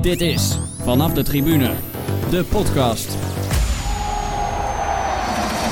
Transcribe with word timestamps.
Dit 0.00 0.20
is 0.20 0.58
Vanaf 0.82 1.12
de 1.12 1.22
Tribune, 1.22 1.70
de 2.30 2.44
podcast. 2.44 3.16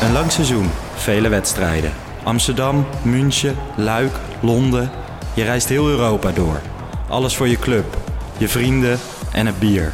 Een 0.02 0.12
lang 0.12 0.30
seizoen, 0.30 0.70
vele 0.94 1.28
wedstrijden. 1.28 1.92
Amsterdam, 2.22 2.86
München, 3.02 3.56
Luik, 3.76 4.12
Londen. 4.42 4.90
Je 5.34 5.42
reist 5.42 5.68
heel 5.68 5.88
Europa 5.88 6.30
door. 6.30 6.60
Alles 7.08 7.36
voor 7.36 7.48
je 7.48 7.58
club, 7.58 7.96
je 8.38 8.48
vrienden 8.48 8.98
en 9.32 9.46
het 9.46 9.58
bier. 9.58 9.92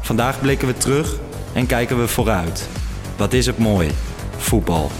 Vandaag 0.00 0.40
blikken 0.40 0.68
we 0.68 0.74
terug 0.74 1.16
en 1.52 1.66
kijken 1.66 2.00
we 2.00 2.08
vooruit. 2.08 2.68
Wat 3.16 3.32
is 3.32 3.46
het 3.46 3.58
mooi? 3.58 3.90
Voetbal. 4.36 4.90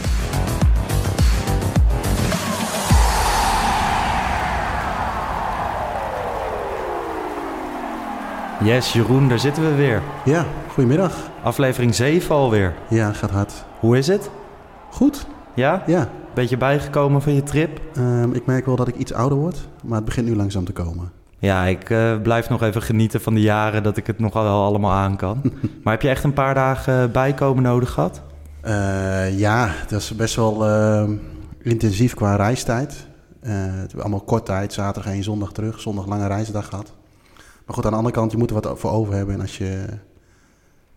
Yes, 8.65 8.93
Jeroen, 8.93 9.29
daar 9.29 9.39
zitten 9.39 9.63
we 9.63 9.75
weer. 9.75 10.03
Ja, 10.25 10.47
goedemiddag. 10.69 11.31
Aflevering 11.43 11.95
7 11.95 12.35
alweer. 12.35 12.75
Ja, 12.89 13.13
gaat 13.13 13.31
hard. 13.31 13.65
Hoe 13.81 13.99
is 13.99 14.07
het? 14.07 14.31
Goed? 14.91 15.27
Ja? 15.55 15.83
Ja. 15.87 16.09
Beetje 16.35 16.57
bijgekomen 16.57 17.23
van 17.23 17.35
je 17.35 17.43
trip? 17.43 17.81
Ehm, 17.95 18.33
ik 18.33 18.47
merk 18.47 18.67
wel 18.67 18.77
dat 18.77 18.89
ik 18.89 18.97
iets 18.97 19.13
ouder 19.13 19.39
word, 19.39 19.69
maar 19.85 19.97
het 19.97 20.05
begint 20.05 20.27
nu 20.27 20.37
langzaam 20.37 20.65
te 20.65 20.73
komen. 20.73 21.13
Ja, 21.39 21.65
ik 21.65 21.91
eh, 21.91 22.21
blijf 22.23 22.49
nog 22.49 22.63
even 22.63 22.83
genieten 22.83 23.21
van 23.21 23.35
de 23.35 23.41
jaren 23.41 23.83
dat 23.83 23.97
ik 23.97 24.07
het 24.07 24.19
nog 24.19 24.33
wel 24.33 24.65
allemaal 24.65 24.93
aan 24.93 25.17
kan. 25.17 25.41
maar 25.83 25.93
heb 25.93 26.03
je 26.03 26.09
echt 26.09 26.25
een 26.25 26.33
paar 26.33 26.55
dagen 26.55 27.13
bijkomen 27.13 27.63
nodig 27.63 27.91
gehad? 27.91 28.23
Uh, 28.65 29.39
ja, 29.39 29.69
het 29.71 29.91
was 29.91 30.17
best 30.17 30.37
wel 30.37 30.69
uh, 30.69 31.11
intensief 31.63 32.15
qua 32.15 32.37
reistijd. 32.37 33.07
allemaal 33.99 34.21
kort 34.21 34.47
tijd, 34.47 34.73
zaterdag 34.73 35.13
en 35.13 35.23
zondag 35.23 35.53
terug, 35.53 35.81
zondag 35.81 36.07
lange 36.07 36.27
reisdag 36.27 36.69
gehad. 36.69 36.93
Maar 37.67 37.75
goed, 37.75 37.85
aan 37.85 37.91
de 37.91 37.97
andere 37.97 38.15
kant, 38.15 38.31
je 38.33 38.37
moet 38.39 38.51
er 38.51 38.61
wat 38.61 38.79
voor 38.81 38.91
over 38.91 39.15
hebben. 39.15 39.35
En 39.35 39.41
als 39.41 39.59
je 39.59 39.85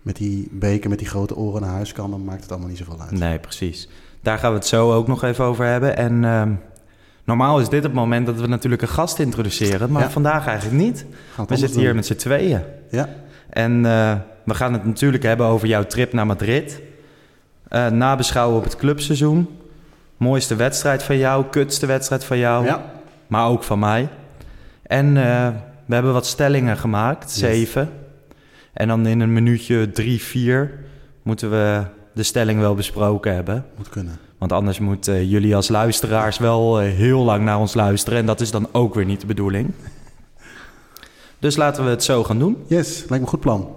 met 0.01 0.15
die 0.15 0.47
beker, 0.51 0.89
met 0.89 0.99
die 0.99 1.07
grote 1.07 1.35
oren 1.35 1.61
naar 1.61 1.69
huis 1.71 1.91
kan, 1.93 2.11
dan 2.11 2.23
maakt 2.23 2.41
het 2.41 2.51
allemaal 2.51 2.69
niet 2.69 2.77
zoveel 2.77 3.01
uit. 3.01 3.11
Nee, 3.11 3.39
precies. 3.39 3.89
Daar 4.21 4.37
gaan 4.37 4.51
we 4.51 4.57
het 4.57 4.67
zo 4.67 4.93
ook 4.93 5.07
nog 5.07 5.23
even 5.23 5.45
over 5.45 5.65
hebben. 5.65 5.97
En 5.97 6.23
uh, 6.23 6.43
normaal 7.23 7.59
is 7.59 7.69
dit 7.69 7.83
het 7.83 7.93
moment 7.93 8.25
dat 8.25 8.39
we 8.39 8.47
natuurlijk 8.47 8.81
een 8.81 8.87
gast 8.87 9.19
introduceren, 9.19 9.91
maar 9.91 10.01
Ja. 10.01 10.09
vandaag 10.09 10.47
eigenlijk 10.47 10.81
niet. 10.83 11.05
We 11.47 11.55
zitten 11.57 11.79
hier 11.79 11.95
met 11.95 12.05
z'n 12.05 12.15
tweeën. 12.15 12.61
Ja, 12.89 13.09
En 13.49 13.71
uh, 13.83 14.13
we 14.43 14.53
gaan 14.53 14.73
het 14.73 14.85
natuurlijk 14.85 15.23
hebben 15.23 15.45
over 15.45 15.67
jouw 15.67 15.83
trip 15.83 16.13
naar 16.13 16.25
Madrid. 16.25 16.81
Uh, 17.69 17.87
nabeschouwen 17.87 18.57
op 18.57 18.63
het 18.63 18.75
clubseizoen. 18.75 19.49
Mooiste 20.17 20.55
wedstrijd 20.55 21.03
van 21.03 21.17
jou, 21.17 21.45
kutste 21.49 21.85
wedstrijd 21.85 22.23
van 22.23 22.37
jou, 22.37 22.65
ja. 22.65 22.91
maar 23.27 23.47
ook 23.47 23.63
van 23.63 23.79
mij. 23.79 24.09
En 24.83 25.15
uh, 25.15 25.47
we 25.85 25.93
hebben 25.93 26.13
wat 26.13 26.25
stellingen 26.25 26.77
gemaakt, 26.77 27.23
Yes. 27.23 27.39
zeven. 27.39 27.89
En 28.73 28.87
dan 28.87 29.05
in 29.05 29.19
een 29.19 29.33
minuutje 29.33 29.91
drie, 29.91 30.21
vier 30.23 30.79
moeten 31.23 31.49
we 31.49 31.83
de 32.13 32.23
stelling 32.23 32.59
wel 32.59 32.75
besproken 32.75 33.33
hebben. 33.33 33.65
moet 33.77 33.89
kunnen. 33.89 34.19
Want 34.37 34.51
anders 34.51 34.79
moeten 34.79 35.27
jullie 35.27 35.55
als 35.55 35.67
luisteraars 35.67 36.37
wel 36.37 36.79
eh, 36.81 36.87
heel 36.93 37.23
lang 37.23 37.43
naar 37.43 37.59
ons 37.59 37.73
luisteren. 37.73 38.19
En 38.19 38.25
dat 38.25 38.41
is 38.41 38.51
dan 38.51 38.67
ook 38.71 38.93
weer 38.93 39.05
niet 39.05 39.21
de 39.21 39.27
bedoeling. 39.27 39.73
Dus 41.39 41.55
laten 41.55 41.83
we 41.83 41.89
het 41.89 42.03
zo 42.03 42.23
gaan 42.23 42.39
doen. 42.39 42.63
Yes, 42.67 42.97
lijkt 42.97 43.09
me 43.09 43.17
een 43.17 43.27
goed 43.27 43.39
plan. 43.39 43.75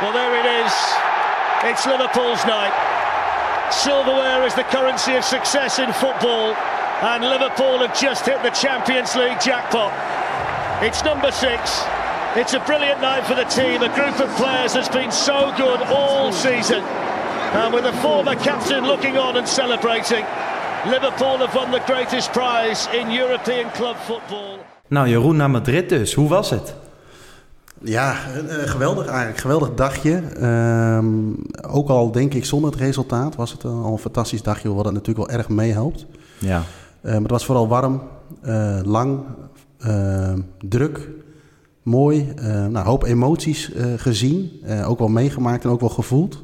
Well, 0.00 0.10
there 0.12 0.38
it 0.38 0.64
is. 0.66 0.94
It's 1.70 1.84
Liverpool's 1.84 2.44
night. 2.44 2.72
Silverware 3.70 4.44
is 4.46 4.52
the 4.54 4.64
currency 4.70 5.10
of 5.16 5.24
success 5.24 5.78
in 5.78 5.92
football, 5.92 6.54
and 7.02 7.20
Liverpool 7.24 7.78
have 7.78 8.06
just 8.06 8.24
hit 8.24 8.38
the 8.42 8.66
Champions 8.66 9.14
League 9.14 9.40
jackpot. 9.44 9.90
It's 10.82 11.04
number 11.04 11.30
six. 11.30 11.84
It's 12.34 12.54
a 12.54 12.58
brilliant 12.58 13.00
night 13.00 13.24
for 13.24 13.36
the 13.36 13.44
team. 13.44 13.82
A 13.82 13.88
group 13.88 14.18
of 14.20 14.36
players 14.36 14.72
that's 14.72 14.88
been 14.88 15.12
so 15.12 15.52
good 15.56 15.80
all 15.82 16.32
season. 16.32 16.82
And 17.54 17.74
with 17.74 17.84
the 17.84 17.92
former 17.92 18.34
captain 18.34 18.84
looking 18.86 19.16
on 19.18 19.36
and 19.36 19.48
celebrating, 19.48 20.24
Liverpool 20.84 21.38
have 21.38 21.54
won 21.54 21.70
the 21.70 21.82
greatest 21.86 22.32
prize 22.32 22.88
in 22.92 23.10
European 23.10 23.70
club 23.70 23.96
football. 23.96 24.58
Nou, 24.88 25.08
Jeroen 25.08 25.36
naar 25.36 25.50
Madrid 25.50 25.88
dus. 25.88 26.14
Hoe 26.14 26.28
was 26.28 26.50
het? 26.50 26.74
Ja, 27.82 28.12
eh, 28.12 28.56
geweldig 28.70 29.06
eigenlijk. 29.06 29.38
Geweldig 29.38 29.74
dagje. 29.74 30.22
Ehm, 30.40 31.06
ook 31.70 31.88
al 31.88 32.10
denk 32.10 32.34
ik 32.34 32.44
zonder 32.44 32.70
het 32.70 32.80
resultaat 32.80 33.36
was 33.36 33.52
het 33.52 33.64
al 33.64 33.92
een 33.92 33.98
fantastisch 33.98 34.42
dagje, 34.42 34.74
wat 34.74 34.84
het 34.84 34.94
natuurlijk 34.94 35.26
wel 35.26 35.38
erg 35.38 35.48
meehelpt. 35.48 36.06
Ja. 36.38 36.62
Eh, 37.00 37.12
maar 37.12 37.22
het 37.22 37.30
was 37.30 37.44
vooral 37.44 37.68
warm, 37.68 38.02
eh, 38.42 38.78
lang, 38.82 39.20
druk, 40.68 41.08
mooi. 41.82 42.32
eh 42.36 42.44
nou, 42.44 42.76
een 42.76 42.82
hoop 42.82 43.04
emoties 43.04 43.72
eh, 43.72 43.86
gezien, 43.96 44.50
eh, 44.64 44.90
ook 44.90 44.98
wel 44.98 45.08
meegemaakt 45.08 45.64
en 45.64 45.70
ook 45.70 45.80
wel 45.80 45.88
gevoeld. 45.88 46.42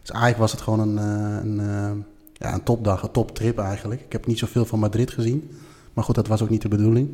Dus 0.00 0.10
eigenlijk 0.10 0.40
was 0.40 0.52
het 0.52 0.60
gewoon 0.60 0.80
een, 0.80 0.96
een, 0.96 2.04
ja, 2.32 2.54
een 2.54 2.62
topdag, 2.62 3.02
een 3.02 3.10
toptrip 3.10 3.58
eigenlijk. 3.58 4.00
Ik 4.00 4.12
heb 4.12 4.26
niet 4.26 4.38
zoveel 4.38 4.64
van 4.64 4.78
Madrid 4.78 5.10
gezien, 5.10 5.50
maar 5.92 6.04
goed, 6.04 6.14
dat 6.14 6.26
was 6.26 6.42
ook 6.42 6.50
niet 6.50 6.62
de 6.62 6.68
bedoeling. 6.68 7.08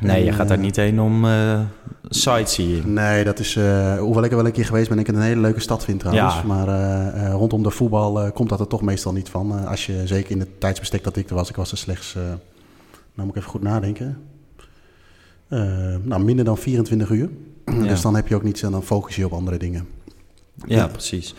Nee, 0.00 0.24
je 0.24 0.32
gaat 0.32 0.48
daar 0.48 0.58
niet 0.58 0.76
heen 0.76 1.00
om 1.00 1.24
eh 1.24 1.60
sightseeing. 2.08 2.84
Nee, 2.84 3.24
dat 3.24 3.38
is. 3.38 3.56
eh, 3.56 3.98
hoewel 3.98 4.24
ik 4.24 4.30
er 4.30 4.36
wel 4.36 4.46
een 4.46 4.52
keer 4.52 4.64
geweest 4.64 4.88
ben, 4.88 4.98
ik 4.98 5.06
het 5.06 5.16
een 5.16 5.22
hele 5.22 5.40
leuke 5.40 5.60
stad 5.60 5.84
vind 5.84 6.00
trouwens. 6.00 6.34
Ja. 6.34 6.42
Maar 6.42 7.30
rondom 7.30 7.62
de 7.62 7.70
voetbal 7.70 8.32
komt 8.32 8.48
dat 8.48 8.60
er 8.60 8.66
toch 8.66 8.82
meestal 8.82 9.12
niet 9.12 9.28
van. 9.28 9.66
Als 9.66 9.86
je 9.86 10.06
zeker 10.06 10.30
in 10.30 10.40
het 10.40 10.60
tijdsbestek 10.60 11.04
dat 11.04 11.16
ik 11.16 11.28
er 11.28 11.34
was, 11.34 11.48
ik 11.48 11.56
was 11.56 11.70
er 11.72 11.78
slechts. 11.78 12.14
nou 12.14 12.30
moet 13.14 13.28
ik 13.28 13.36
even 13.36 13.50
goed 13.50 13.62
nadenken. 13.62 14.18
Eh, 15.50 15.60
nou, 16.02 16.24
minder 16.24 16.44
dan 16.44 16.58
24 16.58 17.10
uur. 17.10 17.28
Dus 17.88 18.00
dan 18.00 18.14
heb 18.14 18.28
je 18.28 18.34
ook 18.34 18.42
niet 18.42 18.58
zo, 18.58 18.70
dan 18.70 18.82
focus 18.82 19.16
je 19.16 19.24
op 19.24 19.32
andere 19.32 19.56
dingen. 19.56 19.86
Ja, 20.66 20.86
precies. 20.86 21.34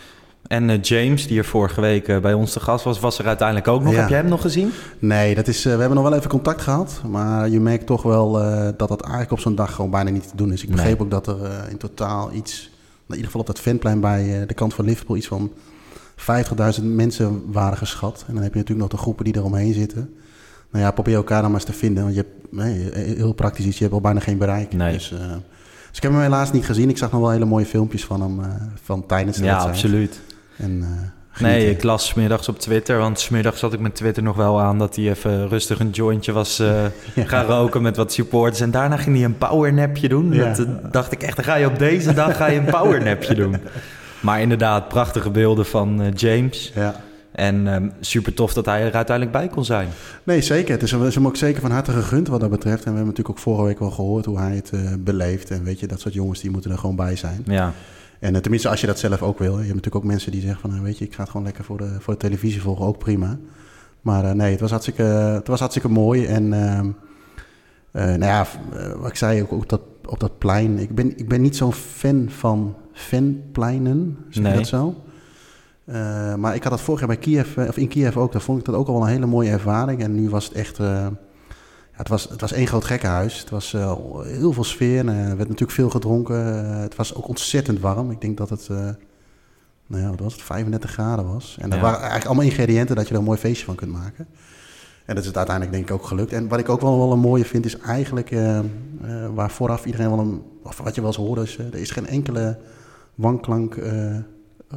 En 0.48 0.70
eh, 0.70 0.82
James, 0.82 1.28
die 1.28 1.38
er 1.38 1.46
vorige 1.46 1.82
week 1.82 2.08
eh, 2.08 2.20
bij 2.20 2.34
ons 2.34 2.54
te 2.54 2.60
gast 2.60 2.84
was, 2.84 3.00
was 3.00 3.20
er 3.20 3.26
uiteindelijk 3.26 3.68
ook 3.68 3.84
nog. 3.84 3.94
Ja. 3.94 4.00
Heb 4.00 4.10
je 4.10 4.16
hem 4.16 4.28
nog 4.28 4.42
gezien? 4.42 4.72
Nee, 5.00 5.36
dat 5.36 5.48
is, 5.48 5.64
we 5.64 5.70
hebben 5.70 5.94
nog 5.94 6.04
wel 6.10 6.14
even 6.18 6.30
contact 6.30 6.62
gehad. 6.62 7.02
Maar 7.10 7.50
je 7.50 7.60
merkt 7.60 7.86
toch 7.86 8.04
wel 8.04 8.32
dat 8.78 8.88
dat 8.88 9.02
eigenlijk 9.02 9.32
op 9.32 9.40
zo'n 9.40 9.56
dag 9.56 9.76
gewoon 9.76 9.92
bijna 9.92 10.10
niet 10.10 10.30
te 10.30 10.36
doen 10.36 10.52
is. 10.54 10.62
Ik 10.62 10.68
Nee. 10.68 10.78
begreep 10.78 11.02
ook 11.02 11.12
dat 11.12 11.28
er 11.28 11.68
in 11.70 11.78
totaal 11.78 12.32
iets, 12.34 12.70
in 13.08 13.16
ieder 13.16 13.26
geval 13.26 13.42
op 13.42 13.48
dat 13.48 13.60
fanplein 13.60 14.00
bij 14.00 14.46
de 14.48 14.54
kant 14.54 14.74
van 14.74 14.86
Liverpool, 14.86 15.16
iets 15.18 15.28
van 15.28 15.52
50.000 16.16 16.84
mensen 16.84 17.44
waren 17.52 17.78
geschat. 17.78 18.24
En 18.28 18.34
dan 18.34 18.44
heb 18.44 18.54
je 18.54 18.60
natuurlijk 18.60 18.90
nog 18.90 19.00
de 19.00 19.04
groepen 19.04 19.26
die 19.26 19.36
eromheen 19.36 19.74
zitten. 19.74 20.14
Nou 20.72 20.84
ja, 20.84 20.92
probeer 20.92 21.16
elkaar 21.16 21.42
dan 21.42 21.52
maar 21.52 21.60
eens 21.60 21.70
te 21.70 21.78
vinden. 21.78 22.04
Want 22.04 22.16
je 22.16 22.22
hebt, 22.22 22.52
nee, 22.66 22.90
heel 23.16 23.34
praktisch 23.34 23.66
iets, 23.66 23.78
je 23.78 23.84
hebt 23.84 23.96
al 23.96 24.02
bijna 24.02 24.20
geen 24.20 24.38
bereik. 24.38 24.74
Nee. 24.74 24.94
Dus, 24.94 25.12
eh, 25.12 25.18
dus 25.90 25.98
ik 25.98 26.04
heb 26.04 26.12
hem 26.12 26.22
helaas 26.22 26.52
niet 26.52 26.66
gezien. 26.66 26.90
Ik 26.90 26.98
zag 26.98 27.12
nog 27.12 27.22
wel 27.22 27.30
hele 27.30 27.46
mooie 27.46 27.66
filmpjes 27.66 28.06
van 28.06 28.22
hem 28.22 28.40
eh, 28.40 28.46
van 28.84 29.06
tijdens 29.06 29.38
de 29.38 29.44
Ja, 29.44 29.50
wedstrijd. 29.50 29.76
absoluut. 29.78 30.20
En, 30.58 30.82
eh, 30.82 31.10
Nee, 31.42 31.70
ik 31.70 31.84
las 31.84 32.08
smiddags 32.08 32.48
op 32.50 32.60
Twitter, 32.60 32.98
want 32.98 33.20
smiddags 33.20 33.60
zat 33.60 33.74
ik 33.74 33.80
met 33.80 33.96
Twitter 33.96 34.24
nog 34.24 34.36
wel 34.36 34.62
aan 34.62 34.78
dat 34.78 34.96
hij 34.96 35.10
even 35.10 35.50
rustig 35.50 35.80
een 35.80 35.90
jointje 35.90 36.32
was 36.32 36.58
Ja. 37.16 37.24
gaan 37.26 37.46
roken 37.46 37.82
met 37.82 37.98
wat 37.98 38.14
supporters. 38.14 38.62
En 38.62 38.72
daarna 38.72 38.98
ging 38.98 39.16
hij 39.16 39.26
een 39.26 39.38
powernapje 39.38 40.10
doen. 40.10 40.34
Ja. 40.34 40.54
Dat 40.54 40.94
dacht 40.94 41.12
ik 41.12 41.24
echt, 41.24 41.36
dan 41.36 41.46
ga 41.46 41.56
je 41.56 41.66
op 41.68 41.80
deze 41.80 42.14
dag 42.14 42.38
ga 42.38 42.48
je 42.48 42.60
een 42.60 42.66
powernapje 42.66 43.36
doen. 43.36 43.56
Maar 44.20 44.42
inderdaad, 44.42 44.88
prachtige 44.88 45.30
beelden 45.30 45.66
van 45.66 46.12
James. 46.16 46.72
Ja. 46.76 46.96
En 47.32 47.68
ehm, 47.74 47.90
super 48.00 48.34
tof 48.34 48.54
dat 48.54 48.66
hij 48.66 48.78
er 48.86 48.94
uiteindelijk 48.94 49.38
bij 49.38 49.48
kon 49.48 49.66
zijn. 49.66 49.88
Nee, 50.24 50.42
zeker. 50.42 50.72
Het 50.74 50.84
is, 50.84 50.92
hem- 50.92 51.06
is 51.06 51.16
hem 51.16 51.28
ook 51.28 51.36
zeker 51.36 51.62
van 51.62 51.72
harte 51.72 51.92
gegund 51.92 52.28
wat 52.28 52.40
dat 52.40 52.50
betreft. 52.50 52.78
En 52.84 52.92
we 52.92 52.98
hebben 52.98 53.06
natuurlijk 53.06 53.30
ook 53.38 53.44
vorige 53.44 53.64
week 53.66 53.80
wel 53.80 53.92
gehoord 53.92 54.26
hoe 54.26 54.40
hij 54.40 54.56
het 54.56 54.70
eh, 54.72 54.80
beleeft. 55.00 55.52
En 55.52 55.64
weet 55.64 55.80
je, 55.80 55.88
dat 55.88 56.00
soort 56.00 56.14
jongens 56.14 56.40
die 56.42 56.52
moeten 56.52 56.72
er 56.72 56.78
gewoon 56.78 56.96
bij 56.96 57.16
zijn. 57.16 57.42
Ja, 57.46 57.74
En 58.20 58.36
eh, 58.36 58.42
tenminste, 58.42 58.70
als 58.70 58.82
je 58.82 58.88
dat 58.88 59.00
zelf 59.00 59.22
ook 59.22 59.40
wil. 59.40 59.52
Je 59.52 59.56
hebt 59.58 59.68
natuurlijk 59.68 59.96
ook 59.96 60.04
mensen 60.12 60.32
die 60.32 60.42
zeggen 60.42 60.62
van, 60.62 60.70
nou, 60.70 60.82
weet 60.84 60.98
je, 60.98 61.06
ik 61.06 61.14
ga 61.14 61.22
het 61.22 61.30
gewoon 61.32 61.46
lekker 61.46 61.64
voor 61.64 61.78
de, 61.78 61.96
voor 62.00 62.14
de 62.14 62.20
televisie 62.20 62.62
volgen, 62.62 62.86
ook 62.86 62.98
prima. 62.98 63.38
Maar 64.02 64.24
eh, 64.26 64.32
nee, 64.32 64.52
het 64.52 64.60
was 64.60 64.70
hartstikke, 64.70 65.04
het 65.04 65.48
was 65.48 65.60
hartstikke 65.60 65.90
mooi. 65.90 66.26
En 66.26 66.54
ehm, 66.54 66.90
eh, 67.92 68.06
nou 68.06 68.20
ja, 68.26 68.46
eh, 68.74 68.92
wat 68.92 69.10
ik 69.10 69.16
zei 69.16 69.42
ook, 69.42 69.54
ook 69.54 69.70
dat, 69.70 69.82
op 70.06 70.20
dat 70.20 70.38
plein. 70.38 70.80
Ik 70.80 70.96
ben, 70.96 71.18
ik 71.18 71.28
ben 71.28 71.42
niet 71.42 71.56
zo'n 71.56 71.74
fan 71.74 72.26
van 72.30 72.76
fanpleinen, 72.94 74.18
zeg 74.30 74.44
Nee. 74.44 74.52
je 74.52 74.58
dat 74.58 74.68
zo? 74.68 75.04
Eh, 75.92 76.36
maar 76.36 76.56
ik 76.56 76.64
had 76.64 76.72
dat 76.72 76.82
vorig 76.82 77.00
jaar 77.00 77.10
bij 77.10 77.18
Kiev, 77.18 77.58
eh, 77.58 77.68
of 77.68 77.78
in 77.78 77.88
Kiev 77.88 78.18
ook. 78.18 78.32
Daar 78.32 78.42
vond 78.42 78.60
ik 78.60 78.66
dat 78.66 78.76
ook 78.76 78.88
al 78.88 78.94
wel 78.94 79.04
een 79.04 79.10
hele 79.10 79.26
mooie 79.26 79.50
ervaring. 79.50 80.04
En 80.04 80.16
nu 80.16 80.30
was 80.30 80.46
het 80.46 80.54
echt... 80.54 80.80
eh, 80.80 80.86
ja, 80.86 81.98
het, 81.98 82.08
was, 82.08 82.30
het 82.30 82.42
was 82.42 82.52
één 82.52 82.68
groot 82.68 82.86
gekkenhuis. 82.86 83.40
Het 83.40 83.50
was 83.50 83.72
heel 84.24 84.54
veel 84.54 84.64
sfeer. 84.64 85.00
en, 85.00 85.08
er 85.08 85.26
werd 85.26 85.50
natuurlijk 85.50 85.72
veel 85.72 85.90
gedronken. 85.90 86.66
Het 86.80 86.96
was 86.96 87.16
ook 87.16 87.28
ontzettend 87.28 87.80
warm. 87.80 88.12
Ik 88.12 88.22
denk 88.22 88.38
dat 88.38 88.50
het... 88.50 88.70
nou 89.88 90.04
ja, 90.04 90.10
wat 90.10 90.20
was 90.20 90.34
het? 90.34 90.42
35 90.42 90.92
graden 90.92 91.34
was. 91.34 91.58
En 91.60 91.70
er 91.70 91.76
Ja. 91.76 91.82
waren 91.82 91.98
eigenlijk 92.00 92.26
allemaal 92.26 92.46
ingrediënten 92.46 92.96
dat 92.96 93.08
je 93.08 93.14
er 93.14 93.20
een 93.20 93.26
mooi 93.26 93.40
feestje 93.40 93.66
van 93.66 93.76
kunt 93.76 93.92
maken. 93.92 94.28
En 95.06 95.16
dat 95.16 95.18
is 95.18 95.26
het 95.26 95.38
uiteindelijk 95.38 95.76
denk 95.76 95.90
ik 95.90 95.96
ook 95.96 96.06
gelukt. 96.06 96.34
En 96.34 96.48
wat 96.48 96.60
ik 96.60 96.70
ook 96.70 96.82
wel, 96.82 96.98
wel 96.98 97.12
een 97.12 97.20
mooie 97.20 97.46
vind 97.46 97.66
is 97.66 97.78
eigenlijk... 97.78 98.36
waar 99.34 99.52
vooraf 99.52 99.86
iedereen 99.86 100.10
wel 100.10 100.20
een... 100.20 100.42
Of 100.64 100.78
wat 100.78 100.96
je 100.96 101.02
wel 101.02 101.10
eens 101.10 101.20
hoorde 101.20 101.42
is... 101.42 101.58
er 101.58 101.76
is 101.76 101.92
geen 101.92 102.08
enkele 102.08 102.58
wanklank... 103.16 103.78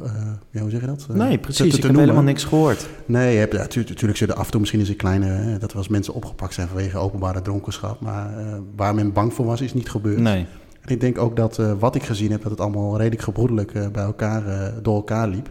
eh, 0.03 0.11
ja, 0.49 0.61
hoe 0.61 0.69
zeg 0.69 0.81
je 0.81 0.87
dat? 0.87 1.05
Eh, 1.09 1.15
nee, 1.15 1.37
precies. 1.37 1.71
te 1.71 1.77
ik 1.77 1.83
heb 1.83 1.95
helemaal 1.95 2.23
niks 2.23 2.43
gehoord. 2.43 2.87
Nee, 3.05 3.33
je 3.33 3.39
hebt, 3.39 3.53
natuurlijk 3.75 4.17
zullen 4.17 4.35
af 4.35 4.45
en 4.45 4.51
toe 4.51 4.59
misschien 4.59 4.79
eens 4.79 4.89
een 4.89 4.95
kleine... 4.95 5.57
dat 5.57 5.71
er 5.71 5.77
als 5.77 5.87
mensen 5.87 6.13
opgepakt 6.13 6.53
zijn 6.53 6.67
vanwege 6.67 6.97
openbare 6.97 7.41
dronkenschap. 7.41 8.01
Maar 8.01 8.37
eh, 8.37 8.57
waar 8.75 8.95
men 8.95 9.13
bang 9.13 9.33
voor 9.33 9.45
was, 9.45 9.61
is 9.61 9.73
niet 9.73 9.89
gebeurd. 9.89 10.19
Nee. 10.19 10.45
En 10.81 10.93
ik 10.93 10.99
denk 10.99 11.17
ook 11.17 11.35
dat 11.35 11.59
wat 11.79 11.95
ik 11.95 12.03
gezien 12.03 12.31
heb, 12.31 12.41
dat 12.41 12.51
het 12.51 12.61
allemaal 12.61 12.97
redelijk 12.97 13.21
gebroedelijk 13.21 13.91
bij 13.91 14.03
elkaar, 14.03 14.73
door 14.81 14.95
elkaar 14.95 15.27
liep. 15.27 15.49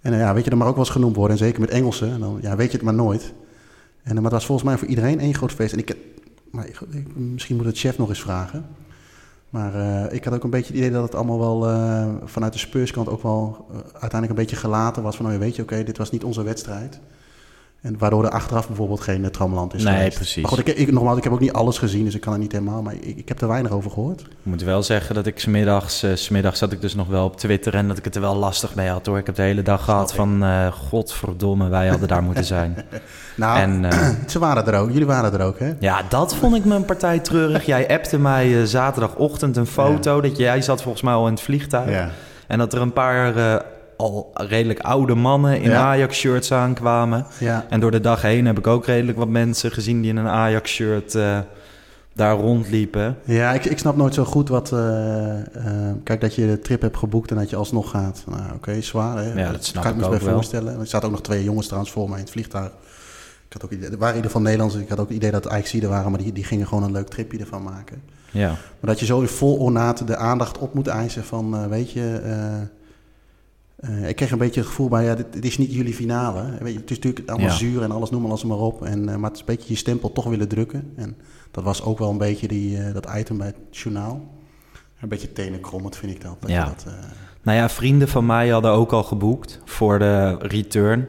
En 0.00 0.16
ja, 0.16 0.34
weet 0.34 0.44
je, 0.44 0.50
dat 0.50 0.58
mag 0.58 0.68
ook 0.68 0.74
wel 0.74 0.84
eens 0.84 0.92
genoemd 0.92 1.16
worden. 1.16 1.36
En 1.36 1.44
zeker 1.44 1.60
met 1.60 1.70
Engelsen. 1.70 2.12
En 2.12 2.20
dan 2.20 2.38
ja, 2.42 2.56
weet 2.56 2.70
je 2.70 2.76
het 2.76 2.86
maar 2.86 2.94
nooit. 2.94 3.32
En, 4.02 4.14
maar 4.14 4.22
het 4.22 4.32
was 4.32 4.46
volgens 4.46 4.68
mij 4.68 4.78
voor 4.78 4.88
iedereen 4.88 5.20
één 5.20 5.34
groot 5.34 5.52
feest. 5.52 5.72
En 5.72 5.78
ik, 5.78 5.96
maar 6.50 6.66
ik, 6.66 6.80
misschien 7.16 7.56
moet 7.56 7.64
het 7.64 7.78
chef 7.78 7.98
nog 7.98 8.08
eens 8.08 8.20
vragen. 8.20 8.64
Maar 9.56 9.74
uh, 9.74 10.12
ik 10.12 10.24
had 10.24 10.34
ook 10.34 10.44
een 10.44 10.50
beetje 10.50 10.72
het 10.72 10.76
idee 10.76 10.90
dat 10.90 11.02
het 11.02 11.14
allemaal 11.14 11.38
wel 11.38 11.70
uh, 11.70 12.06
vanuit 12.24 12.52
de 12.52 12.58
Speurskant 12.58 13.08
ook 13.08 13.22
wel 13.22 13.66
uh, 13.70 13.76
uiteindelijk 13.76 14.30
een 14.30 14.44
beetje 14.44 14.56
gelaten 14.56 15.02
was. 15.02 15.16
Van, 15.16 15.26
nou, 15.26 15.38
weet 15.38 15.56
je, 15.56 15.62
oké, 15.62 15.82
dit 15.82 15.98
was 15.98 16.10
niet 16.10 16.24
onze 16.24 16.42
wedstrijd. 16.42 17.00
En 17.80 17.98
waardoor 17.98 18.24
er 18.24 18.30
achteraf 18.30 18.66
bijvoorbeeld 18.66 19.00
geen 19.00 19.22
uh, 19.22 19.26
tramland 19.26 19.74
is 19.74 19.82
nee, 19.82 19.94
geweest. 19.94 20.16
precies. 20.16 20.42
Maar 20.42 20.52
goed, 20.52 20.68
ik, 20.68 20.76
ik, 20.76 20.92
nogmaals, 20.92 21.16
ik 21.16 21.24
heb 21.24 21.32
ook 21.32 21.40
niet 21.40 21.52
alles 21.52 21.78
gezien, 21.78 22.04
dus 22.04 22.14
ik 22.14 22.20
kan 22.20 22.32
het 22.32 22.42
niet 22.42 22.52
helemaal. 22.52 22.82
Maar 22.82 22.94
ik, 22.94 23.16
ik 23.16 23.28
heb 23.28 23.40
er 23.40 23.48
weinig 23.48 23.72
over 23.72 23.90
gehoord. 23.90 24.20
Ik 24.20 24.26
moet 24.42 24.62
wel 24.62 24.82
zeggen 24.82 25.14
dat 25.14 25.26
ik 25.26 25.38
smiddags, 25.38 26.04
uh, 26.04 26.14
smiddags 26.14 26.58
zat 26.58 26.72
ik 26.72 26.80
dus 26.80 26.94
nog 26.94 27.08
wel 27.08 27.24
op 27.24 27.36
Twitter 27.36 27.74
en 27.74 27.88
dat 27.88 27.98
ik 27.98 28.04
het 28.04 28.14
er 28.14 28.20
wel 28.20 28.36
lastig 28.36 28.74
mee 28.74 28.88
had 28.88 29.06
hoor. 29.06 29.18
Ik 29.18 29.26
heb 29.26 29.34
de 29.34 29.42
hele 29.42 29.62
dag 29.62 29.84
gehad 29.84 30.14
van, 30.14 30.44
uh, 30.44 30.72
godverdomme, 30.72 31.68
wij 31.68 31.88
hadden 31.88 32.08
daar 32.08 32.22
moeten 32.22 32.44
zijn. 32.44 32.76
nou, 33.36 33.58
en, 33.58 33.92
ze 34.30 34.38
waren 34.38 34.66
er 34.66 34.80
ook. 34.80 34.90
Jullie 34.90 35.06
waren 35.06 35.32
er 35.32 35.46
ook, 35.46 35.58
hè? 35.58 35.72
Ja, 35.78 36.02
dat 36.08 36.34
vond 36.34 36.56
ik 36.56 36.64
een 36.64 36.84
partij 36.84 37.18
treurig. 37.18 37.66
Jij 37.66 37.88
appte 37.88 38.18
mij 38.18 38.66
zaterdagochtend 38.66 39.56
een 39.56 39.66
foto 39.66 40.16
ja. 40.16 40.22
dat 40.22 40.36
jij 40.36 40.62
zat 40.62 40.82
volgens 40.82 41.02
mij 41.02 41.14
al 41.14 41.26
in 41.26 41.32
het 41.32 41.42
vliegtuig. 41.42 41.90
Ja. 41.90 42.10
En 42.46 42.58
dat 42.58 42.72
er 42.72 42.80
een 42.80 42.92
paar 42.92 43.34
al 43.96 44.30
redelijk 44.34 44.80
oude 44.80 45.14
mannen 45.14 45.60
in 45.60 45.70
Ja. 45.70 45.82
Ajax-shirts 45.82 46.52
aankwamen. 46.52 47.26
Ja. 47.38 47.66
En 47.68 47.80
door 47.80 47.90
de 47.90 48.00
dag 48.00 48.22
heen 48.22 48.46
heb 48.46 48.58
ik 48.58 48.66
ook 48.66 48.86
redelijk 48.86 49.18
wat 49.18 49.28
mensen 49.28 49.70
gezien 49.70 50.00
die 50.00 50.10
in 50.10 50.16
een 50.16 50.26
Ajax-shirt 50.28 51.14
eh, 51.14 51.38
daar 52.14 52.36
rondliepen. 52.36 53.16
Ja, 53.24 53.52
ik, 53.52 53.64
ik 53.64 53.78
snap 53.78 53.96
nooit 53.96 54.14
zo 54.14 54.24
goed 54.24 54.48
wat... 54.48 54.72
eh, 54.72 55.38
eh, 55.40 55.44
kijk, 56.04 56.20
dat 56.20 56.34
je 56.34 56.46
de 56.46 56.58
trip 56.58 56.80
hebt 56.82 56.96
geboekt 56.96 57.30
en 57.30 57.36
dat 57.36 57.50
je 57.50 57.56
alsnog 57.56 57.90
gaat. 57.90 58.24
Nou, 58.26 58.42
oké, 58.54 58.80
zwaar 58.80 59.16
hè? 59.16 59.32
Ja, 59.42 59.52
dat 59.52 59.64
snap 59.64 59.82
kan 59.82 59.92
ik 59.92 59.98
me 59.98 60.04
ook 60.04 60.10
bij 60.10 60.20
voorstellen. 60.32 60.80
Er 60.80 60.86
zaten 60.86 61.08
ook 61.08 61.14
nog 61.14 61.22
twee 61.22 61.44
jongens 61.44 61.66
trouwens 61.66 61.92
voor 61.92 62.08
mij 62.08 62.18
in 62.18 62.24
het 62.24 62.32
vliegtuig. 62.32 62.70
Ik 63.46 63.52
had 63.52 63.64
ook, 63.64 63.70
idee- 63.70 63.90
er 63.90 63.98
waren 63.98 64.08
in 64.08 64.14
ieder 64.14 64.30
geval 64.30 64.42
Nederlanders. 64.42 64.82
Ik 64.82 64.88
had 64.88 64.98
ook 65.00 65.08
het 65.08 65.16
idee 65.16 65.30
dat 65.30 65.44
het 65.44 65.52
Ajaxiden 65.52 65.88
waren, 65.90 66.10
maar 66.10 66.20
die, 66.22 66.32
die 66.32 66.44
gingen 66.44 66.66
gewoon 66.66 66.84
een 66.84 66.92
leuk 66.92 67.08
tripje 67.08 67.38
ervan 67.38 67.62
maken. 67.62 68.02
Ja, 68.30 68.48
Maar 68.48 68.90
dat 68.90 69.00
je 69.00 69.06
zo 69.06 69.22
vol 69.26 69.56
ornaat 69.56 70.06
de 70.06 70.16
aandacht 70.16 70.58
op 70.58 70.74
moet 70.74 70.86
eisen 70.86 71.24
van, 71.24 71.68
weet 71.68 71.90
je... 71.92 72.20
eh, 73.76 74.08
ik 74.08 74.16
kreeg 74.16 74.30
een 74.30 74.38
beetje 74.38 74.60
het 74.60 74.68
gevoel 74.68 74.88
bij, 74.88 75.04
ja, 75.04 75.14
dit, 75.14 75.32
dit 75.32 75.44
is 75.44 75.58
niet 75.58 75.74
jullie 75.74 75.94
finale. 75.94 76.42
Weet 76.60 76.72
je, 76.72 76.78
het 76.80 76.90
is 76.90 76.96
natuurlijk 76.96 77.28
allemaal 77.28 77.48
Ja. 77.48 77.54
zuur 77.54 77.82
en 77.82 77.90
alles, 77.90 78.10
noem 78.10 78.24
alles 78.24 78.44
maar 78.44 78.58
op. 78.58 78.84
En, 78.84 79.08
eh, 79.08 79.16
maar 79.16 79.30
het 79.30 79.34
is 79.34 79.40
een 79.40 79.46
beetje 79.56 79.72
je 79.72 79.76
stempel 79.78 80.12
toch 80.12 80.24
willen 80.24 80.48
drukken. 80.48 80.92
En 80.96 81.16
dat 81.50 81.64
was 81.64 81.82
ook 81.82 81.98
wel 81.98 82.10
een 82.10 82.18
beetje 82.18 82.48
die, 82.48 82.78
eh, 82.78 82.94
dat 82.94 83.08
item 83.16 83.38
bij 83.38 83.46
het 83.46 83.56
journaal. 83.70 84.34
Een 85.00 85.08
beetje 85.08 85.32
tenenkrommend 85.32 85.96
vind 85.96 86.12
ik 86.12 86.20
dat. 86.20 86.36
Ja. 86.46 86.64
dat, 86.64 86.86
nou 87.42 87.58
ja, 87.58 87.68
vrienden 87.68 88.08
van 88.08 88.26
mij 88.26 88.48
hadden 88.48 88.70
ook 88.70 88.92
al 88.92 89.02
geboekt 89.02 89.60
voor 89.64 89.98
de 89.98 90.36
return. 90.38 91.06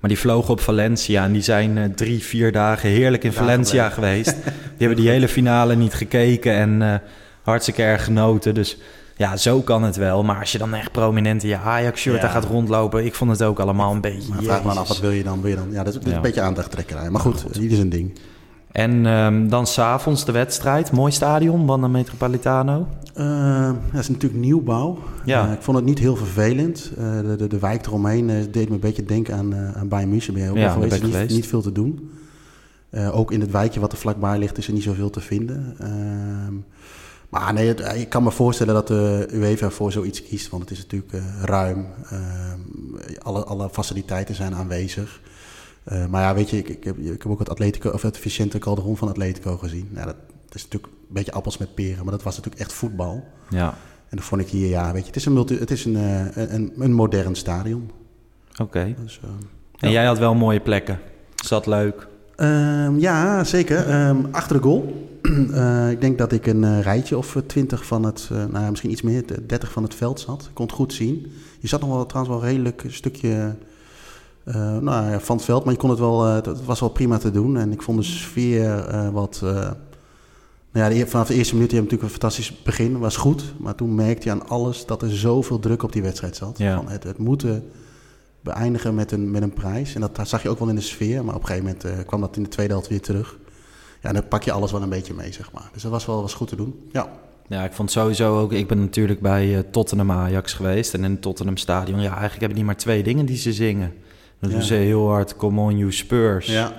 Maar 0.00 0.10
die 0.10 0.18
vlogen 0.18 0.50
op 0.50 0.60
Valencia 0.60 1.24
en 1.24 1.32
die 1.32 1.42
zijn 1.42 1.94
drie, 1.94 2.22
vier 2.22 2.52
dagen 2.52 2.88
heerlijk 2.90 3.24
in 3.24 3.32
Valencia 3.32 3.90
geweest. 3.90 4.36
Die 4.44 4.88
hebben 4.88 5.04
die 5.04 5.08
hele 5.08 5.28
finale 5.28 5.76
niet 5.76 5.94
gekeken 5.94 6.52
en 6.52 7.02
hartstikke 7.42 7.82
erg 7.82 8.04
genoten. 8.04 8.54
Dus 8.54 8.78
ja, 9.20 9.36
zo 9.36 9.60
kan 9.60 9.82
het 9.82 9.96
wel. 9.96 10.22
Maar 10.24 10.38
als 10.40 10.52
je 10.52 10.58
dan 10.58 10.74
echt 10.74 10.92
prominent 10.92 11.42
in 11.42 11.48
je 11.48 11.56
Ajax-shirt 11.58 12.14
Ja. 12.16 12.20
daar 12.22 12.30
gaat 12.30 12.44
rondlopen... 12.44 13.04
ik 13.04 13.14
vond 13.14 13.30
het 13.30 13.42
ook 13.42 13.58
allemaal 13.58 13.92
een 13.94 14.00
beetje... 14.00 14.28
maar 14.32 14.42
vraag 14.42 14.64
me 14.64 14.70
af, 14.70 14.88
wat 14.88 15.00
wil 15.00 15.10
je 15.10 15.22
dan? 15.22 15.40
Wil 15.40 15.50
je 15.50 15.56
dan? 15.56 15.70
Ja, 15.70 15.82
dat 15.84 15.86
is, 15.86 15.94
dat 15.94 16.02
is 16.04 16.10
Ja. 16.10 16.16
een 16.16 16.22
beetje 16.22 16.40
aandachttrekkerij. 16.40 17.10
Maar 17.10 17.20
goed, 17.20 17.44
ieder 17.60 17.76
zijn 17.76 17.88
ding. 17.88 18.18
En 18.72 19.06
ehm, 19.06 19.48
dan 19.48 19.66
s'avonds 19.66 20.24
de 20.24 20.32
wedstrijd. 20.32 20.92
Mooi 20.92 21.12
stadion, 21.12 21.66
Wanda 21.66 21.88
Metropolitano. 21.88 22.86
Eh, 23.14 23.70
dat 23.92 24.00
is 24.00 24.08
natuurlijk 24.08 24.40
nieuwbouw. 24.40 24.98
Ja. 25.24 25.46
Eh, 25.46 25.52
ik 25.52 25.62
vond 25.62 25.76
het 25.76 25.86
niet 25.86 25.98
heel 25.98 26.16
vervelend. 26.16 26.90
Eh, 26.98 27.20
de, 27.20 27.36
de, 27.36 27.46
de 27.46 27.58
wijk 27.58 27.86
eromheen 27.86 28.26
deed 28.50 28.68
me 28.68 28.74
een 28.74 28.80
beetje 28.80 29.04
denken 29.04 29.34
aan, 29.36 29.54
aan 29.74 29.88
Bayern 29.88 30.10
München. 30.10 30.34
Ben 30.34 30.42
je 30.42 30.50
ook 30.50 30.56
Ja, 30.56 30.70
geweest? 30.72 30.90
ben 30.90 31.02
niet, 31.02 31.12
geweest. 31.14 31.34
niet 31.34 31.46
veel 31.46 31.62
te 31.62 31.72
doen. 31.72 32.10
Ook 33.12 33.32
in 33.32 33.40
het 33.40 33.50
wijkje 33.50 33.80
wat 33.80 33.92
er 33.92 33.98
vlakbij 33.98 34.38
ligt 34.38 34.58
is 34.58 34.66
er 34.66 34.72
niet 34.72 34.82
zoveel 34.82 35.10
te 35.10 35.20
vinden. 35.20 35.76
Ehm, 37.32 37.42
maar 37.44 37.52
nee, 37.52 37.68
het- 37.68 37.94
ik 37.96 38.08
kan 38.08 38.22
me 38.22 38.30
voorstellen 38.30 38.74
dat 38.74 38.86
de 38.86 39.28
UEFA 39.32 39.70
voor 39.70 39.92
zoiets 39.92 40.22
kiest. 40.22 40.48
Want 40.48 40.62
het 40.62 40.70
is 40.72 40.78
natuurlijk 40.78 41.12
eh, 41.12 41.42
ruim. 41.42 41.86
Ehm, 42.10 42.58
alle, 43.18 43.44
alle 43.44 43.68
faciliteiten 43.70 44.34
zijn 44.34 44.54
aanwezig. 44.54 45.20
Eh, 45.84 46.06
maar 46.06 46.22
ja, 46.22 46.34
weet 46.34 46.50
je, 46.50 46.56
ik, 46.58 46.68
ik, 46.68 46.84
heb, 46.84 46.98
ik 46.98 47.22
heb 47.22 47.26
ook 47.26 47.38
het, 47.38 47.50
Atletico, 47.50 47.90
of 47.90 48.02
het 48.02 48.18
Vicente 48.18 48.58
Calderon 48.58 48.96
van 48.96 49.08
Atletico 49.08 49.56
gezien. 49.56 49.88
Ja, 49.94 50.04
dat, 50.04 50.16
dat 50.46 50.54
is 50.54 50.62
natuurlijk 50.62 50.92
een 50.92 51.14
beetje 51.14 51.32
appels 51.32 51.58
met 51.58 51.74
peren. 51.74 52.02
Maar 52.04 52.12
dat 52.12 52.22
was 52.22 52.36
natuurlijk 52.36 52.62
echt 52.62 52.72
voetbal. 52.72 53.24
Ja, 53.48 53.74
En 54.08 54.16
dat 54.16 54.24
vond 54.24 54.40
ik 54.40 54.48
hier, 54.48 54.68
ja, 54.68 54.92
weet 54.92 55.00
je, 55.00 55.06
het 55.06 55.16
is 55.16 55.24
een, 55.24 55.32
multi, 55.32 55.58
het 55.58 55.70
is 55.70 55.84
een, 55.84 55.96
eh, 55.96 56.52
een, 56.52 56.72
een 56.78 56.92
modern 56.92 57.34
stadion. 57.34 57.90
oké. 58.62 58.94
Dus, 59.02 59.20
eh, 59.22 59.30
En 59.78 59.90
jij 59.90 60.04
had 60.04 60.18
wel 60.18 60.34
mooie 60.34 60.60
plekken. 60.60 60.98
Zat 61.34 61.66
leuk. 61.66 62.08
Ehm, 62.40 62.98
ja, 62.98 63.44
zeker. 63.44 63.88
Ehm, 63.88 64.16
achter 64.30 64.56
de 64.56 64.62
goal. 64.62 65.08
Eh, 65.52 65.90
ik 65.90 66.00
denk 66.00 66.18
dat 66.18 66.32
ik 66.32 66.46
een 66.46 66.64
eh, 66.64 66.80
rijtje 66.80 67.18
of 67.18 67.36
twintig 67.46 67.86
van 67.86 68.02
het, 68.04 68.28
eh, 68.32 68.44
nou 68.50 68.68
misschien 68.70 68.90
iets 68.90 69.02
meer, 69.02 69.24
dertig 69.46 69.72
van 69.72 69.82
het 69.82 69.94
veld 69.94 70.20
zat. 70.20 70.42
Ik 70.42 70.54
kon 70.54 70.66
het 70.66 70.74
goed 70.74 70.92
zien. 70.92 71.26
Je 71.60 71.68
zat 71.68 71.80
nog 71.80 71.90
wel 71.90 72.06
trouwens 72.06 72.36
wel 72.36 72.50
redelijk 72.50 72.84
een 72.84 72.92
stukje 72.92 73.54
eh, 74.44 74.78
nou, 74.78 75.10
ja, 75.10 75.20
van 75.20 75.36
het 75.36 75.44
veld, 75.44 75.64
maar 75.64 75.72
je 75.72 75.78
kon 75.78 75.90
het 75.90 75.98
wel, 75.98 76.26
eh, 76.26 76.34
het, 76.34 76.64
was 76.64 76.80
wel 76.80 76.88
prima 76.88 77.18
te 77.18 77.30
doen. 77.30 77.56
En 77.56 77.72
ik 77.72 77.82
vond 77.82 77.98
de 77.98 78.04
sfeer 78.04 78.78
eh, 78.88 79.08
wat. 79.08 79.40
eh, 79.44 79.70
nou 80.72 80.92
ja, 80.94 80.98
de, 81.00 81.06
vanaf 81.06 81.26
de 81.26 81.34
eerste 81.34 81.54
minuut, 81.54 81.70
je 81.70 81.76
hebt 81.76 81.90
natuurlijk 81.90 82.14
een 82.14 82.20
fantastisch 82.20 82.62
begin, 82.62 82.98
was 82.98 83.16
goed. 83.16 83.42
Maar 83.58 83.74
toen 83.74 83.94
merkte 83.94 84.28
je 84.28 84.34
aan 84.34 84.48
alles 84.48 84.86
dat 84.86 85.02
er 85.02 85.16
zoveel 85.16 85.58
druk 85.58 85.82
op 85.82 85.92
die 85.92 86.02
wedstrijd 86.02 86.36
zat. 86.36 86.58
Ja. 86.58 86.76
Van 86.76 86.88
het, 86.88 87.02
het 87.04 87.18
moeten 87.18 87.62
beëindigen 88.40 88.94
met 88.94 89.12
een, 89.12 89.30
met 89.30 89.42
een 89.42 89.52
prijs. 89.52 89.94
En 89.94 90.00
dat, 90.00 90.16
dat 90.16 90.28
zag 90.28 90.42
je 90.42 90.48
ook 90.48 90.58
wel 90.58 90.68
in 90.68 90.74
de 90.74 90.80
sfeer. 90.80 91.24
Maar 91.24 91.34
op 91.34 91.40
een 91.40 91.46
gegeven 91.46 91.66
moment 91.66 91.84
eh, 91.84 92.06
kwam 92.06 92.20
dat 92.20 92.36
in 92.36 92.42
de 92.42 92.48
tweede 92.48 92.72
helft 92.72 92.88
weer 92.88 93.00
terug. 93.00 93.38
Ja, 94.02 94.12
dan 94.12 94.28
pak 94.28 94.42
je 94.42 94.52
alles 94.52 94.72
wel 94.72 94.82
een 94.82 94.88
beetje 94.88 95.14
mee, 95.14 95.32
zeg 95.32 95.52
maar. 95.52 95.68
Dus 95.72 95.82
dat 95.82 95.90
was 95.90 96.06
wel 96.06 96.20
was 96.20 96.34
goed 96.34 96.48
te 96.48 96.56
doen. 96.56 96.88
Ja, 96.92 97.08
Ja, 97.48 97.64
ik 97.64 97.72
vond 97.72 97.90
sowieso 97.90 98.38
ook... 98.40 98.52
Ik 98.52 98.68
ben 98.68 98.78
natuurlijk 98.80 99.20
bij 99.20 99.54
eh, 99.56 99.62
Tottenham 99.70 100.10
Ajax 100.10 100.52
geweest. 100.52 100.94
En 100.94 101.04
in 101.04 101.10
het 101.10 101.22
Tottenham 101.22 101.56
Stadion... 101.56 102.00
Ja, 102.00 102.08
eigenlijk 102.10 102.38
hebben 102.40 102.54
die 102.56 102.64
maar 102.64 102.76
twee 102.76 103.02
dingen 103.02 103.26
die 103.26 103.36
ze 103.36 103.52
zingen. 103.52 103.92
Dan 104.40 104.50
Ja. 104.50 104.56
doen 104.56 104.64
ze 104.64 104.74
heel 104.74 105.08
hard 105.08 105.36
Come 105.36 105.60
on 105.60 105.76
you 105.78 105.92
Spurs. 105.92 106.46
ja. 106.46 106.72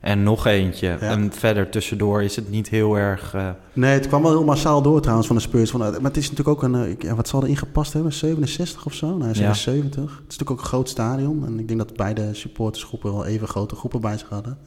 En 0.00 0.22
nog 0.22 0.46
eentje. 0.46 0.88
En 0.88 1.32
verder 1.32 1.70
tussendoor 1.70 2.22
is 2.22 2.36
het 2.36 2.50
niet 2.50 2.68
heel 2.68 2.94
erg... 2.98 3.34
eh, 3.34 3.48
Nee, 3.72 3.92
het 3.92 4.08
kwam 4.08 4.22
wel 4.22 4.30
heel 4.30 4.44
massaal 4.44 4.82
door 4.82 5.00
trouwens 5.00 5.26
van 5.26 5.36
de 5.36 5.42
Spurs. 5.42 5.70
Van, 5.70 5.84
eh, 5.84 5.90
maar 5.90 6.00
het 6.02 6.16
is 6.16 6.30
natuurlijk 6.30 6.48
ook 6.48 6.62
een... 6.62 6.74
eh, 6.74 6.96
ja, 6.98 7.14
wat 7.14 7.28
zal 7.28 7.42
er 7.42 7.48
ingepast 7.48 7.92
hebben? 7.92 8.12
67 8.12 8.86
of 8.86 8.94
zo? 8.94 9.18
Ja. 9.18 9.32
77. 9.54 10.02
Het 10.02 10.10
is 10.12 10.16
natuurlijk 10.18 10.50
ook 10.50 10.58
een 10.58 10.64
groot 10.64 10.88
stadion. 10.88 11.46
En 11.46 11.58
ik 11.58 11.66
denk 11.68 11.78
dat 11.80 11.96
beide 11.96 12.28
supportersgroepen 12.34 13.12
wel 13.12 13.24
even 13.24 13.48
grote 13.48 13.74
groepen 13.74 14.00
bij 14.00 14.18
zich 14.18 14.28
hadden. 14.28 14.58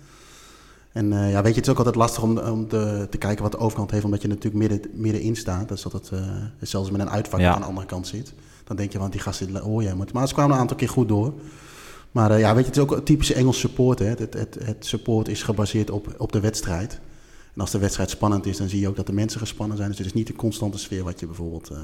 En 0.92 1.08
ja, 1.14 1.42
weet 1.42 1.54
je, 1.54 1.60
het 1.60 1.66
is 1.66 1.70
ook 1.70 1.78
altijd 1.78 1.96
lastig 1.96 2.24
om, 2.24 2.38
om 2.38 2.68
te, 2.68 3.08
te 3.10 3.18
kijken 3.18 3.44
wat 3.44 3.52
de 3.52 3.58
overkant 3.58 3.92
heeft. 3.92 4.06
Omdat 4.06 4.22
je 4.22 4.28
natuurlijk 4.28 4.56
midden, 4.56 4.92
middenin 4.94 5.36
staat. 5.36 5.68
Dus 5.68 5.82
dat 5.82 5.92
het 5.92 6.12
zelfs 6.62 6.92
met 6.92 7.02
een 7.02 7.10
uitvak 7.10 7.42
aan 7.42 7.62
de 7.62 7.68
andere 7.68 7.88
kant 7.88 8.08
zit. 8.08 8.34
Dan 8.64 8.76
denk 8.76 8.92
je, 8.92 9.00
want 9.00 9.12
die 9.12 9.22
gasten 9.22 9.56
hoor 9.58 9.84
je. 9.84 9.96
Maar, 9.96 10.08
maar 10.14 10.28
ze 10.28 10.34
kwamen 10.34 10.56
een 10.56 10.62
aantal 10.62 10.78
keer 10.78 10.90
goed 10.90 11.08
door. 11.08 11.34
Maar 12.14 12.32
eh, 12.32 12.40
ja, 12.40 12.56
weet 12.56 12.64
je, 12.64 12.70
het 12.70 12.78
is 12.78 12.84
ook 12.84 12.92
een 12.92 13.04
typische 13.04 13.34
Engels 13.34 13.60
support. 13.60 14.00
Hè. 14.00 14.06
Het, 14.06 14.20
het, 14.20 14.58
het, 14.64 14.86
support 14.86 15.28
is 15.28 15.44
gebaseerd 15.44 15.90
op, 15.90 16.16
op 16.18 16.32
de 16.32 16.40
wedstrijd. 16.40 17.00
En 17.56 17.62
als 17.62 17.72
de 17.72 17.78
wedstrijd 17.78 18.10
spannend 18.10 18.46
is, 18.46 18.58
dan 18.58 18.70
zie 18.70 18.80
je 18.80 18.88
ook 18.88 18.96
dat 18.96 19.08
de 19.08 19.14
mensen 19.14 19.40
gespannen 19.40 19.78
zijn. 19.78 19.90
Dus 19.90 19.98
het 19.98 20.08
is 20.08 20.14
niet 20.14 20.28
de 20.28 20.34
constante 20.34 20.78
sfeer 20.78 21.04
wat 21.04 21.20
je 21.20 21.26
bijvoorbeeld 21.26 21.70
eh, 21.70 21.78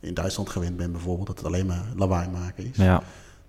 in 0.00 0.14
Duitsland 0.14 0.50
gewend 0.50 0.76
bent. 0.76 0.92
Bijvoorbeeld 0.92 1.26
dat 1.26 1.36
het 1.36 1.46
alleen 1.46 1.66
maar 1.66 1.84
lawaai 1.96 2.28
maken 2.28 2.64
is. 2.64 2.76
ja. 2.76 3.02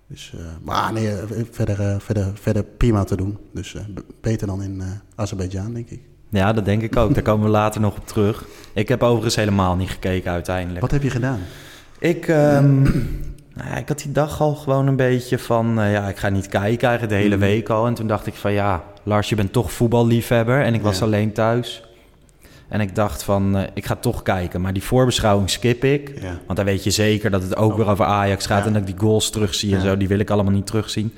Dus, 0.06 0.32
eh, 0.36 0.44
maar 0.62 0.92
nee, 0.92 1.16
verder, 1.50 2.00
verder, 2.00 2.30
verder 2.34 2.64
prima 2.64 3.04
te 3.04 3.16
doen. 3.16 3.38
Dus 3.52 3.76
beter 4.20 4.46
dan 4.46 4.62
in 4.62 4.82
Azerbeidzjan, 5.14 5.74
denk 5.74 5.90
ik. 5.90 6.00
ja, 6.28 6.52
dat 6.52 6.64
denk 6.64 6.82
ik 6.82 6.96
ook. 6.96 7.14
Daar 7.14 7.22
komen 7.22 7.44
we 7.44 7.50
later 7.50 7.80
nog 7.80 7.96
op 7.96 8.06
terug. 8.06 8.44
Ik 8.74 8.88
heb 8.88 9.02
overigens 9.02 9.36
helemaal 9.36 9.76
niet 9.76 9.90
gekeken 9.90 10.30
uiteindelijk. 10.30 10.80
Wat 10.80 10.90
heb 10.90 11.02
je 11.02 11.10
gedaan? 11.10 11.40
Ik, 11.98 12.28
ehm, 12.28 12.86
nou 13.54 13.68
ja, 13.70 13.76
ik 13.76 13.88
had 13.88 13.98
die 13.98 14.12
dag 14.12 14.40
al 14.40 14.54
gewoon 14.54 14.86
een 14.86 14.96
beetje 14.96 15.38
van... 15.38 15.80
eh, 15.80 15.92
ja, 15.92 16.08
ik 16.08 16.16
ga 16.16 16.28
niet 16.28 16.48
kijken 16.48 16.88
eigenlijk 16.88 17.18
de 17.18 17.22
hele 17.22 17.36
Mhm. 17.36 17.44
week 17.44 17.68
al. 17.68 17.86
En 17.86 17.94
toen 17.94 18.06
dacht 18.06 18.26
ik 18.26 18.34
van 18.34 18.52
ja, 18.52 18.82
Lars, 19.02 19.28
je 19.28 19.34
bent 19.34 19.52
toch 19.52 19.72
voetballiefhebber. 19.72 20.62
En 20.62 20.74
ik 20.74 20.82
was 20.82 20.98
Ja. 20.98 21.04
alleen 21.04 21.32
thuis. 21.32 21.82
En 22.68 22.80
ik 22.80 22.94
dacht 22.94 23.22
van, 23.22 23.56
eh, 23.56 23.62
ik 23.74 23.86
ga 23.86 23.94
toch 23.96 24.22
kijken. 24.22 24.60
Maar 24.60 24.72
die 24.72 24.82
voorbeschouwing 24.82 25.50
skip 25.50 25.84
ik. 25.84 26.12
Ja. 26.20 26.38
Want 26.46 26.56
dan 26.56 26.64
weet 26.64 26.84
je 26.84 26.90
zeker 26.90 27.30
dat 27.30 27.42
het 27.42 27.56
ook 27.56 27.76
weer 27.76 27.86
over 27.88 28.04
Ajax 28.04 28.46
gaat... 28.46 28.66
En 28.66 28.72
dat 28.72 28.80
ik 28.82 28.86
die 28.88 28.98
goals 28.98 29.30
terugzie 29.30 29.74
en 29.74 29.80
zo. 29.80 29.96
Die 29.96 30.08
wil 30.08 30.18
ik 30.18 30.30
allemaal 30.30 30.52
niet 30.52 30.66
terugzien. 30.66 31.12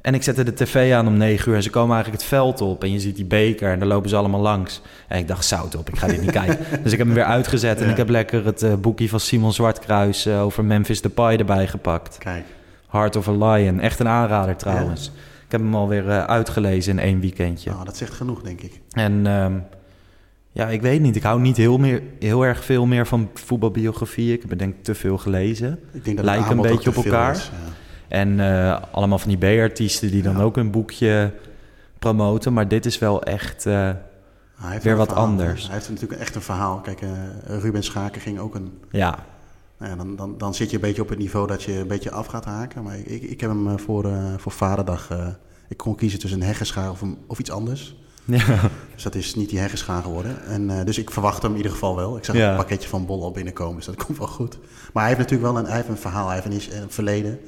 En 0.00 0.14
ik 0.14 0.22
zette 0.22 0.42
de 0.44 0.54
tv 0.54 0.92
aan 0.92 1.06
om 1.06 1.16
9 1.16 1.48
uur 1.50 1.56
en 1.56 1.62
ze 1.62 1.70
komen 1.70 1.94
eigenlijk 1.94 2.22
het 2.22 2.30
veld 2.30 2.60
op. 2.60 2.82
En 2.82 2.92
je 2.92 3.00
ziet 3.00 3.16
die 3.16 3.24
beker 3.24 3.72
en 3.72 3.78
daar 3.78 3.88
lopen 3.88 4.08
ze 4.08 4.16
allemaal 4.16 4.40
langs. 4.40 4.80
En 5.08 5.18
ik 5.18 5.28
dacht, 5.28 5.44
zout 5.44 5.76
op, 5.76 5.88
ik 5.88 5.96
ga 5.98 6.06
dit 6.06 6.20
niet 6.20 6.30
kijken. 6.30 6.58
Dus 6.82 6.92
ik 6.92 6.98
heb 6.98 7.06
hem 7.06 7.16
weer 7.16 7.24
uitgezet 7.24 7.78
en 7.78 7.84
Ja. 7.84 7.90
ik 7.90 7.96
heb 7.96 8.08
lekker 8.08 8.44
het 8.44 8.62
eh, 8.62 8.74
boekje 8.74 9.08
van 9.08 9.20
Simon 9.20 9.52
Zwartkruis... 9.52 10.26
eh, 10.26 10.42
over 10.42 10.64
Memphis 10.64 11.00
Depay 11.02 11.36
erbij 11.36 11.66
gepakt. 11.68 12.18
Kijk. 12.18 12.44
Heart 12.88 13.16
of 13.16 13.28
a 13.28 13.32
Lion, 13.52 13.80
echt 13.80 13.98
een 14.00 14.08
aanrader 14.08 14.56
trouwens. 14.56 15.06
Ik 15.44 15.50
heb 15.52 15.60
hem 15.60 15.74
alweer 15.74 16.08
eh, 16.08 16.24
uitgelezen 16.24 16.92
in 16.92 17.04
één 17.04 17.20
weekendje. 17.20 17.70
Nou, 17.70 17.84
dat 17.84 17.96
zegt 17.96 18.12
genoeg, 18.12 18.42
denk 18.42 18.60
ik. 18.60 18.80
En 18.92 19.26
ehm, 19.26 19.52
Ja, 20.52 20.68
ik 20.68 20.80
weet 20.82 21.00
niet. 21.00 21.16
Ik 21.16 21.22
hou 21.22 21.40
niet 21.40 21.56
heel, 21.56 21.78
meer, 21.78 22.02
heel 22.18 22.42
erg 22.46 22.64
veel 22.64 22.86
meer 22.86 23.06
van 23.06 23.30
voetbalbiografie. 23.34 24.32
Ik 24.32 24.42
heb 24.48 24.58
denk 24.58 24.74
ik 24.76 24.82
te 24.84 24.94
veel 24.94 25.18
gelezen. 25.18 25.72
Ik 25.92 26.04
denk 26.04 26.16
dat 26.16 26.26
het 26.26 26.34
Lijken 26.34 26.50
een 26.56 26.62
beetje 26.62 26.90
op 26.90 26.96
elkaar. 27.04 27.34
is, 27.34 27.50
ja. 27.64 27.72
En 28.08 28.40
eh, 28.40 28.80
allemaal 28.90 29.18
van 29.18 29.28
die 29.36 29.38
B-artiesten 29.58 30.10
die 30.10 30.22
dan 30.22 30.36
Ja. 30.36 30.42
ook 30.42 30.56
een 30.56 30.70
boekje 30.70 31.32
promoten. 31.98 32.52
Maar 32.52 32.68
dit 32.68 32.86
is 32.86 32.98
wel 32.98 33.22
echt... 33.22 33.66
eh, 33.66 33.90
Weer 34.82 34.96
wat 34.96 35.06
verhaal, 35.08 35.24
anders. 35.26 35.64
Hij 35.66 35.74
heeft 35.74 35.88
natuurlijk 35.88 36.20
echt 36.20 36.34
een 36.34 36.42
verhaal. 36.42 36.80
Kijk, 36.80 37.00
eh, 37.02 37.10
Ruben 37.60 37.82
Schaken 37.82 38.20
ging 38.20 38.38
ook 38.38 38.54
een... 38.54 38.78
ja, 38.90 39.18
Nou 39.78 39.90
ja, 39.90 39.96
dan, 39.96 40.16
dan, 40.16 40.38
dan 40.38 40.54
zit 40.54 40.70
je 40.70 40.76
een 40.76 40.82
beetje 40.82 41.02
op 41.02 41.08
het 41.08 41.18
niveau 41.18 41.46
dat 41.46 41.62
je 41.62 41.72
een 41.72 41.86
beetje 41.86 42.10
af 42.10 42.26
gaat 42.26 42.44
haken. 42.44 42.82
Maar 42.82 42.96
ik, 42.98 43.22
ik, 43.22 43.40
heb 43.40 43.50
hem 43.50 43.78
voor, 43.78 44.10
voor 44.36 44.52
Vaderdag... 44.52 45.08
ik 45.68 45.76
kon 45.76 45.94
kiezen 45.94 46.18
tussen 46.18 46.40
een 46.40 46.46
heggenschaar 46.46 46.90
of, 46.90 47.00
een- 47.00 47.18
of 47.26 47.38
iets 47.38 47.50
anders. 47.50 47.96
ja. 48.24 48.60
Dus 48.94 49.02
dat 49.02 49.14
is 49.14 49.34
niet 49.34 49.48
die 49.50 49.58
heggenschaar 49.58 50.02
geworden. 50.02 50.44
En, 50.44 50.84
dus 50.84 50.98
ik 50.98 51.10
verwacht 51.10 51.42
hem 51.42 51.50
in 51.50 51.56
ieder 51.56 51.72
geval 51.72 51.96
wel. 51.96 52.16
Ik 52.16 52.24
zag 52.24 52.36
Ja. 52.36 52.50
een 52.50 52.56
pakketje 52.56 52.88
van 52.88 53.06
Bol 53.06 53.22
al 53.22 53.30
binnenkomen, 53.30 53.76
dus 53.76 53.86
dat 53.86 54.02
komt 54.04 54.18
wel 54.18 54.26
goed. 54.26 54.58
Maar 54.92 55.04
hij 55.06 55.14
heeft 55.14 55.18
natuurlijk 55.30 55.52
wel 55.52 55.58
een, 55.60 55.66
hij 55.66 55.76
heeft 55.76 55.88
een 55.88 55.96
verhaal, 55.96 56.28
hij 56.28 56.40
heeft 56.42 56.72
een, 56.72 56.82
een 56.82 56.90
verleden. 56.90 57.38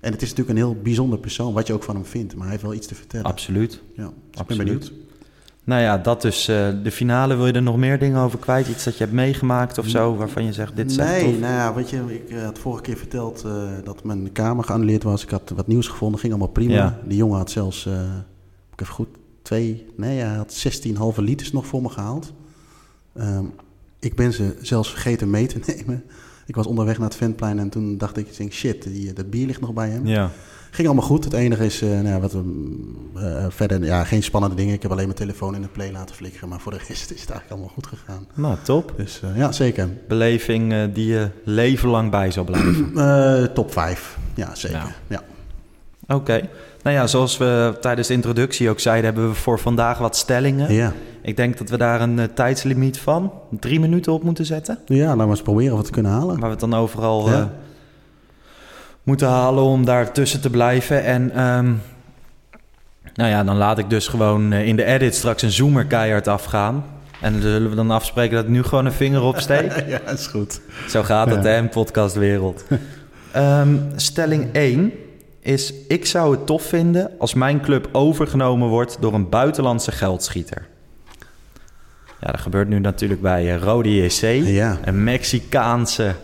En 0.00 0.12
het 0.12 0.22
is 0.22 0.28
natuurlijk 0.28 0.58
een 0.58 0.64
heel 0.64 0.76
bijzonder 0.82 1.18
persoon, 1.18 1.52
wat 1.52 1.66
je 1.66 1.72
ook 1.72 1.82
van 1.82 1.94
hem 1.94 2.04
vindt. 2.04 2.32
Maar 2.34 2.42
hij 2.42 2.50
heeft 2.50 2.62
wel 2.62 2.74
iets 2.74 2.86
te 2.86 2.94
vertellen. 2.94 3.26
absoluut. 3.26 3.82
Ja, 3.94 4.02
dus 4.02 4.04
ik 4.04 4.12
ben 4.30 4.40
absoluut. 4.40 4.64
benieuwd. 4.64 4.92
Nou 5.64 5.82
ja, 5.82 5.98
dat 5.98 6.22
dus 6.22 6.44
de 6.44 6.90
finale. 6.90 7.36
Wil 7.36 7.46
je 7.46 7.52
er 7.52 7.62
nog 7.62 7.76
meer 7.76 7.98
dingen 7.98 8.20
over 8.20 8.38
kwijt? 8.38 8.68
Iets 8.68 8.84
dat 8.84 8.96
je 8.96 9.04
hebt 9.04 9.16
meegemaakt 9.16 9.78
of 9.78 9.86
zo, 9.86 10.16
waarvan 10.16 10.44
je 10.44 10.52
zegt, 10.52 10.76
dit 10.76 10.98
echt 10.98 11.08
Nee, 11.08 11.38
nou 11.38 11.52
ja, 11.52 11.74
weet 11.74 11.90
je, 11.90 12.04
ik 12.08 12.30
eh, 12.30 12.44
had 12.44 12.58
vorige 12.58 12.82
keer 12.82 12.96
verteld 12.96 13.44
eh, 13.44 13.68
dat 13.84 14.04
mijn 14.04 14.32
kamer 14.32 14.64
geannuleerd 14.64 15.02
was. 15.02 15.22
Ik 15.22 15.30
had 15.30 15.52
wat 15.54 15.66
nieuws 15.66 15.88
gevonden, 15.88 16.20
ging 16.20 16.32
allemaal 16.32 16.52
prima. 16.52 16.74
Ja. 16.74 16.98
Die 17.04 17.16
jongen 17.16 17.36
had 17.36 17.50
zelfs, 17.50 17.86
ik 18.72 18.80
even 18.80 18.94
goed, 18.94 19.08
twee, 19.42 19.86
nee, 19.96 20.18
hij 20.18 20.36
had 20.36 20.52
16 20.52 20.96
halve 20.96 21.22
liters 21.22 21.52
nog 21.52 21.66
voor 21.66 21.82
me 21.82 21.88
gehaald. 21.88 22.32
Ehm, 23.14 23.44
ik 23.98 24.14
ben 24.14 24.32
ze 24.32 24.56
zelfs 24.60 24.90
vergeten 24.90 25.30
mee 25.30 25.46
te 25.46 25.60
nemen. 25.76 26.04
Ik 26.48 26.54
was 26.54 26.66
onderweg 26.66 26.98
naar 26.98 27.08
het 27.08 27.16
Ventplein 27.16 27.58
en 27.58 27.68
toen 27.68 27.98
dacht 27.98 28.16
ik, 28.16 28.36
denk, 28.36 28.52
shit, 28.52 28.82
die, 28.82 29.12
dat 29.12 29.30
bier 29.30 29.46
ligt 29.46 29.60
nog 29.60 29.72
bij 29.72 29.88
hem. 29.88 30.06
Ja, 30.06 30.30
Ging 30.70 30.86
allemaal 30.86 31.06
goed. 31.06 31.24
Het 31.24 31.32
enige 31.32 31.64
is, 31.64 31.82
eh, 31.82 31.88
nou 31.88 32.06
ja, 32.06 32.20
wat, 32.20 32.36
eh, 33.14 33.46
verder, 33.48 33.84
ja, 33.84 34.04
geen 34.04 34.22
spannende 34.22 34.56
dingen. 34.56 34.74
Ik 34.74 34.82
heb 34.82 34.90
alleen 34.90 35.04
mijn 35.04 35.16
telefoon 35.18 35.54
in 35.54 35.62
de 35.62 35.68
play 35.68 35.92
laten 35.92 36.14
flikkeren. 36.14 36.48
Maar 36.48 36.60
voor 36.60 36.72
de 36.72 36.78
rest 36.78 37.10
is 37.14 37.20
het 37.20 37.30
eigenlijk 37.30 37.50
allemaal 37.50 37.68
goed 37.68 37.86
gegaan. 37.86 38.26
nou 38.34 38.56
top. 38.62 38.92
Dus 38.96 39.20
eh, 39.22 39.36
ja, 39.36 39.52
zeker. 39.52 39.88
Beleving 40.08 40.92
die 40.92 41.06
je 41.06 41.28
leven 41.44 41.88
lang 41.88 42.10
bij 42.10 42.30
zal 42.30 42.44
blijven. 42.44 42.92
Top 43.54 43.72
5. 43.72 44.18
Ja, 44.34 44.54
zeker. 44.54 44.94
Ja. 45.06 45.22
Ja. 46.06 46.14
Oké. 46.14 46.48
Nou 46.82 46.96
ja, 46.96 47.06
zoals 47.06 47.36
we 47.36 47.76
tijdens 47.80 48.08
de 48.08 48.14
introductie 48.14 48.70
ook 48.70 48.80
zeiden, 48.80 49.04
hebben 49.04 49.28
we 49.28 49.34
voor 49.34 49.58
vandaag 49.58 49.98
wat 49.98 50.16
stellingen. 50.16 50.72
Ja. 50.72 50.92
Ik 51.28 51.36
denk 51.36 51.58
dat 51.58 51.70
we 51.70 51.76
daar 51.76 52.00
een 52.00 52.18
eh, 52.18 52.24
tijdslimiet 52.34 52.98
van 52.98 53.32
drie 53.50 53.80
minuten 53.80 54.12
op 54.12 54.22
moeten 54.22 54.44
zetten. 54.46 54.78
ja, 54.86 55.06
laten 55.06 55.24
we 55.24 55.30
eens 55.30 55.42
proberen 55.42 55.72
we 55.72 55.78
het 55.78 55.90
kunnen 55.90 56.12
halen. 56.12 56.34
Waar 56.34 56.44
we 56.44 56.50
het 56.50 56.60
dan 56.60 56.74
overal 56.74 57.28
Ja. 57.28 57.38
eh, 57.40 57.44
moeten 59.02 59.28
halen 59.28 59.62
om 59.64 59.84
daar 59.84 60.12
tussen 60.12 60.40
te 60.40 60.50
blijven. 60.50 61.04
En 61.04 61.30
ehm, 61.30 61.72
nou 63.14 63.30
ja, 63.30 63.44
dan 63.44 63.56
laat 63.56 63.78
ik 63.78 63.90
dus 63.90 64.08
gewoon 64.08 64.52
eh, 64.52 64.66
in 64.66 64.76
de 64.76 64.84
edit 64.84 65.14
straks 65.14 65.42
een 65.42 65.50
zoomer 65.50 65.84
keihard 65.86 66.28
afgaan. 66.28 66.84
En 67.20 67.32
dan 67.32 67.40
zullen 67.42 67.70
we 67.70 67.76
dan 67.76 67.90
afspreken 67.90 68.34
dat 68.36 68.44
ik 68.44 68.50
nu 68.50 68.62
gewoon 68.62 68.86
een 68.86 68.92
vinger 68.92 69.22
opsteek. 69.22 69.84
ja, 69.88 70.00
is 70.12 70.26
goed. 70.26 70.60
Zo 70.88 71.02
gaat 71.02 71.30
het 71.30 71.44
Ja. 71.44 71.50
hè, 71.50 71.56
in 71.56 71.68
podcastwereld. 71.68 72.64
Ehm, 73.32 73.76
stelling 73.96 74.48
1 74.52 74.92
is... 75.40 75.72
Ik 75.88 76.06
zou 76.06 76.30
het 76.36 76.46
tof 76.46 76.62
vinden 76.62 77.10
als 77.18 77.34
mijn 77.34 77.60
club 77.60 77.88
overgenomen 77.92 78.68
wordt 78.68 78.96
door 79.00 79.14
een 79.14 79.28
buitenlandse 79.28 79.92
geldschieter. 79.92 80.66
Ja, 82.20 82.30
dat 82.30 82.40
gebeurt 82.40 82.68
nu 82.68 82.78
natuurlijk 82.78 83.20
bij 83.20 83.54
eh, 83.54 83.62
Rode 83.62 83.94
JC. 83.94 84.46
Ja, 84.46 84.78
Een 84.84 85.04
Mexicaanse 85.04 86.14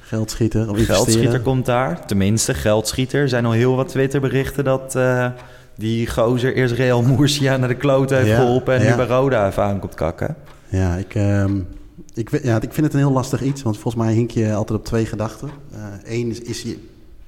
geldschieter 0.00 0.70
of 0.70 0.84
geldschieter 0.84 1.40
komt 1.40 1.66
daar. 1.66 2.06
Tenminste, 2.06 2.54
geldschieter. 2.54 3.20
Er 3.20 3.28
zijn 3.28 3.44
al 3.44 3.52
heel 3.52 3.76
wat 3.76 3.88
Twitterberichten 3.88 4.64
dat 4.64 4.94
eh, 4.94 5.26
die 5.76 6.06
gozer 6.06 6.54
eerst 6.54 6.74
Real 6.74 7.02
Murcia 7.02 7.56
naar 7.56 7.68
de 7.68 7.74
klote 7.74 8.14
heeft 8.14 8.28
Ja, 8.28 8.36
geholpen... 8.36 8.74
en 8.74 8.82
ja. 8.82 8.90
nu 8.90 8.96
bij 8.96 9.06
Roda 9.06 9.48
even 9.48 9.62
aan 9.62 9.78
komt 9.78 9.94
kakken. 9.94 10.36
Ja, 10.68 10.96
ik, 10.96 11.14
ehm, 11.14 11.56
ik, 12.14 12.42
ja, 12.42 12.56
ik 12.60 12.72
vind 12.72 12.86
het 12.86 12.92
een 12.92 13.00
heel 13.00 13.12
lastig 13.12 13.42
iets. 13.42 13.62
Want 13.62 13.78
volgens 13.78 14.04
mij 14.04 14.14
hink 14.14 14.30
je 14.30 14.54
altijd 14.54 14.78
op 14.78 14.84
twee 14.84 15.06
gedachten. 15.06 15.50
Eén 16.04 16.30
is, 16.30 16.40
is 16.40 16.62
je, 16.62 16.78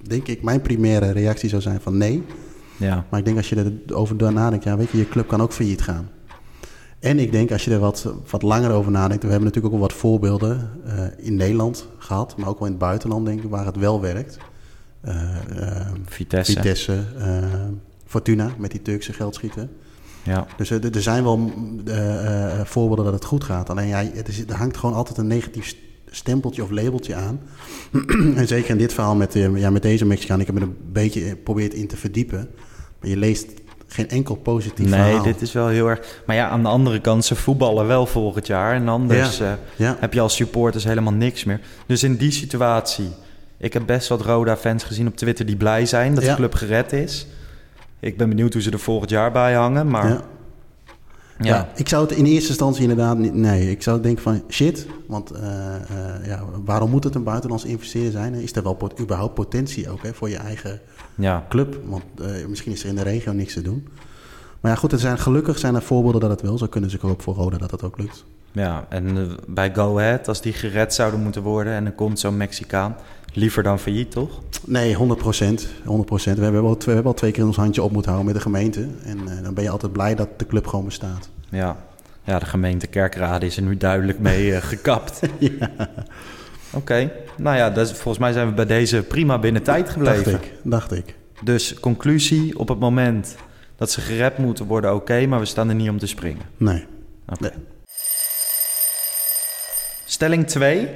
denk 0.02 0.26
ik, 0.26 0.42
mijn 0.42 0.60
primaire 0.60 1.10
reactie 1.10 1.48
zou 1.48 1.62
zijn 1.62 1.80
van 1.80 1.96
nee. 1.98 2.22
Ja, 2.76 3.04
Maar 3.10 3.18
ik 3.18 3.24
denk 3.24 3.36
als 3.36 3.48
je 3.48 3.80
erover 3.86 4.32
nadenkt, 4.32 4.64
ja, 4.64 4.76
weet 4.76 4.90
je, 4.90 4.98
je 4.98 5.08
club 5.08 5.28
kan 5.28 5.42
ook 5.42 5.52
failliet 5.52 5.82
gaan. 5.82 6.08
En 7.00 7.18
ik 7.18 7.32
denk 7.32 7.52
als 7.52 7.64
je 7.64 7.70
er 7.70 7.78
wat, 7.78 8.12
wat 8.30 8.42
langer 8.42 8.70
over 8.70 8.90
nadenkt, 8.90 9.22
we 9.22 9.28
hebben 9.30 9.48
natuurlijk 9.48 9.74
ook 9.74 9.80
wel 9.80 9.88
wat 9.88 9.98
voorbeelden 9.98 10.70
eh, 10.86 11.04
in 11.16 11.36
Nederland 11.36 11.88
gehad, 11.98 12.36
maar 12.36 12.48
ook 12.48 12.58
wel 12.58 12.66
in 12.66 12.74
het 12.74 12.82
buitenland, 12.82 13.26
denk 13.26 13.42
ik, 13.42 13.50
waar 13.50 13.66
het 13.66 13.76
wel 13.76 14.00
werkt. 14.00 14.38
Eh, 15.00 15.36
eh, 15.56 15.86
Vitesse. 16.04 16.52
Vitesse, 16.52 17.04
Fortuna 18.06 18.50
met 18.58 18.70
die 18.70 18.82
Turkse 18.82 19.12
geldschieter. 19.12 19.68
Ja. 20.22 20.46
Dus 20.56 20.70
er, 20.70 20.94
er 20.94 21.02
zijn 21.02 21.22
wel 21.22 21.52
voorbeelden 22.64 23.04
dat 23.04 23.14
het 23.14 23.24
goed 23.24 23.44
gaat. 23.44 23.70
Alleen 23.70 23.88
ja, 23.88 24.04
het 24.12 24.28
is, 24.28 24.44
er 24.46 24.56
hangt 24.56 24.76
gewoon 24.76 24.94
altijd 24.94 25.18
een 25.18 25.26
negatief 25.26 25.66
st- 25.66 25.76
stempeltje 26.10 26.62
of 26.62 26.70
labeltje 26.70 27.14
aan. 27.14 27.40
en 28.36 28.46
zeker 28.46 28.70
in 28.70 28.78
dit 28.78 28.92
verhaal 28.92 29.16
met, 29.16 29.32
ja, 29.34 29.70
met 29.70 29.82
deze 29.82 30.04
Mexicaan, 30.04 30.40
ik 30.40 30.46
heb 30.46 30.54
me 30.54 30.60
er 30.60 30.66
een 30.66 30.92
beetje 30.92 31.20
geprobeerd 31.20 31.74
in 31.74 31.86
te 31.86 31.96
verdiepen. 31.96 32.48
Maar 33.00 33.10
je 33.10 33.16
leest 33.16 33.46
geen 33.92 34.08
enkel 34.08 34.34
positief 34.34 34.88
Nee, 34.88 35.00
verhaal. 35.02 35.22
dit 35.22 35.40
is 35.42 35.52
wel 35.52 35.68
heel 35.68 35.86
erg... 35.86 36.22
Maar 36.26 36.36
ja, 36.36 36.48
aan 36.48 36.62
de 36.62 36.68
andere 36.68 37.00
kant, 37.00 37.24
ze 37.24 37.34
voetballen 37.34 37.86
wel 37.86 38.06
volgend 38.06 38.46
jaar. 38.46 38.74
En 38.74 38.88
anders 38.88 39.38
Ja. 39.38 39.44
eh, 39.44 39.52
Ja, 39.76 39.96
heb 40.00 40.12
je 40.12 40.20
als 40.20 40.34
supporters 40.34 40.84
helemaal 40.84 41.12
niks 41.12 41.44
meer. 41.44 41.60
Dus 41.86 42.02
in 42.02 42.16
die 42.16 42.30
situatie... 42.32 43.08
Ik 43.58 43.72
heb 43.72 43.82
best 43.86 44.08
wat 44.08 44.20
Roda-fans 44.20 44.84
gezien 44.84 45.06
op 45.06 45.16
Twitter 45.16 45.46
die 45.46 45.56
blij 45.56 45.86
zijn 45.86 46.14
dat 46.14 46.24
Ja. 46.24 46.30
de 46.30 46.36
club 46.36 46.54
gered 46.54 46.92
is. 46.92 47.26
Ik 48.00 48.16
ben 48.16 48.28
benieuwd 48.28 48.52
hoe 48.52 48.62
ze 48.62 48.70
er 48.70 48.78
volgend 48.78 49.10
jaar 49.10 49.32
bij 49.32 49.54
hangen. 49.54 49.88
Maar 49.88 50.08
ja. 50.08 50.20
ja, 51.38 51.46
Ja, 51.54 51.68
ik 51.74 51.88
zou 51.88 52.06
het 52.08 52.16
in 52.16 52.24
eerste 52.24 52.48
instantie 52.48 52.82
inderdaad 52.82 53.18
niet... 53.18 53.34
Nee, 53.34 53.70
ik 53.70 53.82
zou 53.82 54.00
denken 54.00 54.22
van 54.22 54.42
shit. 54.48 54.86
Want 55.06 55.30
eh, 55.30 55.74
eh, 55.74 56.26
ja, 56.26 56.42
waarom 56.64 56.90
moet 56.90 57.04
het 57.04 57.14
een 57.14 57.22
buitenlandse 57.24 57.68
investeerder 57.68 58.12
zijn? 58.12 58.34
Is 58.34 58.56
er 58.56 58.62
wel 58.62 58.74
pot- 58.74 59.00
überhaupt 59.00 59.34
potentie 59.34 59.90
ook 59.90 60.02
hè, 60.02 60.14
voor 60.14 60.28
je 60.28 60.36
eigen 60.36 60.80
ja, 61.20 61.46
club? 61.48 61.78
Want 61.84 62.02
eh, 62.20 62.46
misschien 62.46 62.72
is 62.72 62.82
er 62.82 62.88
in 62.88 62.96
de 62.96 63.02
regio 63.02 63.32
niks 63.32 63.52
te 63.52 63.62
doen. 63.62 63.88
Maar 64.60 64.70
ja, 64.70 64.76
goed, 64.76 64.92
er 64.92 64.98
zijn, 64.98 65.18
gelukkig 65.18 65.58
zijn 65.58 65.74
er 65.74 65.82
voorbeelden 65.82 66.20
dat 66.20 66.30
het 66.30 66.42
wel 66.42 66.58
zou 66.58 66.70
kunnen. 66.70 66.90
Dus 66.90 66.98
ik 66.98 67.04
hoop 67.04 67.22
voor 67.22 67.34
Roda 67.34 67.58
dat 67.58 67.70
het 67.70 67.82
ook 67.82 67.98
lukt. 67.98 68.24
ja, 68.52 68.86
en 68.88 69.16
eh, 69.16 69.22
bij 69.46 69.74
Go 69.74 69.98
Ahead, 69.98 70.28
als 70.28 70.40
die 70.40 70.52
gered 70.52 70.94
zouden 70.94 71.20
moeten 71.20 71.42
worden... 71.42 71.72
en 71.72 71.86
er 71.86 71.92
komt 71.92 72.18
zo'n 72.18 72.36
Mexicaan, 72.36 72.96
liever 73.32 73.62
dan 73.62 73.78
failliet, 73.78 74.10
toch? 74.10 74.40
Nee, 74.66 74.94
100 74.94 75.20
procent. 75.20 75.68
100 75.84 76.08
procent. 76.08 76.36
We 76.36 76.42
hebben 76.42 76.62
wel 76.62 76.76
twee, 76.76 76.86
we 76.86 76.92
hebben 76.94 77.12
al 77.12 77.18
twee 77.18 77.30
keer 77.30 77.46
ons 77.46 77.56
handje 77.56 77.82
op 77.82 77.92
moeten 77.92 78.12
houden 78.12 78.32
met 78.32 78.42
de 78.42 78.48
gemeente. 78.50 78.88
En 79.04 79.18
eh, 79.28 79.42
dan 79.42 79.54
ben 79.54 79.64
je 79.64 79.70
altijd 79.70 79.92
blij 79.92 80.14
dat 80.14 80.38
de 80.38 80.46
club 80.46 80.66
gewoon 80.66 80.84
bestaat. 80.84 81.28
Ja, 81.48 81.76
ja 82.24 82.38
de 82.38 82.46
gemeente 82.46 82.86
Kerkrade 82.86 83.46
is 83.46 83.56
er 83.56 83.62
nu 83.62 83.76
duidelijk 83.76 84.18
mee 84.18 84.60
gekapt. 84.60 85.20
ja, 85.38 85.70
Oké, 86.72 87.10
nou 87.36 87.56
ja, 87.56 87.70
dat 87.70 87.86
is- 87.86 87.92
volgens 87.92 88.18
mij 88.18 88.32
zijn 88.32 88.46
we 88.48 88.52
bij 88.54 88.66
deze 88.66 89.02
prima 89.02 89.38
binnen 89.38 89.62
tijd 89.62 89.90
gebleven. 89.90 90.32
dacht 90.32 90.44
ik. 90.44 90.52
Dacht 90.62 90.92
ik. 90.92 91.14
Dus 91.42 91.74
conclusie, 91.80 92.58
op 92.58 92.68
het 92.68 92.78
moment 92.78 93.36
dat 93.76 93.90
ze 93.90 94.00
gered 94.00 94.38
moeten 94.38 94.66
worden, 94.66 94.94
oké, 94.94 95.26
maar 95.26 95.38
we 95.38 95.44
staan 95.44 95.68
er 95.68 95.74
niet 95.74 95.88
om 95.88 95.98
te 95.98 96.06
springen. 96.06 96.42
Nee. 96.56 96.86
Oké. 97.28 97.40
Nee. 97.42 97.52
Stelling 100.04 100.46
2. 100.46 100.88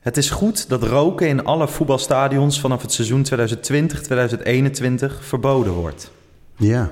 Het 0.00 0.16
is 0.16 0.30
goed 0.30 0.68
dat 0.68 0.82
roken 0.82 1.28
in 1.28 1.44
alle 1.44 1.68
voetbalstadions 1.68 2.60
vanaf 2.60 2.82
het 2.82 2.92
seizoen 2.92 3.22
2020-2021 3.22 5.24
verboden 5.24 5.72
wordt. 5.72 6.10
Ja. 6.56 6.90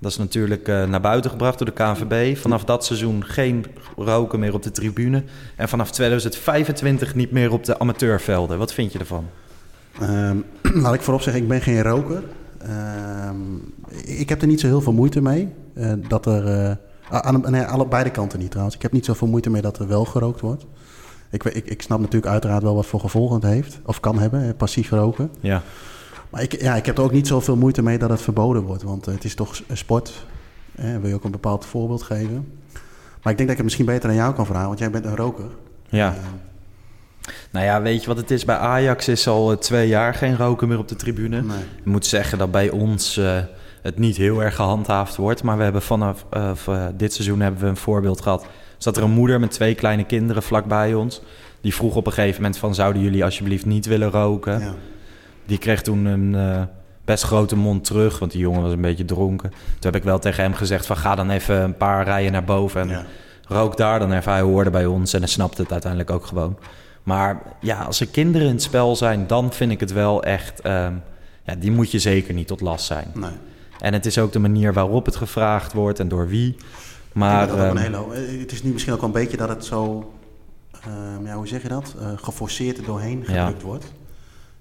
Dat 0.00 0.10
is 0.10 0.16
natuurlijk 0.16 0.68
eh, 0.68 0.84
naar 0.84 1.00
buiten 1.00 1.30
gebracht 1.30 1.58
door 1.58 1.66
de 1.66 1.72
KNVB. 1.72 2.36
Vanaf 2.36 2.64
dat 2.64 2.84
seizoen 2.84 3.24
geen 3.24 3.64
roken 3.96 4.38
meer 4.40 4.54
op 4.54 4.62
de 4.62 4.70
tribune. 4.70 5.22
En 5.56 5.68
vanaf 5.68 5.90
2025 5.90 7.14
niet 7.14 7.30
meer 7.30 7.52
op 7.52 7.64
de 7.64 7.78
amateurvelden. 7.78 8.58
Wat 8.58 8.72
vind 8.72 8.92
je 8.92 8.98
ervan? 8.98 9.24
Ehm, 10.00 10.36
laat 10.82 10.94
ik 10.94 11.00
voorop 11.00 11.22
zeggen, 11.22 11.42
ik 11.42 11.48
ben 11.48 11.60
geen 11.60 11.82
roker. 11.82 12.22
Ehm, 12.58 13.36
ik 14.04 14.28
heb 14.28 14.40
er 14.40 14.46
niet 14.48 14.60
zo 14.60 14.66
heel 14.66 14.80
veel 14.80 14.92
moeite 14.92 15.20
mee. 15.20 15.48
eh, 15.74 15.92
dat 16.08 16.26
er, 16.26 16.46
eh, 16.46 16.76
aan, 17.10 17.44
nee, 17.50 17.62
alle, 17.62 17.86
beide 17.86 18.10
kanten 18.10 18.38
niet 18.38 18.48
trouwens. 18.50 18.76
Ik 18.76 18.82
heb 18.82 18.92
niet 18.92 19.04
zoveel 19.04 19.28
moeite 19.28 19.50
mee 19.50 19.62
dat 19.62 19.78
er 19.78 19.88
wel 19.88 20.04
gerookt 20.04 20.40
wordt. 20.40 20.66
Ik, 21.30 21.44
ik, 21.44 21.66
ik 21.66 21.82
snap 21.82 21.98
natuurlijk 21.98 22.32
uiteraard 22.32 22.62
wel 22.62 22.74
wat 22.74 22.86
voor 22.86 23.00
gevolgen 23.00 23.34
het 23.34 23.44
heeft. 23.44 23.80
Of 23.84 24.00
kan 24.00 24.18
hebben, 24.18 24.56
passief 24.56 24.90
roken. 24.90 25.30
Ja, 25.40 25.62
Maar 26.30 26.42
ik, 26.42 26.60
ja, 26.60 26.74
ik 26.74 26.86
heb 26.86 26.98
er 26.98 27.04
ook 27.04 27.12
niet 27.12 27.26
zoveel 27.26 27.56
moeite 27.56 27.82
mee 27.82 27.98
dat 27.98 28.10
het 28.10 28.20
verboden 28.20 28.62
wordt. 28.62 28.82
Want 28.82 29.06
eh, 29.06 29.14
het 29.14 29.24
is 29.24 29.34
toch 29.34 29.60
een 29.66 29.76
sport. 29.76 30.26
Hè, 30.80 31.00
wil 31.00 31.08
je 31.08 31.14
ook 31.14 31.24
een 31.24 31.30
bepaald 31.30 31.66
voorbeeld 31.66 32.02
geven. 32.02 32.52
Maar 33.22 33.32
ik 33.32 33.38
denk 33.38 33.38
dat 33.38 33.48
ik 33.48 33.56
het 33.56 33.64
misschien 33.64 33.86
beter 33.86 34.08
aan 34.10 34.16
jou 34.16 34.34
kan 34.34 34.46
vragen. 34.46 34.66
Want 34.66 34.78
jij 34.78 34.90
bent 34.90 35.04
een 35.04 35.16
roker. 35.16 35.48
ja. 35.88 36.14
Eh, 36.14 36.20
Nou 37.50 37.64
ja, 37.64 37.82
weet 37.82 38.00
je 38.00 38.08
wat 38.08 38.16
het 38.16 38.30
is? 38.30 38.44
Bij 38.44 38.56
Ajax 38.56 39.08
is 39.08 39.28
al 39.28 39.50
eh, 39.50 39.56
twee 39.56 39.88
jaar 39.88 40.14
geen 40.14 40.36
roken 40.36 40.68
meer 40.68 40.78
op 40.78 40.88
de 40.88 40.96
tribune. 40.96 41.42
nee. 41.42 41.58
Ik 41.78 41.84
moet 41.84 42.06
zeggen 42.06 42.38
dat 42.38 42.50
bij 42.50 42.70
ons 42.70 43.16
eh, 43.16 43.38
het 43.82 43.98
niet 43.98 44.16
heel 44.16 44.42
erg 44.42 44.54
gehandhaafd 44.54 45.16
wordt. 45.16 45.42
Maar 45.42 45.56
we 45.56 45.62
hebben 45.62 45.82
vanaf 45.82 46.26
eh, 46.30 46.50
eh, 46.66 46.86
dit 46.94 47.12
seizoen 47.12 47.40
hebben 47.40 47.60
we 47.60 47.66
een 47.66 47.76
voorbeeld 47.76 48.20
gehad 48.20 48.46
zat 48.78 48.96
er 48.96 49.02
een 49.02 49.10
moeder 49.10 49.40
met 49.40 49.50
twee 49.50 49.74
kleine 49.74 50.04
kinderen 50.04 50.42
vlakbij 50.42 50.94
ons. 50.94 51.20
Die 51.60 51.74
vroeg 51.74 51.96
op 51.96 52.06
een 52.06 52.12
gegeven 52.12 52.42
moment 52.42 52.58
van... 52.58 52.74
zouden 52.74 53.02
jullie 53.02 53.24
alsjeblieft 53.24 53.66
niet 53.66 53.86
willen 53.86 54.10
roken? 54.10 54.60
Ja. 54.60 54.74
Die 55.48 55.58
kreeg 55.58 55.82
toen 55.82 56.04
een 56.04 56.34
eh, 56.34 56.62
best 57.04 57.24
grote 57.24 57.56
mond 57.56 57.84
terug, 57.84 58.18
want 58.18 58.30
die 58.32 58.40
jongen 58.40 58.62
was 58.62 58.72
een 58.72 58.80
beetje 58.80 59.04
dronken. 59.04 59.50
Toen 59.50 59.92
heb 59.92 59.94
ik 59.96 60.02
wel 60.02 60.18
tegen 60.18 60.42
hem 60.42 60.54
gezegd 60.54 60.86
van... 60.86 60.96
ga 60.96 61.14
dan 61.14 61.30
even 61.30 61.62
een 61.62 61.76
paar 61.76 62.04
rijen 62.04 62.32
naar 62.32 62.44
boven 62.44 62.80
en 62.80 62.88
Ja. 62.88 63.04
rook 63.46 63.76
daar 63.76 63.98
dan 63.98 64.12
even. 64.12 64.32
Hij 64.32 64.40
hoorde 64.40 64.70
bij 64.70 64.86
ons 64.86 65.12
en 65.12 65.18
hij 65.20 65.28
snapte 65.28 65.62
het 65.62 65.72
uiteindelijk 65.72 66.10
ook 66.10 66.26
gewoon. 66.26 66.58
Maar 67.02 67.42
ja, 67.60 67.82
als 67.82 68.00
er 68.00 68.06
kinderen 68.06 68.46
in 68.46 68.52
het 68.52 68.62
spel 68.62 68.96
zijn... 68.96 69.26
dan 69.26 69.52
vind 69.52 69.70
ik 69.72 69.80
het 69.80 69.92
wel 69.92 70.22
echt... 70.22 70.60
ehm, 70.60 70.92
ja, 71.44 71.54
die 71.54 71.70
moet 71.70 71.90
je 71.90 71.98
zeker 71.98 72.34
niet 72.34 72.46
tot 72.46 72.60
last 72.60 72.84
zijn. 72.86 73.06
Nee. 73.14 73.30
En 73.78 73.92
het 73.92 74.06
is 74.06 74.18
ook 74.18 74.32
de 74.32 74.38
manier 74.38 74.72
waarop 74.72 75.04
het 75.06 75.16
gevraagd 75.16 75.72
wordt 75.72 76.00
en 76.00 76.08
door 76.08 76.28
wie. 76.28 76.56
Maar 77.12 77.46
dat 77.46 77.56
ehm, 77.56 77.66
ook 77.66 77.70
een 77.74 77.80
hele, 77.82 77.96
eh, 77.96 78.40
het 78.40 78.52
is 78.52 78.62
nu 78.62 78.72
misschien 78.72 78.92
ook 78.92 79.00
wel 79.00 79.08
een 79.08 79.14
beetje 79.22 79.36
dat 79.36 79.48
het 79.48 79.64
zo, 79.64 80.12
ehm, 80.84 81.26
ja, 81.26 81.34
hoe 81.34 81.48
zeg 81.48 81.62
je 81.62 81.68
dat, 81.68 81.94
Eh, 82.00 82.08
geforceerd 82.16 82.78
er 82.78 82.84
doorheen 82.84 83.24
Ja. 83.26 83.44
gedrukt 83.44 83.62
wordt. 83.62 83.92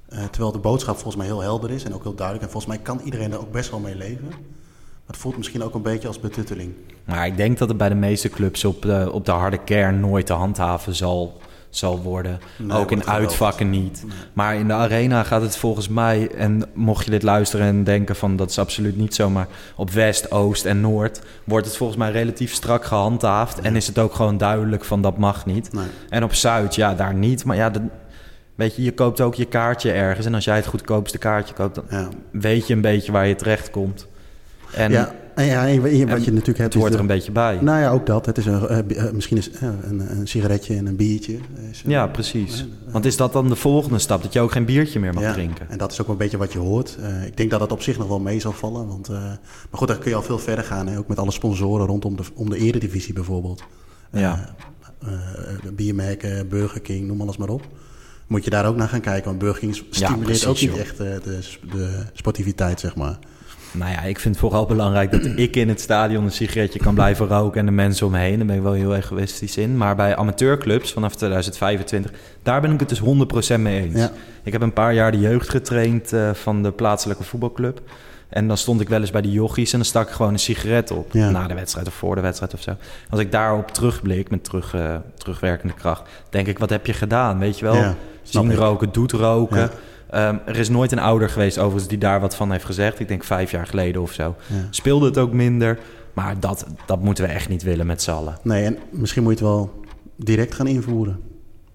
Eh, 0.10 0.24
terwijl 0.24 0.52
de 0.52 0.60
boodschap 0.60 0.94
volgens 0.96 1.16
mij 1.16 1.26
heel 1.26 1.42
helder 1.42 1.72
is 1.72 1.84
en 1.84 1.94
ook 1.94 2.04
heel 2.04 2.16
duidelijk. 2.16 2.46
En 2.46 2.52
volgens 2.52 2.74
mij 2.74 2.84
kan 2.84 3.00
iedereen 3.04 3.32
er 3.32 3.40
ook 3.40 3.52
best 3.52 3.70
wel 3.70 3.80
mee 3.80 3.96
leven. 3.96 4.28
Maar 4.28 5.16
het 5.16 5.18
voelt 5.18 5.38
misschien 5.38 5.64
ook 5.64 5.74
een 5.74 5.82
beetje 5.82 6.08
als 6.08 6.20
betutteling. 6.20 6.74
Maar 7.06 7.26
ik 7.26 7.38
denk 7.38 7.58
dat 7.58 7.68
het 7.68 7.78
bij 7.78 7.90
de 7.90 7.96
meeste 7.96 8.30
clubs 8.30 8.66
op 8.66 8.82
de, 8.82 9.10
op 9.12 9.26
de 9.26 9.32
harde 9.32 9.58
kern 9.58 10.00
nooit 10.00 10.26
te 10.26 10.34
handhaven 10.34 10.96
zal, 10.96 11.42
zal 11.70 12.02
worden. 12.02 12.40
Nee, 12.58 12.78
ook 12.78 12.92
in 12.92 13.08
uitvakken 13.08 13.70
niet. 13.70 14.06
Maar 14.34 14.56
in 14.56 14.68
de 14.68 14.74
arena 14.74 15.24
gaat 15.24 15.42
het 15.42 15.58
volgens 15.58 15.88
mij, 15.88 16.32
en 16.32 16.64
mocht 16.74 17.06
je 17.06 17.12
dit 17.12 17.24
luisteren 17.24 17.66
en 17.66 17.84
denken 17.84 18.16
van 18.16 18.36
dat 18.36 18.50
is 18.50 18.60
absoluut 18.60 18.98
niet 18.98 19.16
zo, 19.16 19.30
maar 19.30 19.48
op 19.76 19.90
West, 19.90 20.32
Oost 20.32 20.66
en 20.66 20.82
Noord 20.82 21.22
wordt 21.44 21.66
het 21.66 21.78
volgens 21.78 22.00
mij 22.00 22.12
relatief 22.12 22.54
strak 22.54 22.86
gehandhaafd. 22.86 23.62
En 23.62 23.76
is 23.76 23.88
het 23.88 24.00
ook 24.00 24.14
gewoon 24.14 24.38
duidelijk 24.38 24.86
van 24.86 25.02
dat 25.02 25.18
mag 25.18 25.46
niet. 25.46 25.70
En 26.10 26.24
op 26.24 26.34
Zuid, 26.34 26.76
ja, 26.76 26.96
daar 26.96 27.14
niet. 27.14 27.46
Maar 27.46 27.56
ja, 27.56 27.70
de, 27.70 27.82
weet 28.58 28.76
je, 28.76 28.84
je 28.84 28.94
koopt 28.94 29.22
ook 29.22 29.36
je 29.36 29.46
kaartje 29.46 29.92
ergens. 29.92 30.26
En 30.26 30.34
als 30.34 30.46
jij 30.46 30.56
het 30.56 30.66
goedkoopste 30.66 31.18
kaartje 31.18 31.54
koopt, 31.54 31.76
dan 31.76 31.86
Ja. 31.90 32.10
weet 32.32 32.68
je 32.68 32.74
een 32.74 32.82
beetje 32.82 33.12
waar 33.12 33.28
je 33.28 33.36
terecht 33.36 33.70
komt. 33.70 34.08
En 34.74 34.92
ja, 34.92 35.16
en 35.36 35.46
ja, 35.46 35.68
en 35.68 35.82
wat 35.82 35.92
je 35.92 36.06
en 36.06 36.08
natuurlijk 36.14 36.46
hebt 36.46 36.74
het 36.74 36.74
hoort 36.74 36.94
er 36.94 37.00
een 37.00 37.08
beetje 37.08 37.32
bij. 37.32 37.58
Nou 37.62 37.80
ja, 37.80 37.92
ook 37.92 38.06
dat. 38.06 38.26
Het 38.26 38.38
is 38.38 38.46
een, 38.46 38.68
eh, 38.68 39.06
eh, 39.06 39.14
misschien 39.14 39.38
is 39.38 39.52
eh, 39.52 39.70
een, 39.82 40.18
een 40.18 40.28
sigaretje 40.28 40.76
en 40.76 40.86
een 40.86 40.96
biertje. 40.96 41.38
Is, 41.72 41.84
Ja, 41.86 42.08
precies. 42.08 42.66
Want 42.92 43.06
is 43.06 43.18
dat 43.18 43.34
dan 43.34 43.48
de 43.48 43.56
volgende 43.56 44.00
stap? 44.00 44.24
Dat 44.24 44.34
je 44.34 44.40
ook 44.40 44.52
geen 44.52 44.66
biertje 44.66 45.00
meer 45.00 45.14
mag 45.14 45.24
ja, 45.24 45.34
drinken? 45.34 45.70
En 45.70 45.78
dat 45.78 45.92
is 45.92 46.02
ook 46.02 46.06
wel 46.06 46.16
een 46.16 46.22
beetje 46.22 46.38
wat 46.38 46.54
je 46.54 46.60
hoort. 46.60 46.98
Ik 47.26 47.38
denk 47.38 47.50
dat 47.52 47.60
dat 47.60 47.72
op 47.72 47.82
zich 47.82 47.98
nog 47.98 48.08
wel 48.08 48.20
mee 48.20 48.40
zal 48.40 48.52
vallen. 48.52 48.88
Want, 48.88 49.10
maar 49.10 49.38
goed, 49.72 49.88
dan 49.88 50.00
kun 50.00 50.10
je 50.10 50.16
al 50.16 50.24
veel 50.24 50.40
verder 50.40 50.64
gaan. 50.64 50.88
Hè? 50.88 50.98
Ook 50.98 51.08
met 51.08 51.20
alle 51.20 51.32
sponsoren 51.32 51.86
rondom 51.86 52.16
de, 52.16 52.24
om 52.34 52.50
de 52.50 52.58
eredivisie 52.58 53.14
bijvoorbeeld. 53.14 53.64
Ja. 54.12 54.56
Biermerken, 55.74 56.48
Burger 56.48 56.82
King, 56.82 57.08
noem 57.08 57.22
alles 57.22 57.38
maar 57.38 57.50
op. 57.50 57.68
Moet 58.28 58.44
je 58.44 58.50
daar 58.50 58.66
ook 58.66 58.76
naar 58.76 58.90
gaan 58.90 59.02
kijken. 59.02 59.26
Want 59.26 59.38
Burger 59.38 59.60
King 59.60 59.76
stimuleert 59.90 60.24
precies, 60.24 60.46
ook 60.46 60.62
niet 60.62 60.70
joh. 60.70 60.80
echt 60.80 61.00
eh, 61.00 61.08
de, 61.24 61.40
de 61.72 62.04
sportiviteit, 62.14 62.80
zeg 62.80 62.96
maar. 62.96 63.20
Nou 63.72 63.92
ja, 63.92 64.02
ik 64.02 64.20
vind 64.20 64.36
het 64.36 64.44
vooral 64.44 64.66
belangrijk 64.66 65.12
dat 65.12 65.26
ik 65.36 65.56
in 65.56 65.70
het 65.70 65.82
stadion 65.82 66.24
een 66.24 66.32
sigaretje 66.32 66.80
kan 66.80 66.94
blijven 66.94 67.28
roken 67.28 67.60
en 67.60 67.66
de 67.66 67.72
mensen 67.72 68.06
om 68.06 68.12
me 68.12 68.20
heen. 68.20 68.38
Daar 68.38 68.46
ben 68.46 68.56
ik 68.56 68.62
wel 68.62 68.74
heel 68.74 68.96
egoïstisch 68.96 69.58
in. 69.58 69.78
Maar 69.78 69.96
bij 69.96 70.16
amateurclubs 70.16 70.94
vanaf 70.94 71.16
2025, 71.16 72.12
daar 72.44 72.62
ben 72.62 72.72
ik 72.72 72.80
het 72.80 72.90
dus 72.90 73.02
100% 73.58 73.60
mee 73.60 73.82
eens. 73.82 74.00
Ja. 74.00 74.12
Ik 74.44 74.52
heb 74.52 74.62
een 74.62 74.74
paar 74.74 74.94
jaar 74.94 75.12
de 75.12 75.20
jeugd 75.20 75.50
getraind 75.50 76.14
eh, 76.14 76.34
van 76.34 76.64
de 76.64 76.72
plaatselijke 76.72 77.24
voetbalclub. 77.24 77.82
En 78.30 78.48
dan 78.48 78.58
stond 78.58 78.82
ik 78.82 78.90
wel 78.90 79.00
eens 79.00 79.12
bij 79.12 79.22
de 79.22 79.32
jochies 79.32 79.72
en 79.72 79.78
dan 79.78 79.88
stak 79.88 80.08
ik 80.08 80.14
gewoon 80.14 80.34
een 80.34 80.40
sigaret 80.40 80.92
op. 80.92 81.12
Ja. 81.12 81.30
Na 81.30 81.48
de 81.48 81.54
wedstrijd 81.54 81.88
of 81.88 81.94
voor 81.94 82.16
de 82.16 82.22
wedstrijd 82.22 82.54
of 82.54 82.62
zo. 82.62 82.76
Als 83.10 83.20
ik 83.20 83.32
daarop 83.32 83.72
terugblik 83.72 84.30
met 84.30 84.44
terug, 84.44 84.74
eh, 84.74 84.96
terugwerkende 85.18 85.74
kracht, 85.74 86.04
denk 86.30 86.48
ik, 86.48 86.60
wat 86.60 86.70
heb 86.70 86.86
je 86.86 86.94
gedaan? 86.94 87.40
Weet 87.40 87.60
je 87.60 87.66
wel? 87.66 87.76
Ja, 87.76 87.96
Zien 88.30 88.56
roken, 88.56 88.90
doet 88.92 89.12
roken. 89.12 89.58
Ja. 89.58 89.70
Ehm, 90.10 90.38
er 90.46 90.58
is 90.58 90.70
nooit 90.70 90.92
een 90.92 91.00
ouder 91.00 91.30
geweest 91.30 91.58
overigens 91.58 91.88
die 91.88 91.98
daar 91.98 92.20
wat 92.20 92.36
van 92.36 92.52
heeft 92.52 92.66
gezegd. 92.66 93.00
Ik 93.00 93.08
denk 93.08 93.24
vijf 93.24 93.52
jaar 93.52 93.68
geleden 93.68 94.02
of 94.02 94.12
zo. 94.12 94.36
Ja. 94.48 94.56
Speelde 94.70 95.06
het 95.06 95.18
ook 95.18 95.34
minder. 95.34 95.80
Maar 96.14 96.40
dat, 96.40 96.66
dat 96.86 97.02
moeten 97.02 97.26
we 97.26 97.32
echt 97.32 97.50
niet 97.50 97.64
willen 97.64 97.86
met 97.86 98.02
z'n 98.02 98.12
allen. 98.12 98.38
Nee, 98.44 98.66
en 98.66 98.78
misschien 98.90 99.24
moet 99.24 99.40
je 99.40 99.46
het 99.46 99.54
wel 99.54 99.82
direct 100.16 100.54
gaan 100.54 100.68
invoeren. 100.68 101.20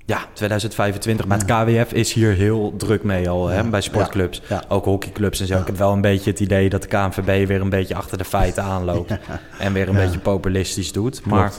Ja, 0.04 0.24
2025. 0.32 1.26
Maar 1.26 1.38
het 1.38 1.46
KWF 1.46 1.92
is 1.92 2.12
hier 2.12 2.32
heel 2.32 2.74
druk 2.76 3.02
mee 3.02 3.28
al 3.28 3.48
hè, 3.48 3.68
bij 3.68 3.80
sportclubs. 3.80 4.42
Ook 4.68 4.84
hockeyclubs 4.84 5.40
en 5.40 5.46
zo. 5.46 5.58
Ik 5.58 5.66
heb 5.66 5.76
wel 5.76 5.92
een 5.92 6.00
beetje 6.00 6.30
het 6.30 6.40
idee 6.40 6.68
dat 6.68 6.82
de 6.82 6.88
KNVB 6.88 7.48
weer 7.48 7.60
een 7.60 7.68
beetje 7.68 7.94
achter 7.94 8.18
de 8.18 8.24
feiten 8.24 8.62
aanloopt. 8.74 9.12
En 9.58 9.72
weer 9.72 9.88
een 9.88 9.94
beetje 9.94 10.18
populistisch 10.18 10.92
doet. 10.92 11.24
Maar 11.24 11.52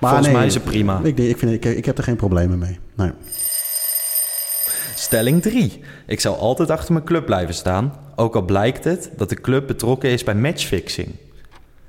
volgens 0.00 0.30
mij 0.30 0.46
is 0.46 0.54
het 0.54 0.64
prima. 0.64 1.00
Ik, 1.02 1.18
ik, 1.18 1.38
vind, 1.38 1.52
ik, 1.52 1.64
ik 1.64 1.84
heb 1.84 1.98
er 1.98 2.04
geen 2.04 2.16
problemen 2.16 2.58
mee. 2.58 2.78
Nee. 2.96 3.10
Stelling 4.98 5.42
3. 5.42 5.80
Ik 6.06 6.20
zal 6.20 6.38
altijd 6.38 6.70
achter 6.70 6.92
mijn 6.92 7.04
club 7.04 7.26
blijven 7.26 7.54
staan. 7.54 7.92
Ook 8.16 8.34
al 8.34 8.42
blijkt 8.42 8.84
het 8.84 9.10
dat 9.16 9.28
de 9.28 9.40
club 9.40 9.66
betrokken 9.66 10.10
is 10.10 10.24
bij 10.24 10.34
matchfixing. 10.34 11.08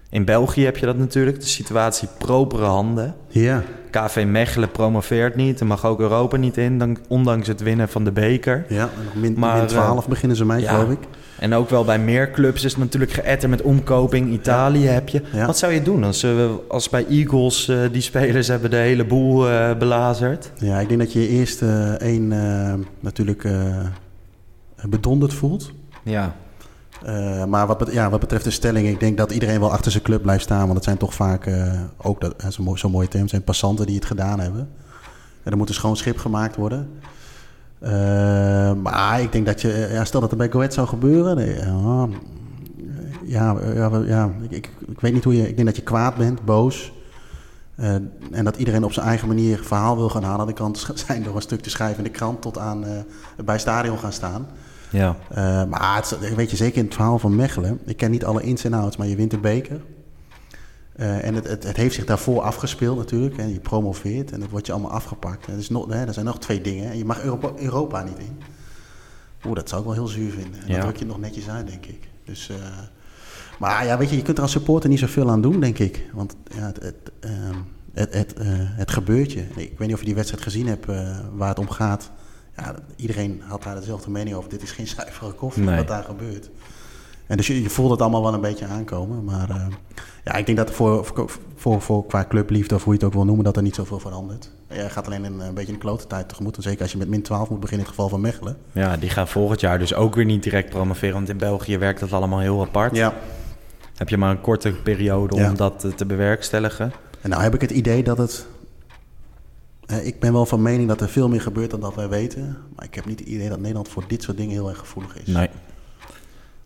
In 0.09 0.25
België 0.25 0.65
heb 0.65 0.77
je 0.77 0.85
dat 0.85 0.97
natuurlijk. 0.97 1.39
De 1.39 1.45
situatie 1.45 2.07
propere 2.17 2.65
handen. 2.65 3.15
Ja, 3.27 3.63
KV 3.91 4.25
Mechelen 4.27 4.71
promoveert 4.71 5.35
niet 5.35 5.61
en 5.61 5.67
mag 5.67 5.85
ook 5.85 5.99
Europa 5.99 6.37
niet 6.37 6.57
in, 6.57 6.77
dan, 6.77 6.97
ondanks 7.07 7.47
het 7.47 7.61
winnen 7.61 7.89
van 7.89 8.03
de 8.03 8.11
beker. 8.11 8.65
ja 8.67 8.89
min, 9.13 9.33
Maar, 9.37 9.57
min 9.57 9.67
12 9.67 10.07
beginnen 10.07 10.37
ze 10.37 10.45
mij, 10.45 10.59
ja. 10.59 10.73
geloof 10.73 10.91
ik. 10.91 10.99
En 11.39 11.53
ook 11.53 11.69
wel 11.69 11.83
bij 11.83 11.99
meer 11.99 12.31
clubs 12.31 12.63
is 12.63 12.71
het 12.71 12.79
natuurlijk 12.81 13.11
geëtter 13.11 13.49
met 13.49 13.61
omkoping. 13.61 14.31
Italië 14.31 14.85
heb 14.85 15.09
je. 15.09 15.21
Ja. 15.33 15.45
Wat 15.45 15.57
zou 15.57 15.73
je 15.73 15.81
doen 15.81 16.03
als, 16.03 16.23
eh, 16.23 16.49
als 16.67 16.89
bij 16.89 17.05
Eagles 17.07 17.67
eh, 17.67 17.77
die 17.91 18.01
spelers 18.01 18.47
hebben 18.47 18.69
de 18.69 18.75
hele 18.75 19.05
boel 19.05 19.49
eh, 19.49 19.77
belazerd? 19.77 20.51
Ja, 20.57 20.79
ik 20.79 20.87
denk 20.87 20.99
dat 20.99 21.13
je 21.13 21.27
eerst 21.27 21.61
één 21.97 22.27
natuurlijk 22.99 23.47
bedonderd 24.89 25.33
voelt. 25.33 25.71
Ja, 26.03 26.35
maar 27.47 27.67
wat, 27.67 27.77
bet- 27.77 27.93
ja, 27.93 28.09
wat 28.09 28.19
betreft 28.19 28.43
de 28.43 28.51
stelling, 28.51 28.87
ik 28.87 28.99
denk 28.99 29.17
dat 29.17 29.31
iedereen 29.31 29.59
wel 29.59 29.71
achter 29.71 29.91
zijn 29.91 30.03
club 30.03 30.21
blijft 30.21 30.43
staan. 30.43 30.61
Want 30.61 30.73
het 30.73 30.83
zijn 30.83 30.97
toch 30.97 31.13
vaak, 31.13 31.49
ook 31.97 32.21
dat, 32.21 32.41
dat 32.41 32.55
een 32.55 32.63
mooi- 32.63 32.79
zo'n 32.79 32.91
mooie 32.91 33.07
term, 33.07 33.27
zijn 33.27 33.43
passanten 33.43 33.85
die 33.85 33.95
het 33.95 34.05
gedaan 34.05 34.39
hebben. 34.39 34.69
En 35.43 35.51
er 35.51 35.57
moet 35.57 35.69
een 35.69 35.75
schoon 35.75 35.97
schip 35.97 36.17
gemaakt 36.17 36.55
worden. 36.55 36.89
Eh, 37.79 38.73
maar 38.73 39.21
ik 39.21 39.31
denk 39.31 39.45
dat 39.45 39.61
je, 39.61 39.71
eh, 39.71 39.93
ja, 39.93 40.05
stel 40.05 40.21
dat 40.21 40.31
er 40.31 40.37
bij 40.37 40.49
Goed 40.51 40.73
zou 40.73 40.87
gebeuren. 40.87 41.35
nee, 41.35 41.55
ja, 41.55 42.07
ja, 43.23 43.55
ja, 43.73 44.01
ja 44.05 44.31
ik, 44.41 44.51
ik, 44.51 44.69
ik 44.87 44.99
weet 44.99 45.13
niet 45.13 45.23
hoe 45.23 45.35
je, 45.35 45.47
ik 45.47 45.55
denk 45.55 45.67
dat 45.67 45.75
je 45.75 45.83
kwaad 45.83 46.15
bent, 46.15 46.45
boos. 46.45 46.91
Eh, 47.79 47.93
en 48.31 48.43
dat 48.43 48.57
iedereen 48.57 48.83
op 48.83 48.93
zijn 48.93 49.05
eigen 49.05 49.27
manier 49.27 49.59
verhaal 49.63 49.97
wil 49.97 50.09
gaan 50.09 50.23
halen. 50.23 50.45
Dat 50.45 50.55
kan 50.55 50.75
zijn 51.07 51.23
door 51.23 51.35
een 51.35 51.41
stuk 51.41 51.61
te 51.61 51.69
schrijven 51.69 51.97
in 51.97 52.03
de 52.03 52.17
krant 52.17 52.41
tot 52.41 52.57
aan 52.57 52.85
eh, 52.85 52.91
bij 53.45 53.59
stadion 53.59 53.97
gaan 53.97 54.13
staan. 54.13 54.47
ja. 54.89 55.15
Eh, 55.29 55.63
maar 55.65 55.95
het, 55.95 56.35
weet 56.35 56.49
je, 56.49 56.55
zeker 56.57 56.77
in 56.77 56.85
het 56.85 56.93
verhaal 56.93 57.19
van 57.19 57.35
Mechelen. 57.35 57.79
Ik 57.85 57.97
ken 57.97 58.11
niet 58.11 58.25
alle 58.25 58.41
ins 58.41 58.63
en 58.63 58.73
outs, 58.73 58.97
maar 58.97 59.07
je 59.07 59.15
wint 59.15 59.31
de 59.31 59.37
beker. 59.37 59.81
Eh, 60.99 61.25
en 61.25 61.33
het, 61.35 61.47
het, 61.47 61.63
het 61.63 61.75
heeft 61.77 61.95
zich 61.95 62.05
daarvoor 62.05 62.41
afgespeeld 62.41 62.97
natuurlijk. 62.97 63.37
En 63.37 63.53
je 63.53 63.59
promoveert 63.59 64.31
en 64.31 64.41
het 64.41 64.49
wordt 64.49 64.65
je 64.65 64.71
allemaal 64.71 64.91
afgepakt. 64.91 65.45
En 65.47 65.53
er, 65.53 65.59
is 65.59 65.69
nog, 65.69 65.87
hè, 65.93 66.05
er 66.05 66.13
zijn 66.13 66.25
nog 66.25 66.39
twee 66.39 66.61
dingen. 66.61 66.91
En 66.91 66.97
je 66.97 67.05
mag 67.05 67.23
Europa, 67.23 67.51
Europa 67.55 68.03
niet 68.03 68.17
in. 68.19 68.37
Oeh, 69.45 69.55
dat 69.55 69.69
zou 69.69 69.81
ik 69.81 69.87
wel 69.87 69.95
heel 69.95 70.07
zuur 70.07 70.31
vinden. 70.31 70.61
En 70.61 70.67
Ja. 70.67 70.73
dan 70.73 70.81
druk 70.81 70.97
je 70.97 71.05
nog 71.05 71.19
netjes 71.19 71.49
uit, 71.49 71.67
denk 71.67 71.85
ik. 71.85 72.07
Dus, 72.25 72.49
eh, 72.49 72.55
maar 73.59 73.85
ja, 73.85 73.97
weet 73.97 74.09
je, 74.09 74.15
je 74.15 74.21
kunt 74.21 74.37
er 74.37 74.43
als 74.43 74.51
supporter 74.51 74.89
niet 74.89 74.99
zoveel 74.99 75.29
aan 75.29 75.41
doen, 75.41 75.59
denk 75.59 75.79
ik. 75.79 76.05
Want 76.13 76.35
ja, 76.55 76.65
het, 76.65 76.83
het, 76.83 76.95
ehm, 77.19 77.55
het, 77.93 78.13
het, 78.13 78.33
eh, 78.33 78.47
het 78.51 78.91
gebeurt 78.91 79.31
je. 79.31 79.39
Ik 79.41 79.55
weet 79.55 79.79
niet 79.79 79.93
of 79.93 79.99
je 79.99 80.05
die 80.05 80.15
wedstrijd 80.15 80.43
gezien 80.43 80.67
hebt 80.67 80.85
waar 81.35 81.49
het 81.49 81.59
om 81.59 81.69
gaat. 81.69 82.11
Ja, 82.55 82.75
iedereen 82.95 83.41
had 83.47 83.63
daar 83.63 83.75
dezelfde 83.79 84.09
mening 84.11 84.35
over. 84.35 84.49
Dit 84.49 84.61
is 84.61 84.71
geen 84.71 84.87
zuivere 84.87 85.31
koffie 85.31 85.63
Nee. 85.63 85.75
wat 85.77 85.87
daar 85.87 86.03
gebeurt. 86.03 86.49
En 87.29 87.37
dus 87.37 87.47
je, 87.47 87.61
je 87.61 87.69
voelt 87.69 87.91
het 87.91 88.01
allemaal 88.01 88.21
wel 88.23 88.33
een 88.33 88.41
beetje 88.41 88.65
aankomen. 88.65 89.23
Maar 89.23 89.49
eh, 89.49 89.65
ja, 90.23 90.33
ik 90.33 90.45
denk 90.45 90.57
dat 90.57 90.71
voor, 90.71 91.05
voor, 91.55 91.81
voor, 91.81 92.05
qua 92.05 92.25
clubliefde, 92.29 92.75
of 92.75 92.83
hoe 92.83 92.93
je 92.93 92.99
het 92.99 93.07
ook 93.07 93.13
wil 93.13 93.25
noemen, 93.25 93.43
dat 93.43 93.55
er 93.55 93.61
niet 93.63 93.75
zoveel 93.75 93.99
verandert. 93.99 94.51
Je 94.69 94.89
gaat 94.89 95.05
alleen 95.05 95.23
een, 95.23 95.39
een 95.39 95.53
beetje 95.53 95.73
een 95.73 95.79
klote 95.79 96.07
tijd 96.07 96.29
tegemoet. 96.29 96.55
En 96.57 96.63
zeker 96.63 96.81
als 96.81 96.91
je 96.91 96.97
met 96.97 97.07
min 97.09 97.21
12 97.21 97.49
moet 97.49 97.59
beginnen 97.59 97.85
in 97.87 97.91
het 97.91 98.01
geval 98.01 98.09
van 98.09 98.21
Mechelen. 98.21 98.57
ja, 98.71 98.97
die 98.97 99.09
gaan 99.09 99.27
volgend 99.27 99.59
jaar 99.59 99.79
dus 99.79 99.93
ook 99.93 100.15
weer 100.15 100.25
niet 100.25 100.43
direct 100.43 100.69
promoveren. 100.69 101.13
Want 101.13 101.29
in 101.29 101.37
België 101.37 101.77
werkt 101.77 101.99
dat 101.99 102.13
allemaal 102.13 102.39
heel 102.39 102.61
apart. 102.61 102.95
Ja. 102.95 103.13
Heb 103.95 104.09
je 104.09 104.17
maar 104.17 104.31
een 104.31 104.41
korte 104.41 104.71
periode 104.71 105.35
om 105.35 105.41
Ja. 105.41 105.51
dat 105.53 105.83
eh, 105.83 105.91
te 105.91 106.05
bewerkstelligen. 106.05 106.91
En 107.21 107.29
nou 107.29 107.41
heb 107.41 107.53
ik 107.53 107.61
het 107.61 107.71
idee 107.71 108.03
dat 108.03 108.17
het... 108.17 108.45
ik 110.03 110.19
ben 110.19 110.33
wel 110.33 110.45
van 110.45 110.61
mening 110.61 110.87
dat 110.87 111.01
er 111.01 111.09
veel 111.09 111.29
meer 111.29 111.41
gebeurt 111.41 111.71
dan 111.71 111.79
dat 111.79 111.95
wij 111.95 112.09
weten. 112.09 112.57
Maar 112.75 112.85
ik 112.85 112.95
heb 112.95 113.05
niet 113.05 113.19
het 113.19 113.27
idee 113.27 113.49
dat 113.49 113.59
Nederland 113.59 113.89
voor 113.89 114.03
dit 114.07 114.23
soort 114.23 114.37
dingen 114.37 114.51
heel 114.53 114.69
erg 114.69 114.77
gevoelig 114.77 115.17
is. 115.17 115.27
Nee. 115.27 115.49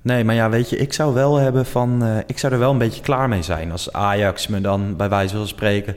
Nee, 0.03 0.23
maar 0.23 0.35
ja, 0.35 0.49
weet 0.49 0.69
je, 0.69 0.77
ik 0.77 0.93
zou 0.93 1.13
wel 1.13 1.35
hebben 1.35 1.65
van... 1.65 2.03
eh, 2.03 2.17
ik 2.27 2.39
zou 2.39 2.53
er 2.53 2.59
wel 2.59 2.71
een 2.71 2.77
beetje 2.77 3.01
klaar 3.01 3.29
mee 3.29 3.41
zijn 3.41 3.71
als 3.71 3.91
Ajax 3.93 4.47
me 4.47 4.61
dan 4.61 4.95
bij 4.95 5.09
wijze 5.09 5.35
van 5.35 5.47
spreken 5.47 5.95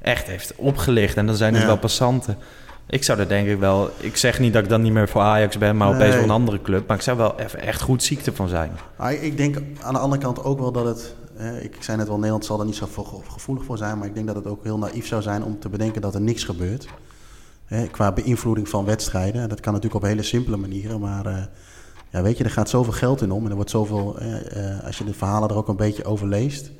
echt 0.00 0.26
heeft 0.26 0.52
opgelicht. 0.56 1.16
En 1.16 1.26
dan 1.26 1.34
zijn 1.34 1.52
het 1.52 1.62
Ja. 1.62 1.68
wel 1.68 1.78
passanten. 1.78 2.38
Ik 2.88 3.04
zou 3.04 3.18
er 3.18 3.28
denk 3.28 3.48
ik 3.48 3.58
wel... 3.58 3.90
Ik 3.96 4.16
zeg 4.16 4.38
niet 4.38 4.52
dat 4.52 4.62
ik 4.62 4.68
dan 4.68 4.82
niet 4.82 4.92
meer 4.92 5.08
voor 5.08 5.20
Ajax 5.20 5.58
ben, 5.58 5.76
maar 5.76 5.88
opeens 5.88 6.02
Nee. 6.02 6.12
voor 6.12 6.22
een 6.22 6.30
andere 6.30 6.62
club. 6.62 6.86
Maar 6.86 6.96
ik 6.96 7.02
zou 7.02 7.16
wel 7.16 7.40
even 7.40 7.60
echt 7.60 7.80
goed 7.82 8.02
ziekte 8.02 8.32
van 8.34 8.48
zijn. 8.48 8.70
Maar 8.98 9.12
ik 9.12 9.36
denk 9.36 9.56
aan 9.82 9.92
de 9.94 10.00
andere 10.00 10.22
kant 10.22 10.44
ook 10.44 10.58
wel 10.58 10.72
dat 10.72 10.84
het 10.84 11.14
Eh, 11.36 11.64
ik 11.64 11.76
zei 11.80 11.96
net 11.96 12.06
wel, 12.06 12.16
Nederland 12.16 12.44
zal 12.44 12.58
er 12.60 12.66
niet 12.66 12.74
zo 12.76 12.86
gevoelig 13.28 13.64
voor 13.64 13.78
zijn. 13.78 13.98
Maar 13.98 14.06
ik 14.06 14.14
denk 14.14 14.26
dat 14.26 14.36
het 14.36 14.46
ook 14.46 14.64
heel 14.64 14.78
naïef 14.78 15.06
zou 15.06 15.22
zijn 15.22 15.44
om 15.44 15.58
te 15.58 15.68
bedenken 15.68 16.00
dat 16.00 16.14
er 16.14 16.20
niks 16.20 16.44
gebeurt. 16.44 16.88
Eh, 17.66 17.80
qua 17.90 18.12
beïnvloeding 18.12 18.68
van 18.68 18.84
wedstrijden. 18.84 19.48
Dat 19.48 19.60
kan 19.60 19.72
natuurlijk 19.72 20.02
op 20.04 20.08
hele 20.10 20.22
simpele 20.22 20.56
manieren. 20.56 21.00
Maar 21.00 21.26
eh, 21.26 21.34
ja, 22.10 22.22
weet 22.22 22.38
je, 22.38 22.44
er 22.44 22.50
gaat 22.50 22.68
zoveel 22.70 22.92
geld 22.92 23.22
in 23.22 23.30
om. 23.30 23.44
En 23.44 23.48
er 23.50 23.54
wordt 23.56 23.70
zoveel, 23.70 24.18
eh, 24.18 24.74
eh, 24.76 24.84
als 24.84 24.98
je 24.98 25.04
de 25.04 25.14
verhalen 25.14 25.48
er 25.48 25.56
ook 25.56 25.68
een 25.68 25.76
beetje 25.76 26.04
over 26.04 26.26
leest. 26.26 26.70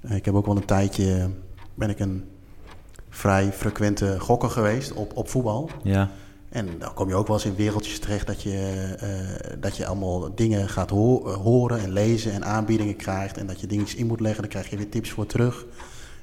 Eh, 0.00 0.16
ik 0.16 0.24
heb 0.24 0.34
ook 0.34 0.46
wel 0.46 0.56
een 0.56 0.64
tijdje, 0.64 1.30
ben 1.74 1.90
ik 1.90 1.98
een 2.00 2.24
vrij 3.08 3.52
frequente 3.52 4.16
gokker 4.20 4.50
geweest 4.50 4.92
op, 4.92 5.16
op 5.16 5.28
voetbal. 5.28 5.70
Ja. 5.82 6.10
En 6.48 6.66
dan 6.78 6.94
kom 6.94 7.08
je 7.08 7.14
ook 7.14 7.26
wel 7.26 7.36
eens 7.36 7.44
in 7.44 7.54
wereldjes 7.56 7.98
terecht 7.98 8.26
dat 8.26 8.42
je, 8.42 9.56
dat 9.60 9.76
je 9.76 9.86
allemaal 9.86 10.34
dingen 10.34 10.68
gaat 10.68 10.90
ho- 10.90 11.28
horen 11.32 11.78
en 11.80 11.90
lezen 11.92 12.32
en 12.32 12.44
aanbiedingen 12.44 12.96
krijgt. 12.96 13.36
En 13.38 13.46
dat 13.46 13.60
je 13.60 13.66
dingetjes 13.66 13.98
in 14.00 14.06
moet 14.06 14.20
leggen, 14.20 14.40
dan 14.40 14.50
krijg 14.50 14.70
je 14.70 14.76
weer 14.76 14.88
tips 14.88 15.10
voor 15.10 15.26
terug. 15.26 15.64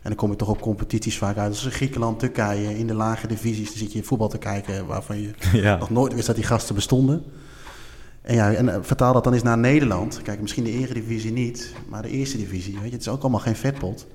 En 0.01 0.11
dan 0.11 0.15
kom 0.15 0.29
je 0.29 0.35
toch 0.35 0.49
op 0.49 0.61
competities 0.61 1.17
vaak 1.17 1.37
uit. 1.37 1.51
Dus 1.51 1.65
Griekenland, 1.73 2.19
Turkije, 2.19 2.77
in 2.77 2.87
de 2.87 2.93
lage 2.93 3.27
divisies. 3.27 3.67
Dan 3.69 3.77
zit 3.77 3.93
je 3.93 4.03
voetbal 4.03 4.27
te 4.27 4.37
kijken 4.37 4.85
waarvan 4.85 5.21
je 5.21 5.29
Ja. 5.61 5.77
nog 5.77 5.89
nooit 5.89 6.13
wist 6.13 6.27
dat 6.27 6.35
die 6.35 6.45
gasten 6.45 6.75
bestonden. 6.75 7.23
En, 8.25 8.35
ja, 8.35 8.53
en 8.53 8.69
eh, 8.69 8.77
vertaal 8.81 9.13
dat 9.13 9.23
dan 9.23 9.33
eens 9.33 9.43
naar 9.43 9.57
Nederland. 9.57 10.21
Kijk, 10.21 10.41
misschien 10.41 10.63
de 10.63 10.71
eredivisie 10.71 11.31
niet, 11.31 11.73
maar 11.89 12.01
de 12.01 12.09
eerste 12.09 12.37
divisie. 12.37 12.73
Weet 12.73 12.85
je, 12.85 12.91
het 12.91 13.01
is 13.01 13.07
ook 13.07 13.21
allemaal 13.21 13.39
geen 13.39 13.55
vetpot. 13.55 14.07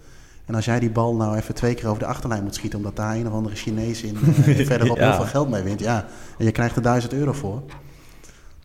En 0.47 0.55
als 0.55 0.65
jij 0.65 0.81
die 0.81 0.91
bal 0.91 1.15
nou 1.15 1.37
even 1.37 1.55
twee 1.55 1.75
keer 1.75 1.87
over 1.87 1.99
de 1.99 2.07
achterlijn 2.07 2.43
moet 2.43 2.55
schieten... 2.55 2.79
omdat 2.79 2.97
daar 2.97 3.15
een 3.15 3.27
of 3.27 3.33
andere 3.33 3.57
Chinees 3.57 4.03
in 4.03 4.17
eh, 4.17 4.67
verderop 4.67 4.97
Ja. 4.97 5.05
heel 5.05 5.15
veel 5.15 5.25
geld 5.25 5.49
mee 5.51 5.63
wint... 5.63 5.81
ja, 5.81 6.07
en 6.39 6.45
je 6.45 6.53
krijgt 6.53 6.77
er 6.77 6.83
duizend 6.83 7.13
euro 7.13 7.33
voor. 7.33 7.63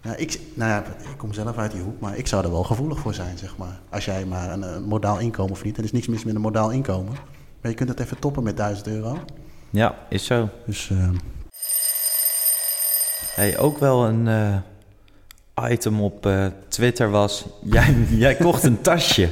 Ja, 0.01 0.15
ik, 0.15 0.39
nou 0.53 0.69
ja, 0.69 0.83
ik 1.11 1.17
kom 1.17 1.33
zelf 1.33 1.57
uit 1.57 1.71
die 1.71 1.81
hoek, 1.81 1.99
maar 1.99 2.17
ik 2.17 2.27
zou 2.27 2.43
er 2.43 2.51
wel 2.51 2.63
gevoelig 2.63 2.99
voor 2.99 3.13
zijn, 3.13 3.37
zeg 3.37 3.57
maar. 3.57 3.79
Als 3.89 4.05
jij 4.05 4.25
maar 4.25 4.51
een, 4.51 4.61
een 4.61 4.83
modaal 4.83 5.19
inkomen 5.19 5.55
verdient. 5.55 5.77
Er 5.77 5.83
is 5.83 5.91
niks 5.91 6.07
mis 6.07 6.23
met 6.23 6.35
een 6.35 6.41
modaal 6.41 6.71
inkomen. 6.71 7.13
Maar 7.61 7.71
je 7.71 7.77
kunt 7.77 7.89
het 7.89 7.99
even 7.99 8.19
toppen 8.19 8.43
met 8.43 8.57
duizend 8.57 8.87
euro. 8.87 9.17
ja, 9.69 9.95
is 10.09 10.25
zo. 10.25 10.49
Dus 10.65 10.89
eh, 10.89 11.09
Hey, 13.35 13.57
ook 13.57 13.77
wel 13.77 14.05
een 14.05 14.27
eh, 14.27 14.55
item 15.69 16.01
op 16.01 16.25
eh, 16.25 16.45
Twitter 16.67 17.09
was... 17.09 17.45
Jij, 17.63 17.95
jij 18.25 18.35
kocht 18.35 18.63
een 18.63 18.81
tasje. 18.81 19.29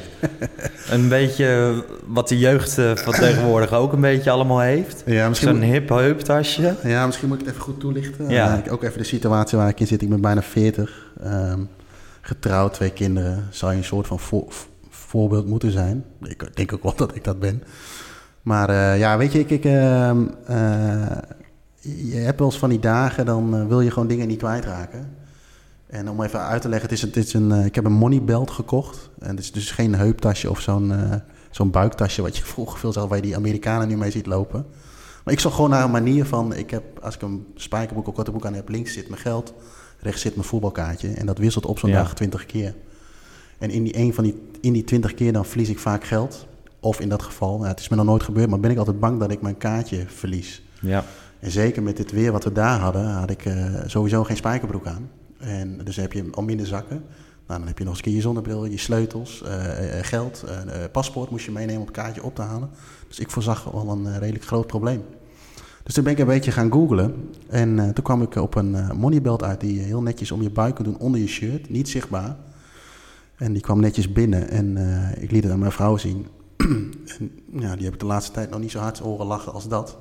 een 0.90 1.08
beetje 1.08 1.74
wat 2.06 2.28
de 2.28 2.38
jeugd 2.38 2.78
eh, 2.78 2.96
van 2.96 3.12
tegenwoordig 3.12 3.72
ook 3.72 3.92
een 3.92 4.00
beetje 4.00 4.30
allemaal 4.30 4.60
heeft. 4.60 5.02
ja, 5.06 5.28
misschien 5.28 5.48
Zo'n 5.48 5.60
hip 5.62 5.88
heuptasje. 5.88 6.76
Ja, 6.82 7.06
misschien 7.06 7.28
moet 7.28 7.40
ik 7.40 7.46
het 7.46 7.54
even 7.54 7.66
goed 7.66 7.80
toelichten. 7.80 8.28
Ja. 8.30 8.62
Eh, 8.64 8.72
ook 8.72 8.82
even 8.82 8.98
de 8.98 9.04
situatie 9.04 9.58
waar 9.58 9.68
ik 9.68 9.80
in 9.80 9.86
zit. 9.86 10.02
Ik 10.02 10.08
ben 10.08 10.20
bijna 10.20 10.42
40. 10.42 11.06
ehm, 11.22 11.60
getrouwd, 12.20 12.72
twee 12.74 12.90
kinderen. 12.90 13.44
Zou 13.50 13.72
je 13.72 13.78
een 13.78 13.84
soort 13.84 14.06
van 14.06 14.18
voor- 14.18 14.52
voorbeeld 14.90 15.46
moeten 15.46 15.70
zijn. 15.70 16.04
Ik 16.22 16.56
denk 16.56 16.72
ook 16.72 16.82
wel 16.82 16.94
dat 16.96 17.14
ik 17.14 17.24
dat 17.24 17.38
ben. 17.40 17.62
Maar 18.42 18.98
ja, 18.98 19.16
weet 19.18 19.32
je, 19.32 19.38
ik, 19.38 19.50
ik, 19.50 19.64
ehm, 19.64 20.18
eh, 20.46 21.16
je 21.80 22.16
hebt 22.16 22.38
wel 22.38 22.48
eens 22.48 22.58
van 22.58 22.68
die 22.70 22.78
dagen, 22.80 23.26
dan 23.26 23.68
wil 23.68 23.80
je 23.80 23.90
gewoon 23.90 24.08
dingen 24.08 24.28
niet 24.28 24.38
kwijtraken. 24.38 25.08
En 25.94 26.10
om 26.10 26.22
even 26.22 26.40
uit 26.40 26.62
te 26.62 26.68
leggen, 26.68 26.88
het 26.88 26.98
is, 26.98 27.02
het 27.02 27.16
is 27.16 27.32
een, 27.32 27.52
eh, 27.52 27.64
ik 27.64 27.74
heb 27.74 27.84
een 27.84 27.92
money 27.92 28.22
belt 28.22 28.50
gekocht. 28.50 29.10
En 29.18 29.28
het 29.30 29.38
is 29.38 29.52
dus 29.52 29.70
geen 29.70 29.94
heuptasje 29.94 30.50
of 30.50 30.60
zo'n 30.60 30.92
eh, 30.92 31.14
zo'n 31.50 31.70
buiktasje 31.70 32.22
wat 32.22 32.36
je 32.36 32.44
vroeger 32.54 32.78
veel 32.78 32.92
zag, 32.92 33.06
waar 33.06 33.16
je 33.16 33.22
die 33.22 33.36
Amerikanen 33.36 33.88
nu 33.88 33.96
mee 33.96 34.10
ziet 34.10 34.26
lopen. 34.26 34.66
Maar 35.24 35.34
ik 35.34 35.40
zag 35.40 35.54
gewoon 35.54 35.70
naar 35.70 35.84
een 35.84 35.90
manier 35.90 36.24
van, 36.24 36.54
ik 36.54 36.70
heb, 36.70 36.98
als 37.02 37.14
ik 37.14 37.22
een 37.22 37.46
spijkerboek 37.54 38.08
of 38.08 38.14
korte 38.14 38.30
boek 38.30 38.46
aan 38.46 38.54
heb, 38.54 38.68
links 38.68 38.92
zit 38.92 39.08
mijn 39.08 39.20
geld, 39.20 39.54
rechts 39.98 40.20
zit 40.20 40.34
mijn 40.34 40.46
voetbalkaartje. 40.46 41.08
En 41.08 41.26
dat 41.26 41.38
wisselt 41.38 41.66
op 41.66 41.78
zo'n 41.78 41.90
Ja. 41.90 42.02
dag 42.02 42.14
20 42.14 42.46
keer. 42.46 42.74
En 43.58 43.70
in 43.70 43.82
die, 43.82 43.98
een 43.98 44.14
van 44.14 44.24
die, 44.24 44.42
in 44.60 44.72
die 44.72 44.84
20 44.84 45.14
keer 45.14 45.32
dan 45.32 45.44
verlies 45.44 45.68
ik 45.68 45.78
vaak 45.78 46.04
geld. 46.04 46.46
Of 46.80 47.00
in 47.00 47.08
dat 47.08 47.22
geval, 47.22 47.56
nou, 47.56 47.68
het 47.68 47.80
is 47.80 47.88
me 47.88 47.96
nog 47.96 48.04
nooit 48.06 48.22
gebeurd, 48.22 48.50
maar 48.50 48.60
ben 48.60 48.70
ik 48.70 48.78
altijd 48.78 49.00
bang 49.00 49.20
dat 49.20 49.30
ik 49.30 49.42
mijn 49.42 49.56
kaartje 49.56 50.04
verlies. 50.06 50.62
Ja. 50.80 51.04
En 51.38 51.50
zeker 51.50 51.82
met 51.82 51.96
dit 51.96 52.12
weer 52.12 52.32
wat 52.32 52.44
we 52.44 52.52
daar 52.52 52.78
hadden, 52.78 53.06
had 53.06 53.30
ik 53.30 53.44
eh, 53.44 53.74
sowieso 53.86 54.24
geen 54.24 54.36
spijkerbroek 54.36 54.86
aan. 54.86 55.10
En 55.38 55.80
dus 55.84 55.96
heb 55.96 56.12
je 56.12 56.28
al 56.30 56.42
minder 56.42 56.66
zakken. 56.66 57.02
Nou, 57.46 57.58
dan 57.58 57.68
heb 57.68 57.78
je 57.78 57.84
nog 57.84 57.96
eens 57.96 58.06
een 58.06 58.12
je 58.12 58.20
zonnebril, 58.20 58.64
je 58.64 58.78
sleutels, 58.78 59.42
eh, 59.42 59.98
eh, 59.98 60.04
geld, 60.04 60.42
eh, 60.42 60.84
eh, 60.84 60.90
paspoort 60.90 61.30
moest 61.30 61.44
je 61.44 61.50
meenemen 61.50 61.80
om 61.80 61.86
het 61.86 61.96
kaartje 61.96 62.22
op 62.22 62.34
te 62.34 62.42
halen. 62.42 62.70
Dus 63.08 63.18
ik 63.18 63.30
voorzag 63.30 63.64
wel 63.64 63.88
een 63.88 64.18
redelijk 64.18 64.44
groot 64.44 64.66
probleem. 64.66 65.02
Dus 65.82 65.94
toen 65.94 66.04
ben 66.04 66.12
ik 66.12 66.18
een 66.18 66.26
beetje 66.26 66.50
gaan 66.50 66.72
googlen. 66.72 67.30
En 67.48 67.76
toen 67.76 68.04
kwam 68.04 68.22
ik 68.22 68.34
op 68.34 68.54
een 68.54 68.96
moneybelt 68.96 69.42
uit 69.42 69.60
die 69.60 69.74
je 69.74 69.80
heel 69.80 70.02
netjes 70.02 70.30
om 70.30 70.42
je 70.42 70.50
buik 70.50 70.74
kunt 70.74 70.88
doen 70.88 70.98
onder 70.98 71.20
je 71.20 71.26
shirt, 71.26 71.70
niet 71.70 71.88
zichtbaar. 71.88 72.36
En 73.36 73.52
die 73.52 73.62
kwam 73.62 73.80
netjes 73.80 74.12
binnen 74.12 74.48
en 74.48 74.76
ik 75.20 75.30
liet 75.30 75.42
het 75.42 75.52
aan 75.52 75.58
mijn 75.58 75.72
vrouw 75.72 75.96
zien. 75.96 76.26
en 77.18 77.30
ja, 77.52 77.74
die 77.76 77.84
heb 77.84 77.94
ik 77.94 78.00
de 78.00 78.06
laatste 78.06 78.32
tijd 78.32 78.50
nog 78.50 78.60
niet 78.60 78.70
zo 78.70 78.78
hard 78.78 78.98
horen 78.98 79.26
lachen 79.26 79.52
als 79.52 79.68
dat. 79.68 79.98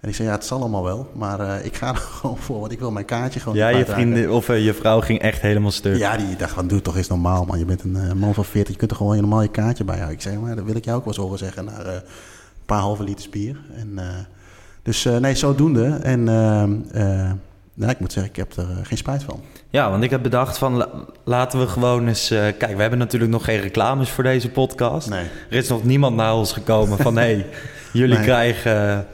En 0.00 0.08
ik 0.08 0.14
zei, 0.14 0.28
ja, 0.28 0.34
het 0.34 0.44
zal 0.44 0.60
allemaal 0.60 0.84
wel, 0.84 1.10
maar 1.12 1.40
eh, 1.40 1.64
ik 1.64 1.74
ga 1.76 1.88
er 1.88 1.96
gewoon 2.20 2.36
voor, 2.38 2.60
want 2.60 2.72
ik 2.72 2.78
wil 2.78 2.90
mijn 2.90 3.04
kaartje 3.04 3.40
gewoon 3.40 3.58
Ja, 3.58 3.68
je 3.68 3.84
vriendin 3.86 4.30
of 4.30 4.48
eh, 4.48 4.64
je 4.64 4.74
vrouw 4.74 5.00
ging 5.00 5.18
echt 5.20 5.40
helemaal 5.40 5.70
stuk. 5.70 5.96
Ja, 5.96 6.16
die 6.16 6.36
dacht 6.36 6.52
van, 6.52 6.66
doe 6.68 6.82
toch 6.82 6.96
eens 6.96 7.08
normaal, 7.08 7.44
man. 7.44 7.58
Je 7.58 7.64
bent 7.64 7.82
een 7.84 7.96
eh, 7.96 8.12
man 8.12 8.34
van 8.34 8.44
40, 8.44 8.72
je 8.72 8.78
kunt 8.78 8.90
er 8.90 8.96
gewoon 8.96 9.14
helemaal 9.14 9.42
je 9.42 9.48
kaartje 9.48 9.84
bij 9.84 9.94
houden. 9.94 10.16
Ik 10.16 10.22
zei, 10.22 10.38
maar 10.38 10.56
dat 10.56 10.64
wil 10.64 10.76
ik 10.76 10.84
jou 10.84 10.96
ook 10.98 11.04
wel 11.04 11.12
eens 11.14 11.22
horen 11.22 11.38
zeggen, 11.38 11.64
naar 11.64 11.86
een 11.86 12.02
paar 12.66 12.80
halve 12.80 13.02
liters 13.02 13.28
bier. 13.28 13.56
En, 13.76 13.98
dus 14.82 15.04
nee, 15.04 15.34
zodoende. 15.34 15.86
En 16.02 16.24
nou, 17.74 17.90
ik 17.90 18.00
moet 18.00 18.12
zeggen, 18.12 18.32
ik 18.32 18.36
heb 18.38 18.56
er 18.56 18.66
geen 18.82 18.98
spijt 18.98 19.22
van. 19.22 19.40
Ja, 19.70 19.90
want 19.90 20.02
ik 20.02 20.10
heb 20.10 20.22
bedacht 20.22 20.58
van 20.58 20.76
la- 20.76 20.90
laten 21.24 21.58
we 21.60 21.66
gewoon 21.66 22.08
eens... 22.08 22.28
kijk, 22.28 22.74
we 22.74 22.80
hebben 22.80 22.98
natuurlijk 22.98 23.30
nog 23.30 23.44
geen 23.44 23.60
reclames 23.60 24.10
voor 24.10 24.24
deze 24.24 24.50
podcast. 24.50 25.08
Nee. 25.10 25.24
Er 25.50 25.56
is 25.56 25.68
nog 25.68 25.84
niemand 25.84 26.16
naar 26.16 26.34
ons 26.34 26.52
gekomen 26.52 26.98
van... 26.98 27.16
hé, 27.16 27.22
hey, 27.22 27.46
jullie, 27.92 28.16
Nee. 28.16 28.24
krijgen, 28.24 29.06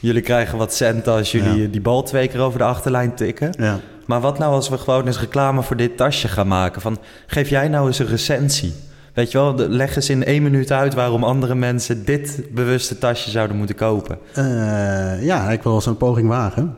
jullie 0.00 0.22
krijgen 0.22 0.58
wat 0.58 0.74
centen 0.74 1.12
als 1.12 1.32
jullie 1.32 1.62
Ja. 1.62 1.68
die 1.68 1.80
bal 1.80 2.02
twee 2.02 2.28
keer 2.28 2.40
over 2.40 2.58
de 2.58 2.64
achterlijn 2.64 3.14
tikken. 3.14 3.54
Ja. 3.58 3.78
Maar 4.06 4.20
wat 4.20 4.38
nou 4.38 4.52
als 4.52 4.68
we 4.68 4.78
gewoon 4.78 5.06
eens 5.06 5.20
reclame 5.20 5.62
voor 5.62 5.76
dit 5.76 5.96
tasje 5.96 6.28
gaan 6.28 6.48
maken? 6.48 6.80
Van, 6.80 6.98
geef 7.26 7.48
jij 7.48 7.68
nou 7.68 7.86
eens 7.86 7.98
een 7.98 8.06
recensie? 8.06 8.72
Weet 9.14 9.30
je 9.30 9.38
wel, 9.38 9.54
leg 9.56 9.96
eens 9.96 10.10
in 10.10 10.24
één 10.24 10.42
minuut 10.42 10.72
uit 10.72 10.94
waarom 10.94 11.24
andere 11.24 11.54
mensen 11.54 12.04
dit 12.04 12.40
bewuste 12.50 12.98
tasje 12.98 13.30
zouden 13.30 13.56
moeten 13.56 13.74
kopen. 13.76 14.18
Eh, 14.34 15.24
ja, 15.24 15.50
ik 15.50 15.62
wil 15.62 15.82
een 15.86 15.96
poging 15.96 16.28
wagen. 16.28 16.76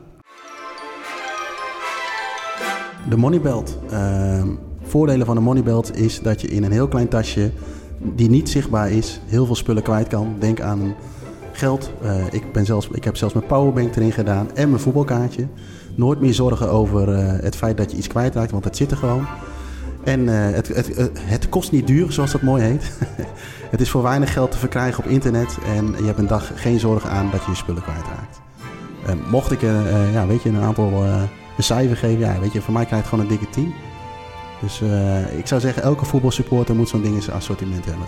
De 3.08 3.16
moneybelt. 3.16 3.78
Ehm, 3.90 4.48
voordelen 4.82 5.26
van 5.26 5.34
de 5.34 5.40
moneybelt 5.40 5.96
is 5.96 6.20
dat 6.20 6.40
je 6.40 6.48
in 6.48 6.64
een 6.64 6.72
heel 6.72 6.88
klein 6.88 7.08
tasje, 7.08 7.50
die 7.98 8.30
niet 8.30 8.50
zichtbaar 8.50 8.90
is, 8.90 9.20
heel 9.26 9.46
veel 9.46 9.54
spullen 9.54 9.82
kwijt 9.82 10.08
kan. 10.08 10.36
Denk 10.38 10.60
aan 10.60 10.94
geld. 11.52 11.90
Eh, 12.02 12.24
ik, 12.30 12.52
ben 12.52 12.64
zelfs, 12.64 12.88
ik 12.92 13.04
heb 13.04 13.16
zelfs 13.16 13.34
mijn 13.34 13.46
powerbank 13.46 13.96
erin 13.96 14.12
gedaan 14.12 14.54
en 14.54 14.68
mijn 14.68 14.82
voetbalkaartje. 14.82 15.46
Nooit 15.94 16.20
meer 16.20 16.34
zorgen 16.34 16.70
over 16.70 17.14
eh, 17.14 17.42
het 17.42 17.56
feit 17.56 17.76
dat 17.76 17.90
je 17.90 17.96
iets 17.96 18.06
kwijtraakt, 18.06 18.50
want 18.50 18.64
het 18.64 18.76
zit 18.76 18.90
er 18.90 18.96
gewoon. 18.96 19.26
En 20.04 20.28
eh, 20.28 20.54
het, 20.54 20.68
het, 20.68 21.10
het, 21.18 21.48
kost 21.48 21.72
niet 21.72 21.86
duur, 21.86 22.12
zoals 22.12 22.32
dat 22.32 22.42
mooi 22.42 22.62
heet. 22.62 22.92
het 23.70 23.80
is 23.80 23.90
voor 23.90 24.02
weinig 24.02 24.32
geld 24.32 24.50
te 24.50 24.58
verkrijgen 24.58 25.04
op 25.04 25.10
internet. 25.10 25.58
En 25.76 25.94
je 25.98 26.04
hebt 26.04 26.18
een 26.18 26.26
dag 26.26 26.52
geen 26.54 26.80
zorgen 26.80 27.10
aan 27.10 27.30
dat 27.30 27.44
je 27.44 27.50
je 27.50 27.56
spullen 27.56 27.82
kwijtraakt. 27.82 28.40
Mocht 29.30 29.50
ik 29.50 29.60
ja, 30.12 30.26
weet 30.26 30.42
je, 30.42 30.48
een 30.48 30.62
aantal 30.62 31.04
een 31.56 31.62
cijfer 31.62 31.96
geven, 31.96 32.18
ja, 32.18 32.40
weet 32.40 32.52
je, 32.52 32.60
voor 32.60 32.72
mij 32.72 32.84
krijgt 32.84 33.04
het 33.04 33.14
gewoon 33.14 33.30
een 33.30 33.38
dikke 33.38 33.52
10. 33.52 33.74
Dus 34.60 34.82
ik 35.36 35.46
zou 35.46 35.60
zeggen, 35.60 35.82
elke 35.82 36.04
voetbalsupporter 36.04 36.74
moet 36.74 36.88
zo'n 36.88 37.02
ding 37.02 37.14
in 37.14 37.22
zijn 37.22 37.36
assortiment 37.36 37.84
hebben. 37.84 38.06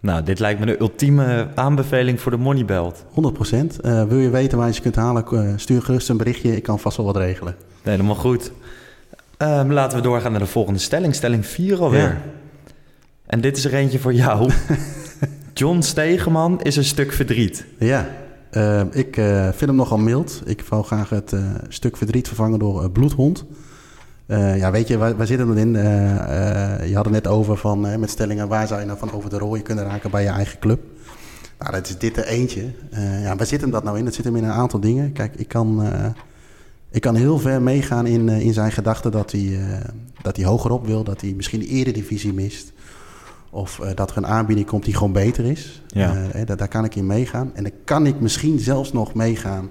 Nou, 0.00 0.22
dit 0.22 0.38
lijkt 0.38 0.60
me 0.60 0.66
de 0.66 0.80
ultieme 0.80 1.48
aanbeveling 1.54 2.20
voor 2.20 2.30
de 2.30 2.36
Moneybelt. 2.36 3.04
100%. 3.10 3.80
Eh, 3.80 4.04
wil 4.04 4.18
je 4.18 4.30
weten 4.30 4.58
waar 4.58 4.66
je 4.66 4.72
ze 4.72 4.80
kunt 4.80 4.96
halen, 4.96 5.26
eh, 5.26 5.52
stuur 5.56 5.82
gerust 5.82 6.08
een 6.08 6.16
berichtje. 6.16 6.56
Ik 6.56 6.62
kan 6.62 6.78
vast 6.78 6.96
wel 6.96 7.06
wat 7.06 7.16
regelen. 7.16 7.56
Helemaal 7.82 8.14
goed. 8.14 8.52
Ehm, 9.36 9.70
laten 9.72 9.98
we 9.98 10.04
doorgaan 10.04 10.30
naar 10.30 10.40
de 10.40 10.46
volgende 10.46 10.78
stelling. 10.78 11.14
Stelling 11.14 11.46
4 11.46 11.80
alweer. 11.80 12.00
Ja. 12.00 12.20
En 13.26 13.40
dit 13.40 13.56
is 13.56 13.64
er 13.64 13.74
eentje 13.74 13.98
voor 13.98 14.12
jou. 14.12 14.50
John 15.54 15.80
Stegeman 15.80 16.62
is 16.62 16.76
een 16.76 16.84
stuk 16.84 17.12
verdriet. 17.12 17.66
Ja, 17.78 18.08
eh, 18.50 18.82
ik 18.90 19.16
eh, 19.16 19.42
vind 19.42 19.60
hem 19.60 19.74
nogal 19.74 19.98
mild. 19.98 20.42
Ik 20.44 20.62
wou 20.68 20.84
graag 20.84 21.08
het 21.08 21.36
stuk 21.68 21.96
verdriet 21.96 22.26
vervangen 22.26 22.58
door 22.58 22.90
bloedhond. 22.90 23.44
Eh, 24.26 24.58
ja, 24.58 24.70
weet 24.70 24.88
je, 24.88 24.98
waar, 24.98 25.16
waar 25.16 25.26
zit 25.26 25.38
hem 25.38 25.48
dan 25.48 25.58
in? 25.58 25.76
Eh, 25.76 26.80
eh, 26.80 26.88
je 26.88 26.94
had 26.94 27.04
het 27.04 27.14
net 27.14 27.26
over 27.26 27.56
van, 27.56 28.00
met 28.00 28.10
stellingen, 28.10 28.48
waar 28.48 28.66
zou 28.66 28.80
je 28.80 28.86
nou 28.86 28.98
van 28.98 29.12
over 29.12 29.30
de 29.30 29.38
rooien 29.38 29.64
kunnen 29.64 29.84
raken 29.84 30.10
bij 30.10 30.22
je 30.22 30.28
eigen 30.28 30.58
club? 30.58 30.80
Nou, 31.58 31.72
dat 31.72 31.88
is 31.88 31.98
dit 31.98 32.16
er 32.16 32.24
eentje. 32.24 32.72
Ja, 33.22 33.36
waar 33.36 33.46
zit 33.46 33.60
hem 33.60 33.70
dat 33.70 33.84
nou 33.84 33.98
in? 33.98 34.04
Dat 34.04 34.14
zit 34.14 34.24
hem 34.24 34.36
in 34.36 34.44
een 34.44 34.50
aantal 34.50 34.80
dingen. 34.80 35.12
Kijk, 35.12 35.34
ik 35.34 35.48
kan, 35.48 35.92
ik 36.90 37.00
kan 37.00 37.14
heel 37.14 37.38
ver 37.38 37.62
meegaan 37.62 38.06
in, 38.06 38.28
in 38.28 38.52
zijn 38.52 38.72
gedachten 38.72 39.10
dat 39.10 39.32
hij, 39.32 39.58
dat 40.22 40.36
hij 40.36 40.44
hogerop 40.44 40.86
wil, 40.86 41.04
dat 41.04 41.20
hij 41.20 41.32
misschien 41.36 41.60
de 41.60 41.66
eredivisie 41.66 42.32
mist. 42.32 42.72
Of 43.50 43.80
dat 43.94 44.10
er 44.10 44.16
een 44.16 44.26
aanbieding 44.26 44.66
komt 44.66 44.84
die 44.84 44.94
gewoon 44.94 45.12
beter 45.12 45.44
is. 45.44 45.82
Ja. 45.86 46.28
Daar, 46.44 46.56
daar 46.56 46.68
kan 46.68 46.84
ik 46.84 46.94
in 46.94 47.06
meegaan. 47.06 47.50
En 47.54 47.62
dan 47.62 47.72
kan 47.84 48.06
ik 48.06 48.20
misschien 48.20 48.58
zelfs 48.58 48.92
nog 48.92 49.14
meegaan 49.14 49.68